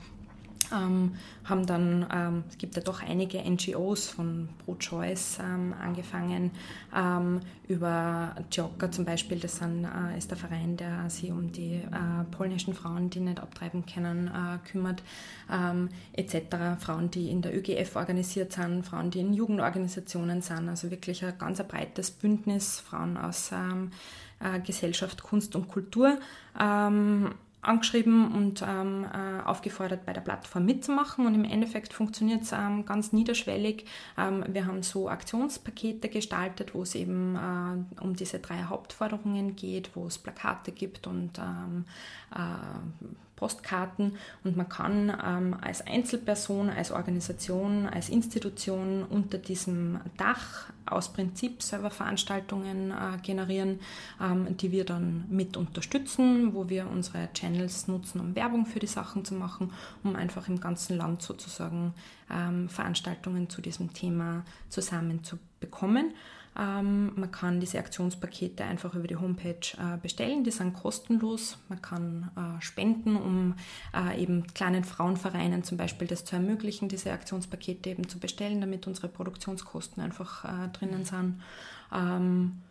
Ähm, 0.72 1.14
haben 1.44 1.66
dann, 1.66 2.07
ähm, 2.12 2.44
es 2.48 2.59
gibt 2.59 2.74
ja 2.74 2.82
doch 2.82 3.02
einige 3.02 3.38
NGOs 3.38 4.09
von 4.09 4.48
Pro-Choice 4.64 5.38
ähm, 5.40 5.74
angefangen, 5.80 6.50
ähm, 6.94 7.40
über 7.68 8.34
Joker 8.50 8.90
zum 8.90 9.04
Beispiel, 9.04 9.38
das 9.38 9.57
sind, 9.57 9.84
äh, 9.84 10.18
ist 10.18 10.30
der 10.30 10.38
Verein, 10.38 10.76
der 10.76 11.09
sich 11.09 11.30
um 11.30 11.52
die 11.52 11.74
äh, 11.74 12.24
polnischen 12.32 12.74
Frauen, 12.74 13.11
die 13.11 13.20
nicht 13.20 13.38
abtreiben 13.38 13.86
können, 13.86 14.28
äh, 14.28 14.59
kümmert, 14.68 15.02
ähm, 15.52 15.88
etc. 16.14 16.80
Frauen, 16.80 17.11
die 17.11 17.30
in 17.30 17.42
der 17.42 17.57
ÖGF 17.57 17.94
organisiert 17.94 18.52
sind, 18.52 18.84
Frauen, 18.84 19.11
die 19.11 19.20
in 19.20 19.34
Jugendorganisationen 19.34 20.42
sind, 20.42 20.68
also 20.68 20.90
wirklich 20.90 21.24
ein 21.24 21.38
ganz 21.38 21.61
ein 21.61 21.68
breites 21.68 22.11
Bündnis, 22.11 22.80
Frauen 22.80 23.16
aus 23.16 23.50
ähm, 23.52 23.92
äh, 24.40 24.59
Gesellschaft, 24.61 25.22
Kunst 25.22 25.54
und 25.54 25.68
Kultur 25.68 26.18
angeschrieben 27.66 28.32
und 28.32 28.62
ähm, 28.66 29.04
äh, 29.04 29.42
aufgefordert, 29.42 30.06
bei 30.06 30.12
der 30.12 30.20
Plattform 30.20 30.64
mitzumachen. 30.64 31.26
Und 31.26 31.34
im 31.34 31.44
Endeffekt 31.44 31.92
funktioniert 31.92 32.42
es 32.42 32.52
ähm, 32.52 32.84
ganz 32.84 33.12
niederschwellig. 33.12 33.84
Ähm, 34.16 34.44
wir 34.48 34.66
haben 34.66 34.82
so 34.82 35.08
Aktionspakete 35.08 36.08
gestaltet, 36.08 36.74
wo 36.74 36.82
es 36.82 36.94
eben 36.94 37.36
äh, 37.36 38.02
um 38.02 38.14
diese 38.14 38.38
drei 38.38 38.64
Hauptforderungen 38.64 39.56
geht, 39.56 39.90
wo 39.94 40.06
es 40.06 40.18
Plakate 40.18 40.72
gibt 40.72 41.06
und 41.06 41.38
ähm, 41.38 41.84
äh, 42.34 43.06
Postkarten 43.37 44.16
und 44.45 44.57
man 44.57 44.68
kann 44.68 45.11
ähm, 45.24 45.57
als 45.61 45.87
Einzelperson, 45.87 46.70
als 46.70 46.91
Organisation, 46.91 47.87
als 47.87 48.09
Institution 48.09 49.05
unter 49.05 49.39
diesem 49.39 50.01
Dach 50.16 50.70
aus 50.87 51.12
Prinzip 51.12 51.62
selber 51.62 51.91
Veranstaltungen 51.91 52.91
äh, 52.91 53.18
generieren, 53.22 53.80
ähm, 54.20 54.57
die 54.57 54.72
wir 54.72 54.84
dann 54.84 55.24
mit 55.28 55.57
unterstützen, 55.57 56.55
wo 56.55 56.68
wir 56.68 56.89
unsere 56.89 57.28
Channels 57.34 57.89
nutzen, 57.89 58.20
um 58.20 58.34
Werbung 58.34 58.66
für 58.66 58.78
die 58.78 58.87
Sachen 58.87 59.24
zu 59.24 59.34
machen, 59.34 59.72
um 60.03 60.16
einfach 60.16 60.49
im 60.49 60.61
ganzen 60.61 60.97
Land 60.97 61.22
sozusagen 61.22 61.93
ähm, 62.30 62.68
Veranstaltungen 62.68 63.51
zu 63.51 63.61
diesem 63.61 63.93
Thema 63.93 64.45
zusammen 64.68 65.22
zu 65.24 65.39
bekommen. 65.61 66.14
Ähm, 66.59 67.12
man 67.16 67.30
kann 67.30 67.61
diese 67.61 67.78
Aktionspakete 67.78 68.64
einfach 68.64 68.94
über 68.94 69.07
die 69.07 69.16
Homepage 69.16 69.76
äh, 69.78 69.98
bestellen, 70.00 70.44
die 70.44 70.50
sind 70.50 70.72
kostenlos. 70.72 71.59
Man 71.68 71.82
kann 71.82 72.30
äh, 72.36 72.62
spenden, 72.62 73.16
um 73.16 73.54
äh, 73.94 74.20
eben 74.20 74.46
kleinen 74.54 74.84
Frauenvereinen 74.84 75.64
zum 75.64 75.76
Beispiel 75.76 76.09
das 76.09 76.24
zu 76.24 76.36
ermöglichen, 76.36 76.88
diese 76.88 77.12
Aktionspakete 77.12 77.90
eben 77.90 78.09
zu 78.09 78.18
bestellen, 78.18 78.61
damit 78.61 78.86
unsere 78.86 79.09
Produktionskosten 79.09 80.02
einfach 80.02 80.44
äh, 80.44 80.68
drinnen 80.72 81.04
sind. 81.04 81.42
Ähm, 81.92 82.62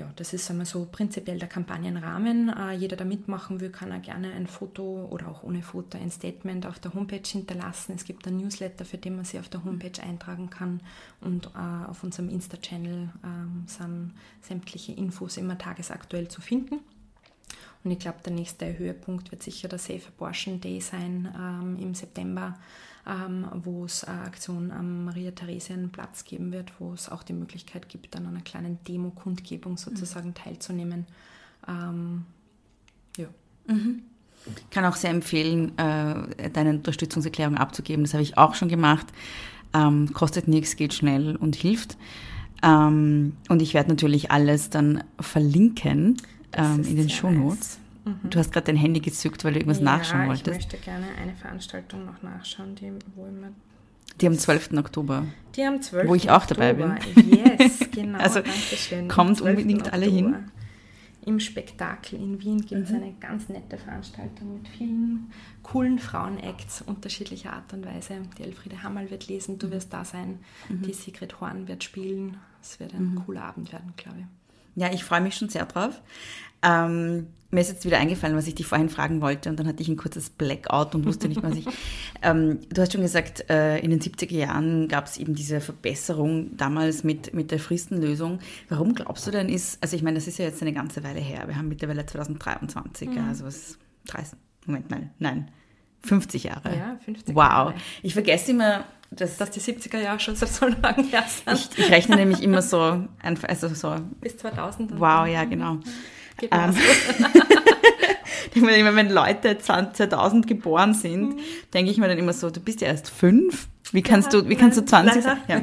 ja, 0.00 0.10
das 0.16 0.32
ist 0.32 0.50
einmal 0.50 0.64
so 0.64 0.88
prinzipiell 0.90 1.38
der 1.38 1.48
Kampagnenrahmen. 1.48 2.48
Äh, 2.48 2.72
jeder, 2.72 2.96
der 2.96 3.04
mitmachen 3.04 3.60
will, 3.60 3.70
kann 3.70 3.92
auch 3.92 4.00
gerne 4.00 4.32
ein 4.32 4.46
Foto 4.46 5.06
oder 5.10 5.28
auch 5.28 5.42
ohne 5.42 5.62
Foto 5.62 5.98
ein 5.98 6.10
Statement 6.10 6.66
auf 6.66 6.78
der 6.78 6.94
Homepage 6.94 7.26
hinterlassen. 7.26 7.92
Es 7.96 8.04
gibt 8.04 8.26
ein 8.26 8.38
Newsletter, 8.38 8.86
für 8.86 8.96
den 8.96 9.16
man 9.16 9.26
sich 9.26 9.38
auf 9.38 9.50
der 9.50 9.62
Homepage 9.62 10.02
eintragen 10.02 10.48
kann 10.48 10.80
und 11.20 11.46
äh, 11.48 11.88
auf 11.88 12.02
unserem 12.02 12.30
Insta-Channel 12.30 13.10
äh, 13.22 13.68
sind 13.68 14.14
sämtliche 14.40 14.92
Infos 14.92 15.36
immer 15.36 15.58
tagesaktuell 15.58 16.28
zu 16.28 16.40
finden. 16.40 16.80
Und 17.84 17.90
ich 17.90 17.98
glaube, 17.98 18.18
der 18.24 18.32
nächste 18.32 18.78
Höhepunkt 18.78 19.30
wird 19.30 19.42
sicher 19.42 19.68
der 19.68 19.78
Safe 19.78 20.02
Abortion 20.16 20.60
Day 20.60 20.80
sein 20.80 21.28
ähm, 21.36 21.76
im 21.78 21.94
September 21.94 22.58
ähm, 23.10 23.46
wo 23.64 23.84
es 23.84 24.04
eine 24.04 24.22
Aktion 24.22 24.70
am 24.70 25.06
Maria-Theresien-Platz 25.06 26.24
geben 26.24 26.52
wird, 26.52 26.72
wo 26.78 26.92
es 26.92 27.10
auch 27.10 27.24
die 27.24 27.32
Möglichkeit 27.32 27.88
gibt, 27.88 28.16
an 28.16 28.26
einer 28.26 28.40
kleinen 28.40 28.78
Demo-Kundgebung 28.86 29.76
sozusagen 29.76 30.28
mhm. 30.28 30.34
teilzunehmen. 30.34 31.06
Ähm, 31.66 32.24
ja. 33.16 33.26
Mhm. 33.66 34.02
Ich 34.46 34.70
kann 34.70 34.84
auch 34.84 34.96
sehr 34.96 35.10
empfehlen, 35.10 35.76
äh, 35.76 36.50
deine 36.50 36.70
Unterstützungserklärung 36.70 37.56
abzugeben. 37.56 38.04
Das 38.04 38.14
habe 38.14 38.22
ich 38.22 38.38
auch 38.38 38.54
schon 38.54 38.68
gemacht. 38.68 39.06
Ähm, 39.74 40.12
kostet 40.12 40.48
nichts, 40.48 40.76
geht 40.76 40.94
schnell 40.94 41.36
und 41.36 41.56
hilft. 41.56 41.98
Ähm, 42.62 43.36
und 43.48 43.60
ich 43.60 43.74
werde 43.74 43.90
natürlich 43.90 44.30
alles 44.30 44.70
dann 44.70 45.02
verlinken 45.18 46.16
ähm, 46.52 46.84
in 46.84 46.96
den 46.96 47.10
Shownotes. 47.10 47.78
Mhm. 48.04 48.30
Du 48.30 48.38
hast 48.38 48.52
gerade 48.52 48.66
dein 48.66 48.76
Handy 48.76 49.00
gezückt, 49.00 49.44
weil 49.44 49.52
du 49.52 49.58
irgendwas 49.58 49.78
ja, 49.78 49.84
nachschauen 49.84 50.28
wolltest. 50.28 50.46
ich 50.46 50.54
möchte 50.54 50.76
gerne 50.78 51.06
eine 51.20 51.34
Veranstaltung 51.34 52.04
noch 52.06 52.22
nachschauen, 52.22 52.74
die, 52.74 52.92
wo 53.14 53.26
immer 53.26 53.48
die 54.20 54.26
am 54.26 54.36
12. 54.36 54.72
Oktober. 54.76 55.26
Die 55.56 55.62
am 55.62 55.80
12. 55.80 56.08
Wo 56.08 56.14
ich 56.14 56.30
auch 56.30 56.44
dabei 56.44 56.74
bin. 56.74 56.94
Yes, 57.30 57.78
genau. 57.92 58.18
also 58.18 58.40
kommt 59.08 59.40
unbedingt 59.40 59.82
Oktober. 59.82 59.94
alle 59.94 60.06
hin. 60.06 60.36
Im 61.24 61.38
Spektakel 61.38 62.18
in 62.18 62.40
Wien 62.40 62.62
gibt 62.62 62.84
es 62.84 62.90
mhm. 62.90 62.96
eine 62.96 63.12
ganz 63.20 63.48
nette 63.50 63.76
Veranstaltung 63.76 64.54
mit 64.54 64.68
vielen 64.68 65.30
coolen 65.62 65.98
Frauenacts 65.98 66.82
unterschiedlicher 66.82 67.52
Art 67.52 67.72
und 67.74 67.84
Weise. 67.84 68.22
Die 68.38 68.42
Elfriede 68.42 68.82
Hammerl 68.82 69.10
wird 69.10 69.28
lesen, 69.28 69.58
du 69.58 69.66
mhm. 69.66 69.72
wirst 69.72 69.92
da 69.92 70.04
sein. 70.04 70.38
Mhm. 70.68 70.82
Die 70.82 70.94
Sigrid 70.94 71.40
Horn 71.40 71.68
wird 71.68 71.84
spielen. 71.84 72.38
Es 72.62 72.80
wird 72.80 72.94
ein 72.94 73.14
mhm. 73.14 73.24
cooler 73.26 73.42
Abend 73.44 73.72
werden, 73.72 73.92
glaube 73.96 74.20
ich. 74.20 74.26
Ja, 74.74 74.92
ich 74.92 75.04
freue 75.04 75.20
mich 75.20 75.34
schon 75.34 75.48
sehr 75.48 75.66
drauf. 75.66 76.00
Ähm, 76.62 77.26
mir 77.50 77.60
ist 77.60 77.70
jetzt 77.70 77.84
wieder 77.84 77.98
eingefallen, 77.98 78.36
was 78.36 78.46
ich 78.46 78.54
dich 78.54 78.66
vorhin 78.66 78.88
fragen 78.88 79.20
wollte 79.20 79.50
und 79.50 79.58
dann 79.58 79.66
hatte 79.66 79.82
ich 79.82 79.88
ein 79.88 79.96
kurzes 79.96 80.30
Blackout 80.30 80.94
und 80.94 81.04
wusste 81.04 81.28
nicht, 81.28 81.42
was 81.42 81.56
ich... 81.56 81.66
ähm, 82.22 82.60
du 82.68 82.80
hast 82.80 82.92
schon 82.92 83.02
gesagt, 83.02 83.50
äh, 83.50 83.78
in 83.78 83.90
den 83.90 84.00
70er 84.00 84.36
Jahren 84.36 84.86
gab 84.86 85.06
es 85.06 85.16
eben 85.16 85.34
diese 85.34 85.60
Verbesserung 85.60 86.56
damals 86.56 87.02
mit, 87.02 87.34
mit 87.34 87.50
der 87.50 87.58
Fristenlösung. 87.58 88.38
Warum 88.68 88.94
glaubst 88.94 89.26
du 89.26 89.32
denn 89.32 89.48
ist, 89.48 89.82
also 89.82 89.96
ich 89.96 90.02
meine, 90.02 90.16
das 90.16 90.28
ist 90.28 90.38
ja 90.38 90.44
jetzt 90.44 90.62
eine 90.62 90.72
ganze 90.72 91.02
Weile 91.02 91.20
her, 91.20 91.48
wir 91.48 91.56
haben 91.56 91.68
mittlerweile 91.68 92.06
2023, 92.06 93.08
mhm. 93.08 93.28
also 93.28 93.44
was, 93.44 93.78
30, 94.06 94.38
Moment, 94.66 94.90
nein, 94.90 95.10
nein, 95.18 95.50
50 96.02 96.44
Jahre. 96.44 96.76
Ja, 96.76 96.98
50 97.04 97.34
wow. 97.34 97.42
Jahre. 97.42 97.74
Ich 98.02 98.04
ich 98.04 98.12
vergesse 98.12 98.52
immer, 98.52 98.84
dass, 99.10 99.36
dass 99.36 99.50
die 99.50 99.60
70er 99.60 99.98
Jahre 99.98 100.20
schon 100.20 100.36
so 100.36 100.66
lange 100.66 101.02
her 101.04 101.24
sind. 101.28 101.70
Ich, 101.76 101.78
ich 101.78 101.90
rechne 101.90 102.16
nämlich 102.16 102.42
immer 102.42 102.62
so, 102.62 103.04
also 103.42 103.68
so. 103.68 103.96
Bis 104.20 104.36
2000. 104.36 104.98
Wow, 105.00 105.26
ja, 105.26 105.44
genau. 105.44 105.78
Ähm, 106.50 106.74
ich 108.54 108.62
meine, 108.62 108.76
immer, 108.76 108.94
wenn 108.94 109.10
Leute 109.10 109.58
2000 109.58 110.46
geboren 110.46 110.94
sind, 110.94 111.36
mhm. 111.36 111.40
denke 111.74 111.90
ich 111.90 111.98
mir 111.98 112.08
dann 112.08 112.18
immer 112.18 112.32
so, 112.32 112.50
du 112.50 112.60
bist 112.60 112.80
ja 112.80 112.88
erst 112.88 113.10
fünf. 113.10 113.68
Wie 113.92 114.02
kannst 114.02 114.32
ja, 114.32 114.40
du, 114.40 114.48
wie 114.48 114.54
kannst 114.54 114.78
du 114.78 114.84
20 114.84 115.22
sein? 115.22 115.38
Ja. 115.48 115.62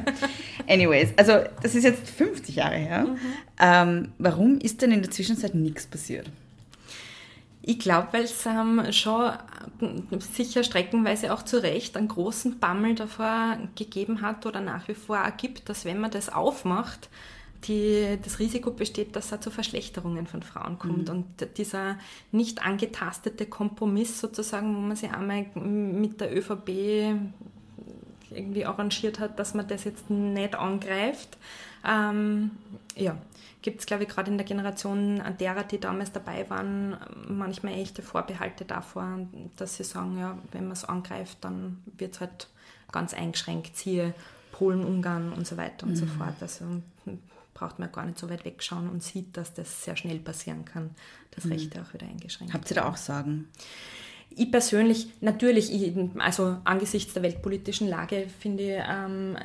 Anyways, 0.68 1.10
also 1.16 1.34
das 1.64 1.76
ist 1.76 1.86
jetzt 1.86 2.10
50 2.10 2.58
Jahre 2.58 2.76
her. 2.76 3.06
Mhm. 3.06 3.18
Ähm, 3.60 4.12
warum 4.18 4.60
ist 4.60 4.82
denn 4.82 4.92
in 4.92 5.02
der 5.02 5.12
Zwischenzeit 5.12 5.56
nichts 5.56 5.88
passiert? 5.88 6.30
Ich 7.70 7.80
glaube, 7.80 8.08
weil 8.14 8.24
es 8.24 8.46
ähm, 8.46 8.82
schon 8.94 9.34
sicher 10.20 10.64
streckenweise 10.64 11.34
auch 11.34 11.44
zu 11.44 11.62
Recht 11.62 11.98
einen 11.98 12.08
großen 12.08 12.60
Bammel 12.60 12.96
davor 12.96 13.58
gegeben 13.76 14.22
hat 14.22 14.46
oder 14.46 14.62
nach 14.62 14.88
wie 14.88 14.94
vor 14.94 15.22
auch 15.22 15.36
gibt, 15.36 15.68
dass 15.68 15.84
wenn 15.84 16.00
man 16.00 16.10
das 16.10 16.30
aufmacht, 16.30 17.10
die, 17.66 18.18
das 18.24 18.40
Risiko 18.40 18.72
besteht, 18.72 19.18
dass 19.18 19.34
es 19.34 19.42
zu 19.42 19.52
Verschlechterungen 19.52 20.28
von 20.28 20.44
Frauen 20.44 20.80
kommt. 20.80 21.10
Mhm. 21.10 21.14
Und 21.14 21.58
dieser 21.58 21.98
nicht 22.32 22.66
angetastete 22.66 23.46
Kompromiss 23.46 24.22
sozusagen, 24.22 24.74
wo 24.74 24.80
man 24.80 24.96
sich 24.96 25.12
einmal 25.12 25.48
mit 25.56 26.22
der 26.22 26.34
ÖVP 26.34 26.70
irgendwie 28.32 28.64
arrangiert 28.64 29.20
hat, 29.20 29.40
dass 29.40 29.54
man 29.54 29.68
das 29.68 29.84
jetzt 29.84 30.10
nicht 30.10 30.56
angreift, 30.56 31.38
ähm, 31.86 32.52
ja, 32.96 33.18
gibt 33.68 33.82
es, 33.82 33.86
glaube 33.86 34.04
ich, 34.04 34.10
gerade 34.10 34.32
in 34.32 34.38
der 34.38 34.48
Generation 34.48 35.22
derer, 35.42 35.66
die 35.66 35.78
damals 35.78 36.14
dabei 36.14 36.50
waren, 36.50 36.96
manchmal 37.28 37.74
echte 37.74 38.02
Vorbehalte 38.02 38.64
davor, 38.64 39.28
dass 39.58 39.76
sie 39.76 39.84
sagen, 39.84 40.18
ja, 40.18 40.38
wenn 40.54 40.64
man 40.64 40.72
es 40.72 40.86
angreift, 40.86 41.40
dann 41.42 41.84
wird 41.98 42.14
es 42.14 42.22
halt 42.22 42.48
ganz 42.94 43.14
eingeschränkt, 43.14 43.76
siehe 43.76 44.14
Polen, 44.54 44.86
Ungarn 44.86 45.34
und 45.34 45.46
so 45.46 45.58
weiter 45.58 45.86
und 45.86 45.92
mhm. 45.92 45.96
so 45.98 46.06
fort. 46.06 46.36
Also 46.40 46.64
braucht 47.54 47.78
man 47.78 47.92
gar 47.92 48.06
nicht 48.06 48.18
so 48.18 48.30
weit 48.30 48.46
wegschauen 48.46 48.90
und 48.90 49.04
sieht, 49.04 49.36
dass 49.36 49.54
das 49.54 49.84
sehr 49.84 49.98
schnell 49.98 50.20
passieren 50.20 50.64
kann, 50.64 50.92
dass 51.32 51.44
mhm. 51.44 51.52
Rechte 51.52 51.82
auch 51.82 51.94
wieder 51.94 52.08
eingeschränkt 52.08 52.54
Habt 52.54 52.72
ihr 52.72 52.76
da 52.76 52.88
auch 52.88 52.96
Sorgen? 52.96 53.50
Ich 54.30 54.52
persönlich, 54.52 55.10
natürlich, 55.22 55.72
also 56.20 56.58
angesichts 56.64 57.14
der 57.14 57.24
weltpolitischen 57.24 57.88
Lage, 57.88 58.28
finde 58.40 58.64
ich, 58.64 58.84
ähm, 58.88 59.36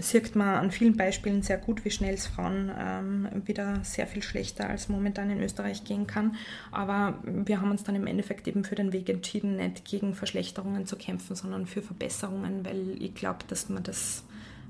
sieht 0.00 0.34
man 0.34 0.56
an 0.56 0.70
vielen 0.70 0.96
Beispielen 0.96 1.42
sehr 1.42 1.58
gut, 1.58 1.84
wie 1.84 1.90
schnell 1.90 2.14
es 2.14 2.26
Frauen 2.26 2.70
ähm, 2.76 3.28
wieder 3.44 3.84
sehr 3.84 4.06
viel 4.06 4.22
schlechter 4.22 4.68
als 4.68 4.88
momentan 4.88 5.30
in 5.30 5.40
Österreich 5.40 5.84
gehen 5.84 6.06
kann. 6.06 6.36
Aber 6.70 7.18
wir 7.24 7.60
haben 7.60 7.70
uns 7.70 7.84
dann 7.84 7.94
im 7.94 8.06
Endeffekt 8.06 8.48
eben 8.48 8.64
für 8.64 8.74
den 8.74 8.92
Weg 8.92 9.08
entschieden, 9.08 9.56
nicht 9.56 9.84
gegen 9.84 10.14
Verschlechterungen 10.14 10.86
zu 10.86 10.96
kämpfen, 10.96 11.36
sondern 11.36 11.66
für 11.66 11.82
Verbesserungen, 11.82 12.64
weil 12.64 13.00
ich 13.00 13.14
glaube, 13.14 13.40
dass 13.48 13.68
wir 13.68 13.80
das 13.80 14.24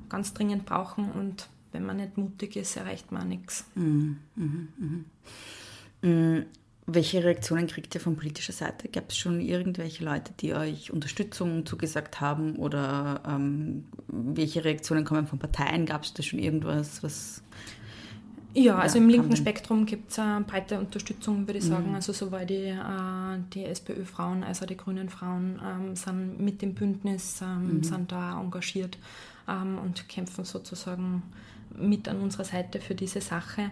ganz 0.08 0.34
dringend 0.34 0.66
brauchen 0.66 1.10
und 1.12 1.48
wenn 1.72 1.86
man 1.86 1.96
nicht 1.96 2.18
mutig 2.18 2.56
ist, 2.56 2.76
erreicht 2.76 3.10
man 3.12 3.28
nichts. 3.28 3.64
Mhm, 3.74 4.18
mh, 4.36 5.04
mh. 6.02 6.44
Mhm. 6.86 6.94
Welche 6.94 7.22
Reaktionen 7.24 7.66
kriegt 7.66 7.94
ihr 7.94 8.00
von 8.00 8.16
politischer 8.16 8.52
Seite? 8.52 8.88
Gab 8.88 9.10
es 9.10 9.16
schon 9.16 9.40
irgendwelche 9.40 10.04
Leute, 10.04 10.32
die 10.40 10.54
euch 10.54 10.92
Unterstützung 10.92 11.66
zugesagt 11.66 12.20
haben? 12.20 12.56
Oder 12.56 13.22
ähm, 13.26 13.84
welche 14.08 14.64
Reaktionen 14.64 15.04
kommen 15.04 15.26
von 15.26 15.38
Parteien? 15.38 15.86
Gab 15.86 16.04
es 16.04 16.14
da 16.14 16.22
schon 16.22 16.38
irgendwas, 16.38 17.02
was. 17.02 17.42
Ja, 18.54 18.76
also 18.76 18.98
im 18.98 19.08
linken 19.08 19.34
Spektrum 19.34 19.86
gibt 19.86 20.10
es 20.10 20.18
eine 20.18 20.44
breite 20.44 20.78
Unterstützung, 20.78 21.46
würde 21.46 21.58
ich 21.58 21.64
sagen. 21.64 21.88
Mhm. 21.88 21.94
Also 21.94 22.12
sowohl 22.12 22.44
die, 22.44 22.66
äh, 22.66 23.38
die 23.54 23.64
SPÖ-Frauen 23.64 24.44
als 24.44 24.62
auch 24.62 24.66
die 24.66 24.76
grünen 24.76 25.08
Frauen 25.08 25.58
ähm, 25.64 25.96
sind 25.96 26.38
mit 26.38 26.60
dem 26.60 26.74
Bündnis, 26.74 27.40
ähm, 27.40 27.76
mhm. 27.76 27.82
sind 27.82 28.12
da 28.12 28.38
engagiert 28.38 28.98
ähm, 29.48 29.78
und 29.78 30.06
kämpfen 30.06 30.44
sozusagen 30.44 31.22
mit 31.74 32.08
an 32.08 32.20
unserer 32.20 32.44
Seite 32.44 32.80
für 32.80 32.94
diese 32.94 33.22
Sache. 33.22 33.70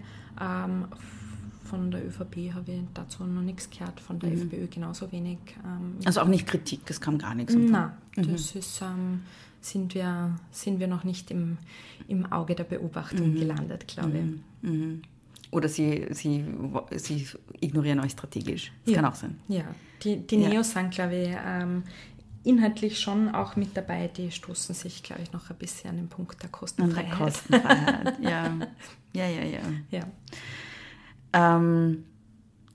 Von 1.70 1.90
der 1.92 2.04
ÖVP 2.04 2.52
habe 2.52 2.72
ich 2.72 2.80
dazu 2.94 3.24
noch 3.24 3.42
nichts 3.42 3.70
gehört, 3.70 4.00
von 4.00 4.18
der 4.18 4.30
mhm. 4.30 4.42
FPÖ 4.42 4.66
genauso 4.66 5.10
wenig. 5.12 5.38
Ähm, 5.64 5.98
also 6.04 6.20
auch 6.20 6.26
nicht 6.26 6.46
Kritik, 6.46 6.80
es 6.86 7.00
kam 7.00 7.16
gar 7.16 7.34
nichts. 7.36 7.54
Nein, 7.54 7.92
mhm. 8.16 8.32
das 8.32 8.56
ist, 8.56 8.82
ähm, 8.82 9.22
sind, 9.60 9.94
wir, 9.94 10.36
sind 10.50 10.80
wir 10.80 10.88
noch 10.88 11.04
nicht 11.04 11.30
im, 11.30 11.58
im 12.08 12.26
Auge 12.32 12.56
der 12.56 12.64
Beobachtung 12.64 13.34
mhm. 13.34 13.36
gelandet, 13.36 13.86
glaube 13.86 14.18
ich. 14.18 14.68
Mhm. 14.68 14.80
Mhm. 14.80 15.02
Oder 15.52 15.68
sie, 15.68 16.08
sie, 16.10 16.44
sie 16.96 17.26
ignorieren 17.60 18.00
euch 18.00 18.12
strategisch. 18.12 18.72
Das 18.84 18.94
ja. 18.94 19.00
kann 19.00 19.12
auch 19.12 19.16
sein. 19.16 19.38
Ja, 19.46 19.64
die, 20.02 20.18
die 20.18 20.38
Neos 20.38 20.74
ja. 20.74 20.80
sind, 20.80 20.90
glaube 20.90 21.14
ich, 21.14 21.36
ähm, 21.46 21.84
inhaltlich 22.42 22.98
schon 22.98 23.28
auch 23.28 23.54
mit 23.54 23.76
dabei. 23.76 24.08
Die 24.08 24.32
stoßen 24.32 24.74
sich, 24.74 25.04
glaube 25.04 25.22
ich, 25.22 25.32
noch 25.32 25.50
ein 25.50 25.56
bisschen 25.56 25.90
an 25.90 25.96
den 25.96 26.08
Punkt 26.08 26.42
der 26.42 26.50
Kostenfreiheit. 26.50 27.10
Der 27.10 27.16
Kostenfreiheit, 27.16 28.18
ja. 28.22 28.56
Ja, 29.12 29.26
ja, 29.26 29.44
ja. 29.44 29.60
ja. 29.90 30.04
Ähm, 31.32 32.04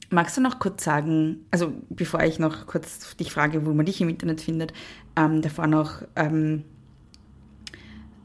magst 0.09 0.37
du 0.37 0.41
noch 0.41 0.59
kurz 0.59 0.83
sagen, 0.83 1.45
also 1.51 1.73
bevor 1.89 2.23
ich 2.23 2.39
noch 2.39 2.67
kurz 2.67 3.15
dich 3.17 3.31
frage, 3.31 3.65
wo 3.65 3.73
man 3.73 3.85
dich 3.85 4.01
im 4.01 4.09
Internet 4.09 4.41
findet, 4.41 4.73
ähm, 5.15 5.41
davor 5.41 5.67
noch, 5.67 6.01
ähm, 6.15 6.63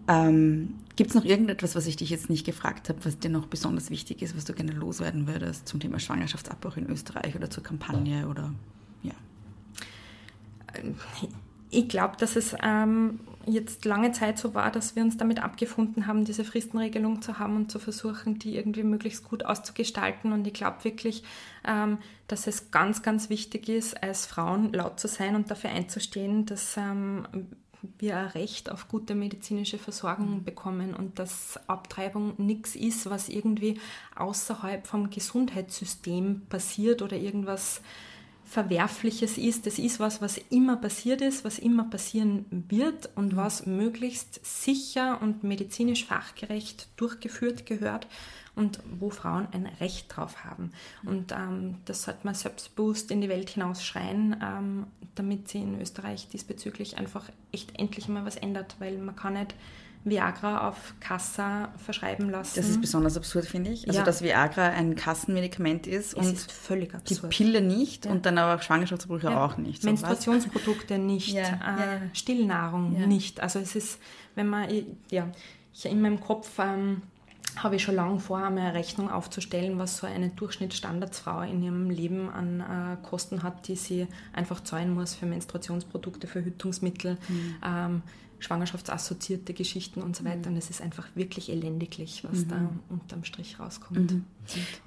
ähm, 0.08 0.74
gibt 0.96 1.10
es 1.10 1.16
noch 1.16 1.24
irgendetwas, 1.24 1.74
was 1.74 1.86
ich 1.86 1.96
dich 1.96 2.10
jetzt 2.10 2.30
nicht 2.30 2.44
gefragt 2.44 2.88
habe, 2.88 3.04
was 3.04 3.18
dir 3.18 3.30
noch 3.30 3.46
besonders 3.46 3.90
wichtig 3.90 4.22
ist, 4.22 4.36
was 4.36 4.44
du 4.44 4.52
gerne 4.52 4.72
loswerden 4.72 5.26
würdest 5.26 5.68
zum 5.68 5.80
Thema 5.80 5.98
Schwangerschaftsabbruch 5.98 6.76
in 6.76 6.88
Österreich 6.88 7.34
oder 7.36 7.50
zur 7.50 7.62
Kampagne 7.62 8.28
oder 8.28 8.52
ja? 9.02 9.14
Ich 11.70 11.88
glaube, 11.88 12.16
dass 12.18 12.36
es 12.36 12.54
ähm, 12.62 13.20
jetzt 13.46 13.84
lange 13.84 14.12
Zeit 14.12 14.38
so 14.38 14.54
war, 14.54 14.70
dass 14.70 14.96
wir 14.96 15.02
uns 15.02 15.16
damit 15.16 15.42
abgefunden 15.42 16.06
haben, 16.06 16.24
diese 16.24 16.44
Fristenregelung 16.44 17.22
zu 17.22 17.38
haben 17.38 17.56
und 17.56 17.70
zu 17.70 17.78
versuchen, 17.78 18.38
die 18.38 18.56
irgendwie 18.56 18.82
möglichst 18.82 19.28
gut 19.28 19.44
auszugestalten. 19.44 20.32
Und 20.32 20.46
ich 20.46 20.54
glaube 20.54 20.84
wirklich, 20.84 21.22
ähm, 21.66 21.98
dass 22.28 22.46
es 22.46 22.70
ganz, 22.70 23.02
ganz 23.02 23.30
wichtig 23.30 23.68
ist, 23.68 24.02
als 24.02 24.26
Frauen 24.26 24.72
laut 24.72 25.00
zu 25.00 25.08
sein 25.08 25.34
und 25.34 25.50
dafür 25.50 25.70
einzustehen, 25.70 26.46
dass 26.46 26.76
ähm, 26.76 27.26
wir 27.98 28.16
ein 28.16 28.26
Recht 28.26 28.70
auf 28.70 28.88
gute 28.88 29.14
medizinische 29.14 29.78
Versorgung 29.78 30.38
mhm. 30.38 30.44
bekommen 30.44 30.94
und 30.94 31.18
dass 31.18 31.58
Abtreibung 31.66 32.34
nichts 32.36 32.76
ist, 32.76 33.08
was 33.08 33.28
irgendwie 33.28 33.80
außerhalb 34.16 34.86
vom 34.86 35.10
Gesundheitssystem 35.10 36.42
passiert 36.48 37.02
oder 37.02 37.16
irgendwas 37.16 37.80
Verwerfliches 38.50 39.38
ist. 39.38 39.66
Das 39.66 39.78
ist 39.78 40.00
was, 40.00 40.20
was 40.20 40.36
immer 40.50 40.76
passiert 40.76 41.20
ist, 41.20 41.44
was 41.44 41.60
immer 41.60 41.84
passieren 41.84 42.46
wird 42.50 43.08
und 43.14 43.36
was 43.36 43.64
möglichst 43.64 44.44
sicher 44.44 45.22
und 45.22 45.44
medizinisch 45.44 46.06
fachgerecht 46.06 46.88
durchgeführt 46.96 47.64
gehört 47.64 48.08
und 48.56 48.80
wo 48.98 49.10
Frauen 49.10 49.46
ein 49.52 49.66
Recht 49.66 50.16
drauf 50.16 50.44
haben. 50.44 50.72
Und 51.04 51.30
ähm, 51.30 51.76
das 51.84 52.02
sollte 52.02 52.24
man 52.24 52.34
selbstbewusst 52.34 53.12
in 53.12 53.20
die 53.20 53.28
Welt 53.28 53.50
hinausschreien, 53.50 54.36
ähm, 54.42 54.86
damit 55.14 55.46
sie 55.46 55.58
in 55.58 55.80
Österreich 55.80 56.26
diesbezüglich 56.26 56.98
einfach 56.98 57.30
echt 57.52 57.78
endlich 57.78 58.08
mal 58.08 58.24
was 58.24 58.34
ändert, 58.34 58.74
weil 58.80 58.98
man 58.98 59.14
kann 59.14 59.34
nicht 59.34 59.54
Viagra 60.02 60.68
auf 60.68 60.94
Kassa 61.00 61.68
verschreiben 61.76 62.30
lassen. 62.30 62.52
Das 62.56 62.68
ist 62.68 62.80
besonders 62.80 63.16
absurd, 63.16 63.44
finde 63.44 63.70
ich. 63.70 63.86
Also, 63.86 63.98
ja. 63.98 64.04
dass 64.04 64.22
Viagra 64.22 64.68
ein 64.68 64.94
Kassenmedikament 64.94 65.86
ist 65.86 66.08
es 66.08 66.14
und 66.14 66.32
ist 66.32 66.50
völlig 66.50 66.94
absurd. 66.94 67.22
die 67.22 67.36
Pille 67.36 67.60
nicht 67.60 68.06
ja. 68.06 68.12
und 68.12 68.24
dann 68.24 68.38
aber 68.38 68.62
Schwangerschaftsabbrüche 68.62 69.28
ja. 69.28 69.44
auch 69.44 69.58
nicht. 69.58 69.82
So, 69.82 69.88
Menstruationsprodukte 69.88 70.94
was? 70.94 71.00
nicht, 71.00 71.36
äh, 71.36 71.52
Stillnahrung 72.14 72.92
nicht. 73.08 73.40
Also 73.40 73.58
es 73.58 73.76
ist, 73.76 73.98
wenn 74.34 74.48
man, 74.48 74.68
ja, 75.10 75.28
ich 75.74 75.84
in 75.84 76.00
meinem 76.00 76.20
Kopf 76.20 76.50
ähm, 76.58 77.02
habe 77.56 77.76
ich 77.76 77.82
schon 77.82 77.96
lange 77.96 78.18
vor, 78.20 78.38
eine 78.38 78.74
Rechnung 78.74 79.10
aufzustellen, 79.10 79.78
was 79.78 79.98
so 79.98 80.06
eine 80.06 80.30
Durchschnittsstandardsfrau 80.30 81.42
in 81.42 81.62
ihrem 81.62 81.90
Leben 81.90 82.28
an 82.28 82.60
äh, 82.60 83.06
Kosten 83.06 83.42
hat, 83.42 83.68
die 83.68 83.76
sie 83.76 84.06
einfach 84.32 84.62
zahlen 84.62 84.94
muss 84.94 85.14
für 85.14 85.26
Menstruationsprodukte, 85.26 86.26
Verhütungsmittel, 86.26 87.18
mhm. 87.28 87.56
ähm, 87.64 88.02
schwangerschaftsassoziierte 88.40 89.52
Geschichten 89.52 90.02
und 90.02 90.16
so 90.16 90.24
weiter. 90.24 90.50
Und 90.50 90.56
es 90.56 90.70
ist 90.70 90.82
einfach 90.82 91.06
wirklich 91.14 91.50
elendiglich, 91.50 92.24
was 92.24 92.40
mhm. 92.40 92.48
da 92.48 92.70
unterm 92.88 93.24
Strich 93.24 93.60
rauskommt. 93.60 94.12
Mhm. 94.12 94.24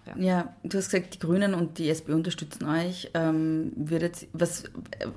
Und, 0.08 0.22
ja. 0.22 0.38
ja. 0.38 0.56
du 0.64 0.78
hast 0.78 0.90
gesagt, 0.92 1.16
die 1.16 1.20
Grünen 1.20 1.54
und 1.54 1.78
die 1.78 1.90
SPÖ 1.90 2.16
unterstützen 2.16 2.66
euch. 2.66 3.10
Ähm, 3.14 3.72
würdet, 3.76 4.28
was, 4.34 4.66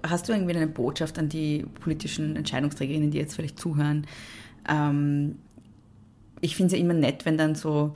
hast 0.06 0.28
du 0.28 0.32
irgendwie 0.32 0.54
eine 0.54 0.66
Botschaft 0.66 1.18
an 1.18 1.28
die 1.28 1.64
politischen 1.80 2.36
Entscheidungsträgerinnen, 2.36 3.10
die 3.10 3.18
jetzt 3.18 3.34
vielleicht 3.34 3.58
zuhören? 3.58 4.06
Ähm, 4.68 5.36
ich 6.40 6.56
finde 6.56 6.74
es 6.74 6.78
ja 6.78 6.84
immer 6.84 6.94
nett, 6.94 7.24
wenn 7.24 7.38
dann 7.38 7.54
so 7.54 7.94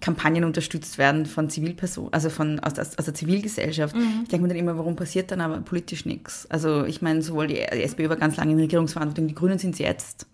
Kampagnen 0.00 0.44
unterstützt 0.44 0.98
werden 0.98 1.26
von 1.26 1.50
Zivilpersonen, 1.50 2.12
also 2.12 2.30
von, 2.30 2.60
aus, 2.60 2.78
aus, 2.78 3.04
der 3.04 3.14
Zivilgesellschaft. 3.14 3.94
Mhm. 3.94 4.20
Ich 4.22 4.28
denke 4.28 4.42
mir 4.42 4.48
dann 4.48 4.56
immer, 4.56 4.76
warum 4.76 4.96
passiert 4.96 5.30
dann 5.30 5.40
aber 5.40 5.60
politisch 5.60 6.06
nichts? 6.06 6.46
Also 6.50 6.84
ich 6.84 7.02
meine, 7.02 7.22
sowohl 7.22 7.48
die 7.48 7.60
SPÖ 7.60 8.08
war 8.08 8.16
ganz 8.16 8.36
lange 8.36 8.52
in 8.52 8.60
Regierungsverantwortung, 8.60 9.28
die 9.28 9.34
Grünen 9.34 9.58
sind 9.58 9.72
es 9.72 9.78
jetzt. 9.78 10.26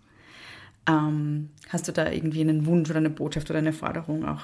Ähm, 0.87 1.49
hast 1.69 1.87
du 1.87 1.91
da 1.91 2.11
irgendwie 2.11 2.41
einen 2.41 2.65
Wunsch 2.65 2.89
oder 2.89 2.99
eine 2.99 3.09
Botschaft 3.09 3.49
oder 3.49 3.59
eine 3.59 3.73
Forderung 3.73 4.25
auch? 4.25 4.41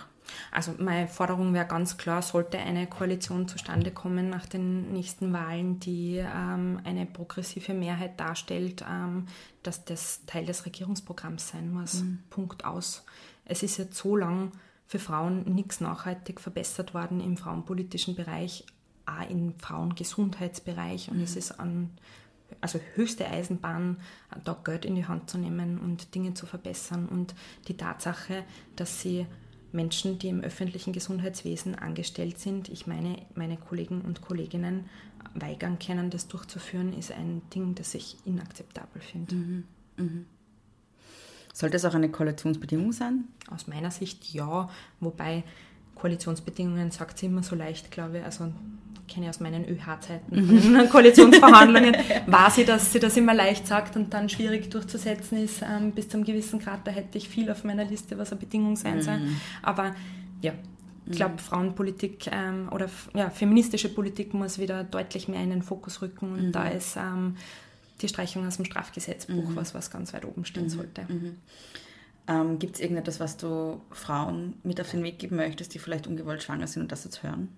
Also 0.52 0.74
meine 0.80 1.08
Forderung 1.08 1.54
wäre 1.54 1.66
ganz 1.66 1.98
klar, 1.98 2.22
sollte 2.22 2.58
eine 2.58 2.88
Koalition 2.88 3.48
zustande 3.48 3.92
kommen 3.92 4.30
nach 4.30 4.46
den 4.46 4.92
nächsten 4.94 5.34
Wahlen, 5.34 5.80
die 5.80 6.18
ähm, 6.18 6.80
eine 6.84 7.06
progressive 7.06 7.74
Mehrheit 7.74 8.20
darstellt, 8.20 8.84
ähm, 8.90 9.28
dass 9.64 9.86
das 9.86 10.26
Teil 10.26 10.46
des 10.46 10.66
Regierungsprogramms 10.66 11.50
sein 11.50 11.72
muss. 11.72 12.02
Mhm. 12.02 12.20
Punkt 12.30 12.66
aus. 12.66 13.04
Es 13.46 13.64
ist 13.64 13.78
jetzt 13.78 13.98
so 13.98 14.16
lang 14.16 14.52
für 14.92 15.00
Frauen 15.00 15.46
nichts 15.46 15.80
nachhaltig 15.80 16.42
verbessert 16.42 16.94
worden 16.94 17.22
im 17.22 17.38
frauenpolitischen 17.38 18.14
Bereich, 18.14 18.66
auch 19.06 19.30
im 19.30 19.58
Frauengesundheitsbereich. 19.58 21.10
Und 21.10 21.20
mhm. 21.20 21.24
es 21.24 21.38
ist 21.38 21.62
an, 21.62 21.92
also 22.60 22.78
höchste 22.96 23.26
Eisenbahn, 23.26 24.02
da 24.44 24.52
Geld 24.66 24.84
in 24.84 24.96
die 24.96 25.06
Hand 25.06 25.30
zu 25.30 25.38
nehmen 25.38 25.80
und 25.80 26.14
Dinge 26.14 26.34
zu 26.34 26.46
verbessern. 26.46 27.08
Und 27.08 27.34
die 27.70 27.78
Tatsache, 27.78 28.44
dass 28.76 29.00
sie 29.00 29.28
Menschen, 29.72 30.20
die 30.20 30.28
im 30.28 30.42
öffentlichen 30.42 30.92
Gesundheitswesen 30.92 31.76
angestellt 31.76 32.39
sind, 32.39 32.68
ich 32.68 32.86
meine, 32.86 33.26
meine 33.34 33.56
Kollegen 33.56 34.02
und 34.02 34.22
Kolleginnen 34.22 34.89
weigern 35.34 35.80
können, 35.80 36.10
das 36.10 36.28
durchzuführen, 36.28 36.92
ist 36.92 37.14
ein 37.14 37.44
Ding, 37.56 37.76
das 37.76 37.94
ich 37.94 38.18
inakzeptabel 38.26 39.02
finde. 39.02 39.36
Mhm. 39.36 39.64
Mhm. 39.96 40.26
Sollte 41.54 41.78
es 41.78 41.86
auch 41.86 41.93
eine 41.93 42.10
Koalitionsbedingung 42.10 42.91
sein? 42.91 43.26
Aus 43.49 43.68
meiner 43.68 43.91
Sicht 43.91 44.34
ja, 44.34 44.70
wobei 44.99 45.43
Koalitionsbedingungen 45.95 46.91
sagt 46.91 47.18
sie 47.18 47.28
immer 47.28 47.43
so 47.43 47.56
leicht, 47.56 47.91
glaube 47.91 48.20
ich. 48.20 48.24
Also 48.24 48.52
kenne 49.08 49.26
ich 49.26 49.30
aus 49.30 49.39
meinen 49.39 49.68
ÖH-Zeiten 49.68 50.47
von 50.62 50.89
Koalitionsverhandlungen, 50.89 51.95
war 52.28 52.49
sie, 52.49 52.64
dass 52.64 52.93
sie 52.93 52.99
das 52.99 53.18
immer 53.18 53.34
leicht 53.34 53.68
sagt 53.68 53.97
und 53.97 54.14
dann 54.14 54.30
schwierig 54.30 54.72
durchzusetzen 54.72 55.43
ist. 55.43 55.62
Ähm, 55.62 55.91
bis 55.91 56.08
zum 56.08 56.24
gewissen 56.24 56.60
Grad, 56.60 56.88
da 56.88 56.91
hätte 56.91 57.18
ich 57.18 57.28
viel 57.28 57.52
auf 57.52 57.64
meiner 57.64 57.84
Liste, 57.84 58.18
was 58.18 58.32
eine 58.32 58.39
Bedingung 58.39 58.78
sein 58.78 59.02
soll. 59.02 59.18
Mhm. 59.18 59.36
Aber 59.62 59.93
ja, 60.41 60.54
ich 61.08 61.18
glaube, 61.18 61.34
mhm. 61.34 61.39
Frauenpolitik 61.39 62.28
ähm, 62.32 62.70
oder 62.72 62.88
ja, 63.14 63.30
feministische 63.30 63.89
Politik 63.89 64.34
muss 64.34 64.60
wieder 64.60 64.84
deutlich 64.84 65.28
mehr 65.28 65.43
in 65.43 65.49
den 65.49 65.62
Fokus 65.62 66.02
rücken 66.02 66.32
und 66.32 66.47
mhm. 66.47 66.52
da 66.52 66.68
ist 66.68 66.95
ähm, 66.95 67.36
die 68.02 68.08
Streichung 68.08 68.47
aus 68.47 68.58
dem 68.58 68.66
Strafgesetzbuch, 68.66 69.49
mhm. 69.49 69.56
was, 69.56 69.74
was 69.74 69.91
ganz 69.91 70.14
weit 70.14 70.26
oben 70.26 70.45
stehen 70.45 70.66
mhm. 70.66 70.70
sollte. 70.70 71.02
Mhm. 71.08 71.38
Ähm, 72.28 72.60
Gibt 72.60 72.76
es 72.76 72.82
irgendetwas, 72.82 73.20
was 73.20 73.38
du 73.38 73.82
Frauen 73.91 74.56
mit 74.64 74.80
auf 74.80 74.91
den 74.91 75.04
Weg 75.04 75.20
geben 75.20 75.38
möchtest, 75.38 75.74
die 75.74 75.80
vielleicht 75.80 76.08
ungewollt 76.08 76.43
schwanger 76.43 76.68
sind 76.68 76.84
und 76.84 76.91
das 76.91 77.04
jetzt 77.04 77.24
hören? 77.24 77.49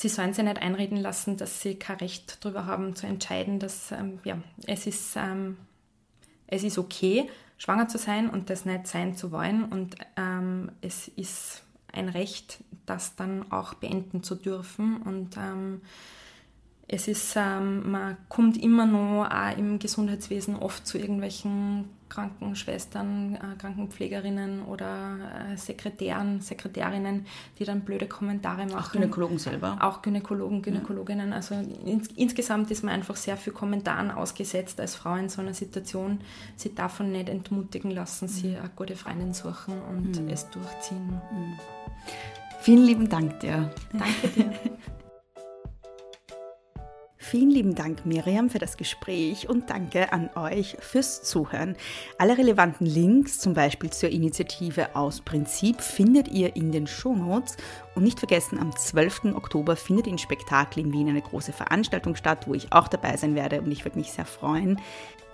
sie 0.00 0.08
sollen 0.08 0.32
sich 0.32 0.44
nicht 0.44 0.62
einreden 0.62 0.96
lassen, 0.96 1.36
dass 1.36 1.60
sie 1.60 1.74
kein 1.74 1.98
Recht 1.98 2.42
darüber 2.42 2.64
haben 2.64 2.96
zu 2.96 3.06
entscheiden, 3.06 3.58
dass 3.58 3.92
ähm, 3.92 4.18
ja, 4.24 4.38
es, 4.66 4.86
ist, 4.86 5.14
ähm, 5.16 5.58
es 6.46 6.62
ist 6.62 6.78
okay, 6.78 7.28
schwanger 7.58 7.88
zu 7.88 7.98
sein 7.98 8.30
und 8.30 8.48
das 8.48 8.64
nicht 8.64 8.86
sein 8.86 9.14
zu 9.14 9.30
wollen. 9.30 9.64
Und 9.64 9.96
ähm, 10.16 10.72
es 10.80 11.08
ist 11.08 11.62
ein 11.92 12.08
Recht, 12.08 12.64
das 12.86 13.14
dann 13.14 13.52
auch 13.52 13.74
beenden 13.74 14.22
zu 14.22 14.36
dürfen. 14.36 15.02
Und 15.02 15.36
ähm, 15.36 15.82
es 16.92 17.06
ist, 17.06 17.36
ähm, 17.36 17.92
man 17.92 18.16
kommt 18.28 18.60
immer 18.60 18.84
noch 18.84 19.24
auch 19.30 19.56
im 19.56 19.78
Gesundheitswesen 19.78 20.56
oft 20.56 20.84
zu 20.84 20.98
irgendwelchen 20.98 21.84
Krankenschwestern, 22.08 23.36
äh, 23.36 23.56
Krankenpflegerinnen 23.58 24.64
oder 24.64 25.52
äh, 25.52 25.56
Sekretären, 25.56 26.40
Sekretärinnen, 26.40 27.26
die 27.60 27.64
dann 27.64 27.82
blöde 27.82 28.08
Kommentare 28.08 28.66
machen. 28.66 28.76
Auch 28.76 28.90
Gynäkologen 28.90 29.38
selber? 29.38 29.78
Auch 29.80 30.02
Gynäkologen, 30.02 30.62
Gynäkologinnen. 30.62 31.32
Also 31.32 31.54
ins, 31.54 32.08
insgesamt 32.16 32.72
ist 32.72 32.82
man 32.82 32.92
einfach 32.92 33.14
sehr 33.14 33.36
viel 33.36 33.52
Kommentaren 33.52 34.10
ausgesetzt 34.10 34.80
als 34.80 34.96
Frau 34.96 35.14
in 35.14 35.28
so 35.28 35.42
einer 35.42 35.54
Situation. 35.54 36.18
Sie 36.56 36.74
davon 36.74 37.12
nicht 37.12 37.28
entmutigen 37.28 37.92
lassen, 37.92 38.26
sie 38.26 38.48
mhm. 38.48 38.56
eine 38.56 38.70
gute 38.74 38.96
Freundin 38.96 39.32
suchen 39.32 39.80
und 39.88 40.20
mhm. 40.20 40.28
es 40.28 40.50
durchziehen. 40.50 41.06
Mhm. 41.06 41.56
Vielen 42.62 42.84
lieben 42.84 43.08
Dank 43.08 43.38
dir. 43.38 43.72
Danke 43.92 44.28
dir. 44.34 44.52
Vielen 47.30 47.50
lieben 47.50 47.76
Dank, 47.76 48.06
Miriam, 48.06 48.50
für 48.50 48.58
das 48.58 48.76
Gespräch 48.76 49.48
und 49.48 49.70
danke 49.70 50.12
an 50.12 50.30
euch 50.34 50.76
fürs 50.80 51.22
Zuhören. 51.22 51.76
Alle 52.18 52.36
relevanten 52.36 52.88
Links, 52.88 53.38
zum 53.38 53.54
Beispiel 53.54 53.88
zur 53.90 54.08
Initiative 54.08 54.96
aus 54.96 55.20
Prinzip, 55.20 55.80
findet 55.80 56.26
ihr 56.26 56.56
in 56.56 56.72
den 56.72 56.88
Shownotes. 56.88 57.56
Und 57.94 58.02
nicht 58.02 58.18
vergessen, 58.18 58.58
am 58.58 58.76
12. 58.76 59.26
Oktober 59.36 59.76
findet 59.76 60.08
in 60.08 60.18
Spektakel 60.18 60.82
in 60.82 60.92
Wien 60.92 61.08
eine 61.08 61.22
große 61.22 61.52
Veranstaltung 61.52 62.16
statt, 62.16 62.48
wo 62.48 62.54
ich 62.54 62.72
auch 62.72 62.88
dabei 62.88 63.16
sein 63.16 63.36
werde 63.36 63.60
und 63.60 63.70
ich 63.70 63.84
würde 63.84 64.00
mich 64.00 64.10
sehr 64.10 64.26
freuen, 64.26 64.80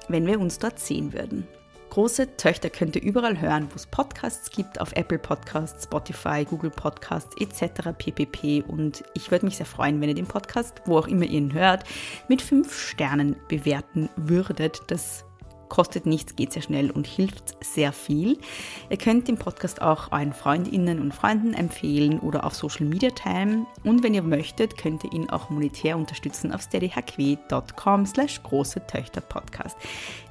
wenn 0.09 0.27
wir 0.27 0.39
uns 0.39 0.59
dort 0.59 0.79
sehen 0.79 1.15
würden. 1.15 1.49
Große 1.91 2.37
Töchter 2.37 2.69
könnt 2.69 2.97
ihr 2.97 3.03
überall 3.03 3.41
hören, 3.41 3.69
wo 3.71 3.77
es 3.77 3.87
Podcasts 3.87 4.51
gibt, 4.51 4.81
auf 4.81 4.93
Apple 4.93 5.19
Podcasts, 5.19 5.85
Spotify, 5.85 6.45
Google 6.45 6.71
Podcasts 6.71 7.35
etc. 7.39 7.91
ppp. 7.97 8.65
Und 8.67 9.05
ich 9.15 9.31
würde 9.31 9.47
mich 9.47 9.57
sehr 9.57 9.67
freuen, 9.67 10.01
wenn 10.01 10.09
ihr 10.09 10.15
den 10.15 10.27
Podcast, 10.27 10.83
wo 10.85 10.99
auch 10.99 11.09
immer 11.09 11.25
ihr 11.25 11.39
ihn 11.39 11.55
hört, 11.55 11.85
mit 12.29 12.43
fünf 12.43 12.79
Sternen 12.79 13.37
bewerten 13.49 14.09
würdet. 14.17 14.83
Das 14.89 15.25
kostet 15.69 16.07
nichts, 16.07 16.37
geht 16.37 16.53
sehr 16.53 16.63
schnell 16.63 16.91
und 16.91 17.07
hilft 17.07 17.57
sehr 17.65 17.93
viel. 17.93 18.39
Ihr 18.91 18.97
könnt 18.97 19.29
den 19.29 19.39
Podcast 19.39 19.83
auch 19.83 20.13
euren 20.13 20.33
Freundinnen 20.33 21.01
und 21.01 21.15
Freunden 21.15 21.55
empfehlen 21.55 22.19
oder 22.21 22.45
auf 22.45 22.55
Social 22.55 22.87
Media 22.87 23.11
teilen. 23.11 23.67
Und 23.85 24.03
wenn 24.03 24.15
ihr 24.15 24.23
möchtet, 24.23 24.77
könnt 24.77 25.05
ihr 25.05 25.13
ihn 25.13 25.31
auch 25.31 25.51
monetär 25.51 25.97
unterstützen 25.97 26.53
auf 26.53 26.63
steadyhq.com 26.63 28.07
slash 28.07 28.43
große 28.43 28.87
Töchter 28.87 29.21
Podcast. 29.21 29.77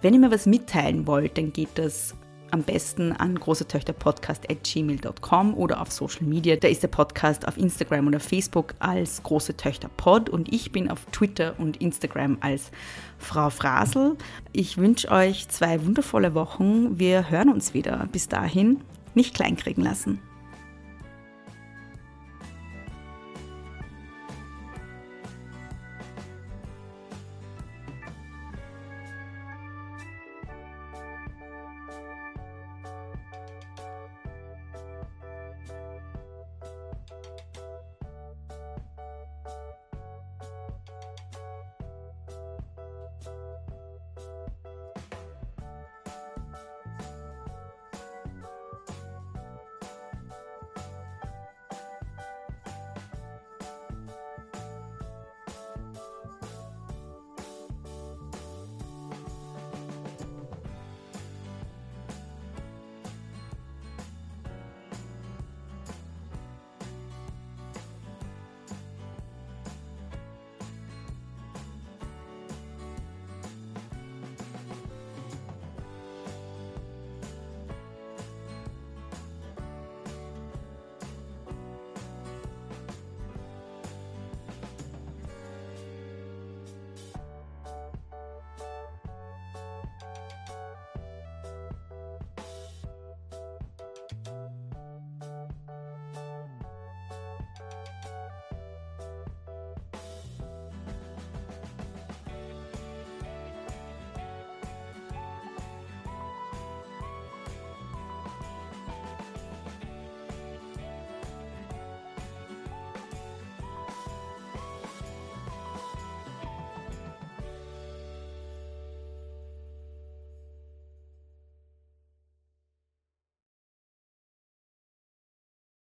Wenn 0.02 0.14
ihr 0.14 0.20
mir 0.20 0.32
was 0.32 0.46
mitteilen 0.46 1.08
wollt, 1.08 1.38
dann 1.38 1.54
geht 1.54 1.70
das 1.76 2.16
am 2.56 2.64
besten 2.64 3.12
an 3.12 3.38
großetöchterpodcast.gmail.com 3.38 5.54
oder 5.56 5.82
auf 5.82 5.92
Social 5.92 6.26
Media. 6.26 6.56
Da 6.56 6.70
ist 6.70 6.84
der 6.84 6.88
Podcast 6.88 7.46
auf 7.48 7.58
Instagram 7.58 8.08
oder 8.08 8.22
Facebook 8.22 8.76
als 8.80 9.22
Große 9.22 9.58
Töchter 9.58 9.90
Pod 9.98 10.30
und 10.30 10.54
ich 10.54 10.72
bin 10.72 10.90
auf 10.90 11.04
Twitter 11.12 11.56
und 11.60 11.82
Instagram 11.82 12.38
als 12.40 12.72
Frau 13.20 13.50
Frasel. 13.50 14.16
Ich 14.54 14.78
wünsche 14.78 15.12
euch 15.12 15.50
zwei 15.50 15.86
wundervolle 15.86 16.34
Wochen. 16.34 16.98
Wir 16.98 17.30
hören 17.30 17.50
uns 17.50 17.74
wieder. 17.74 18.08
Bis 18.14 18.30
dahin 18.30 18.80
nicht 19.16 19.36
kleinkriegen 19.36 19.84
lassen. 19.84 20.22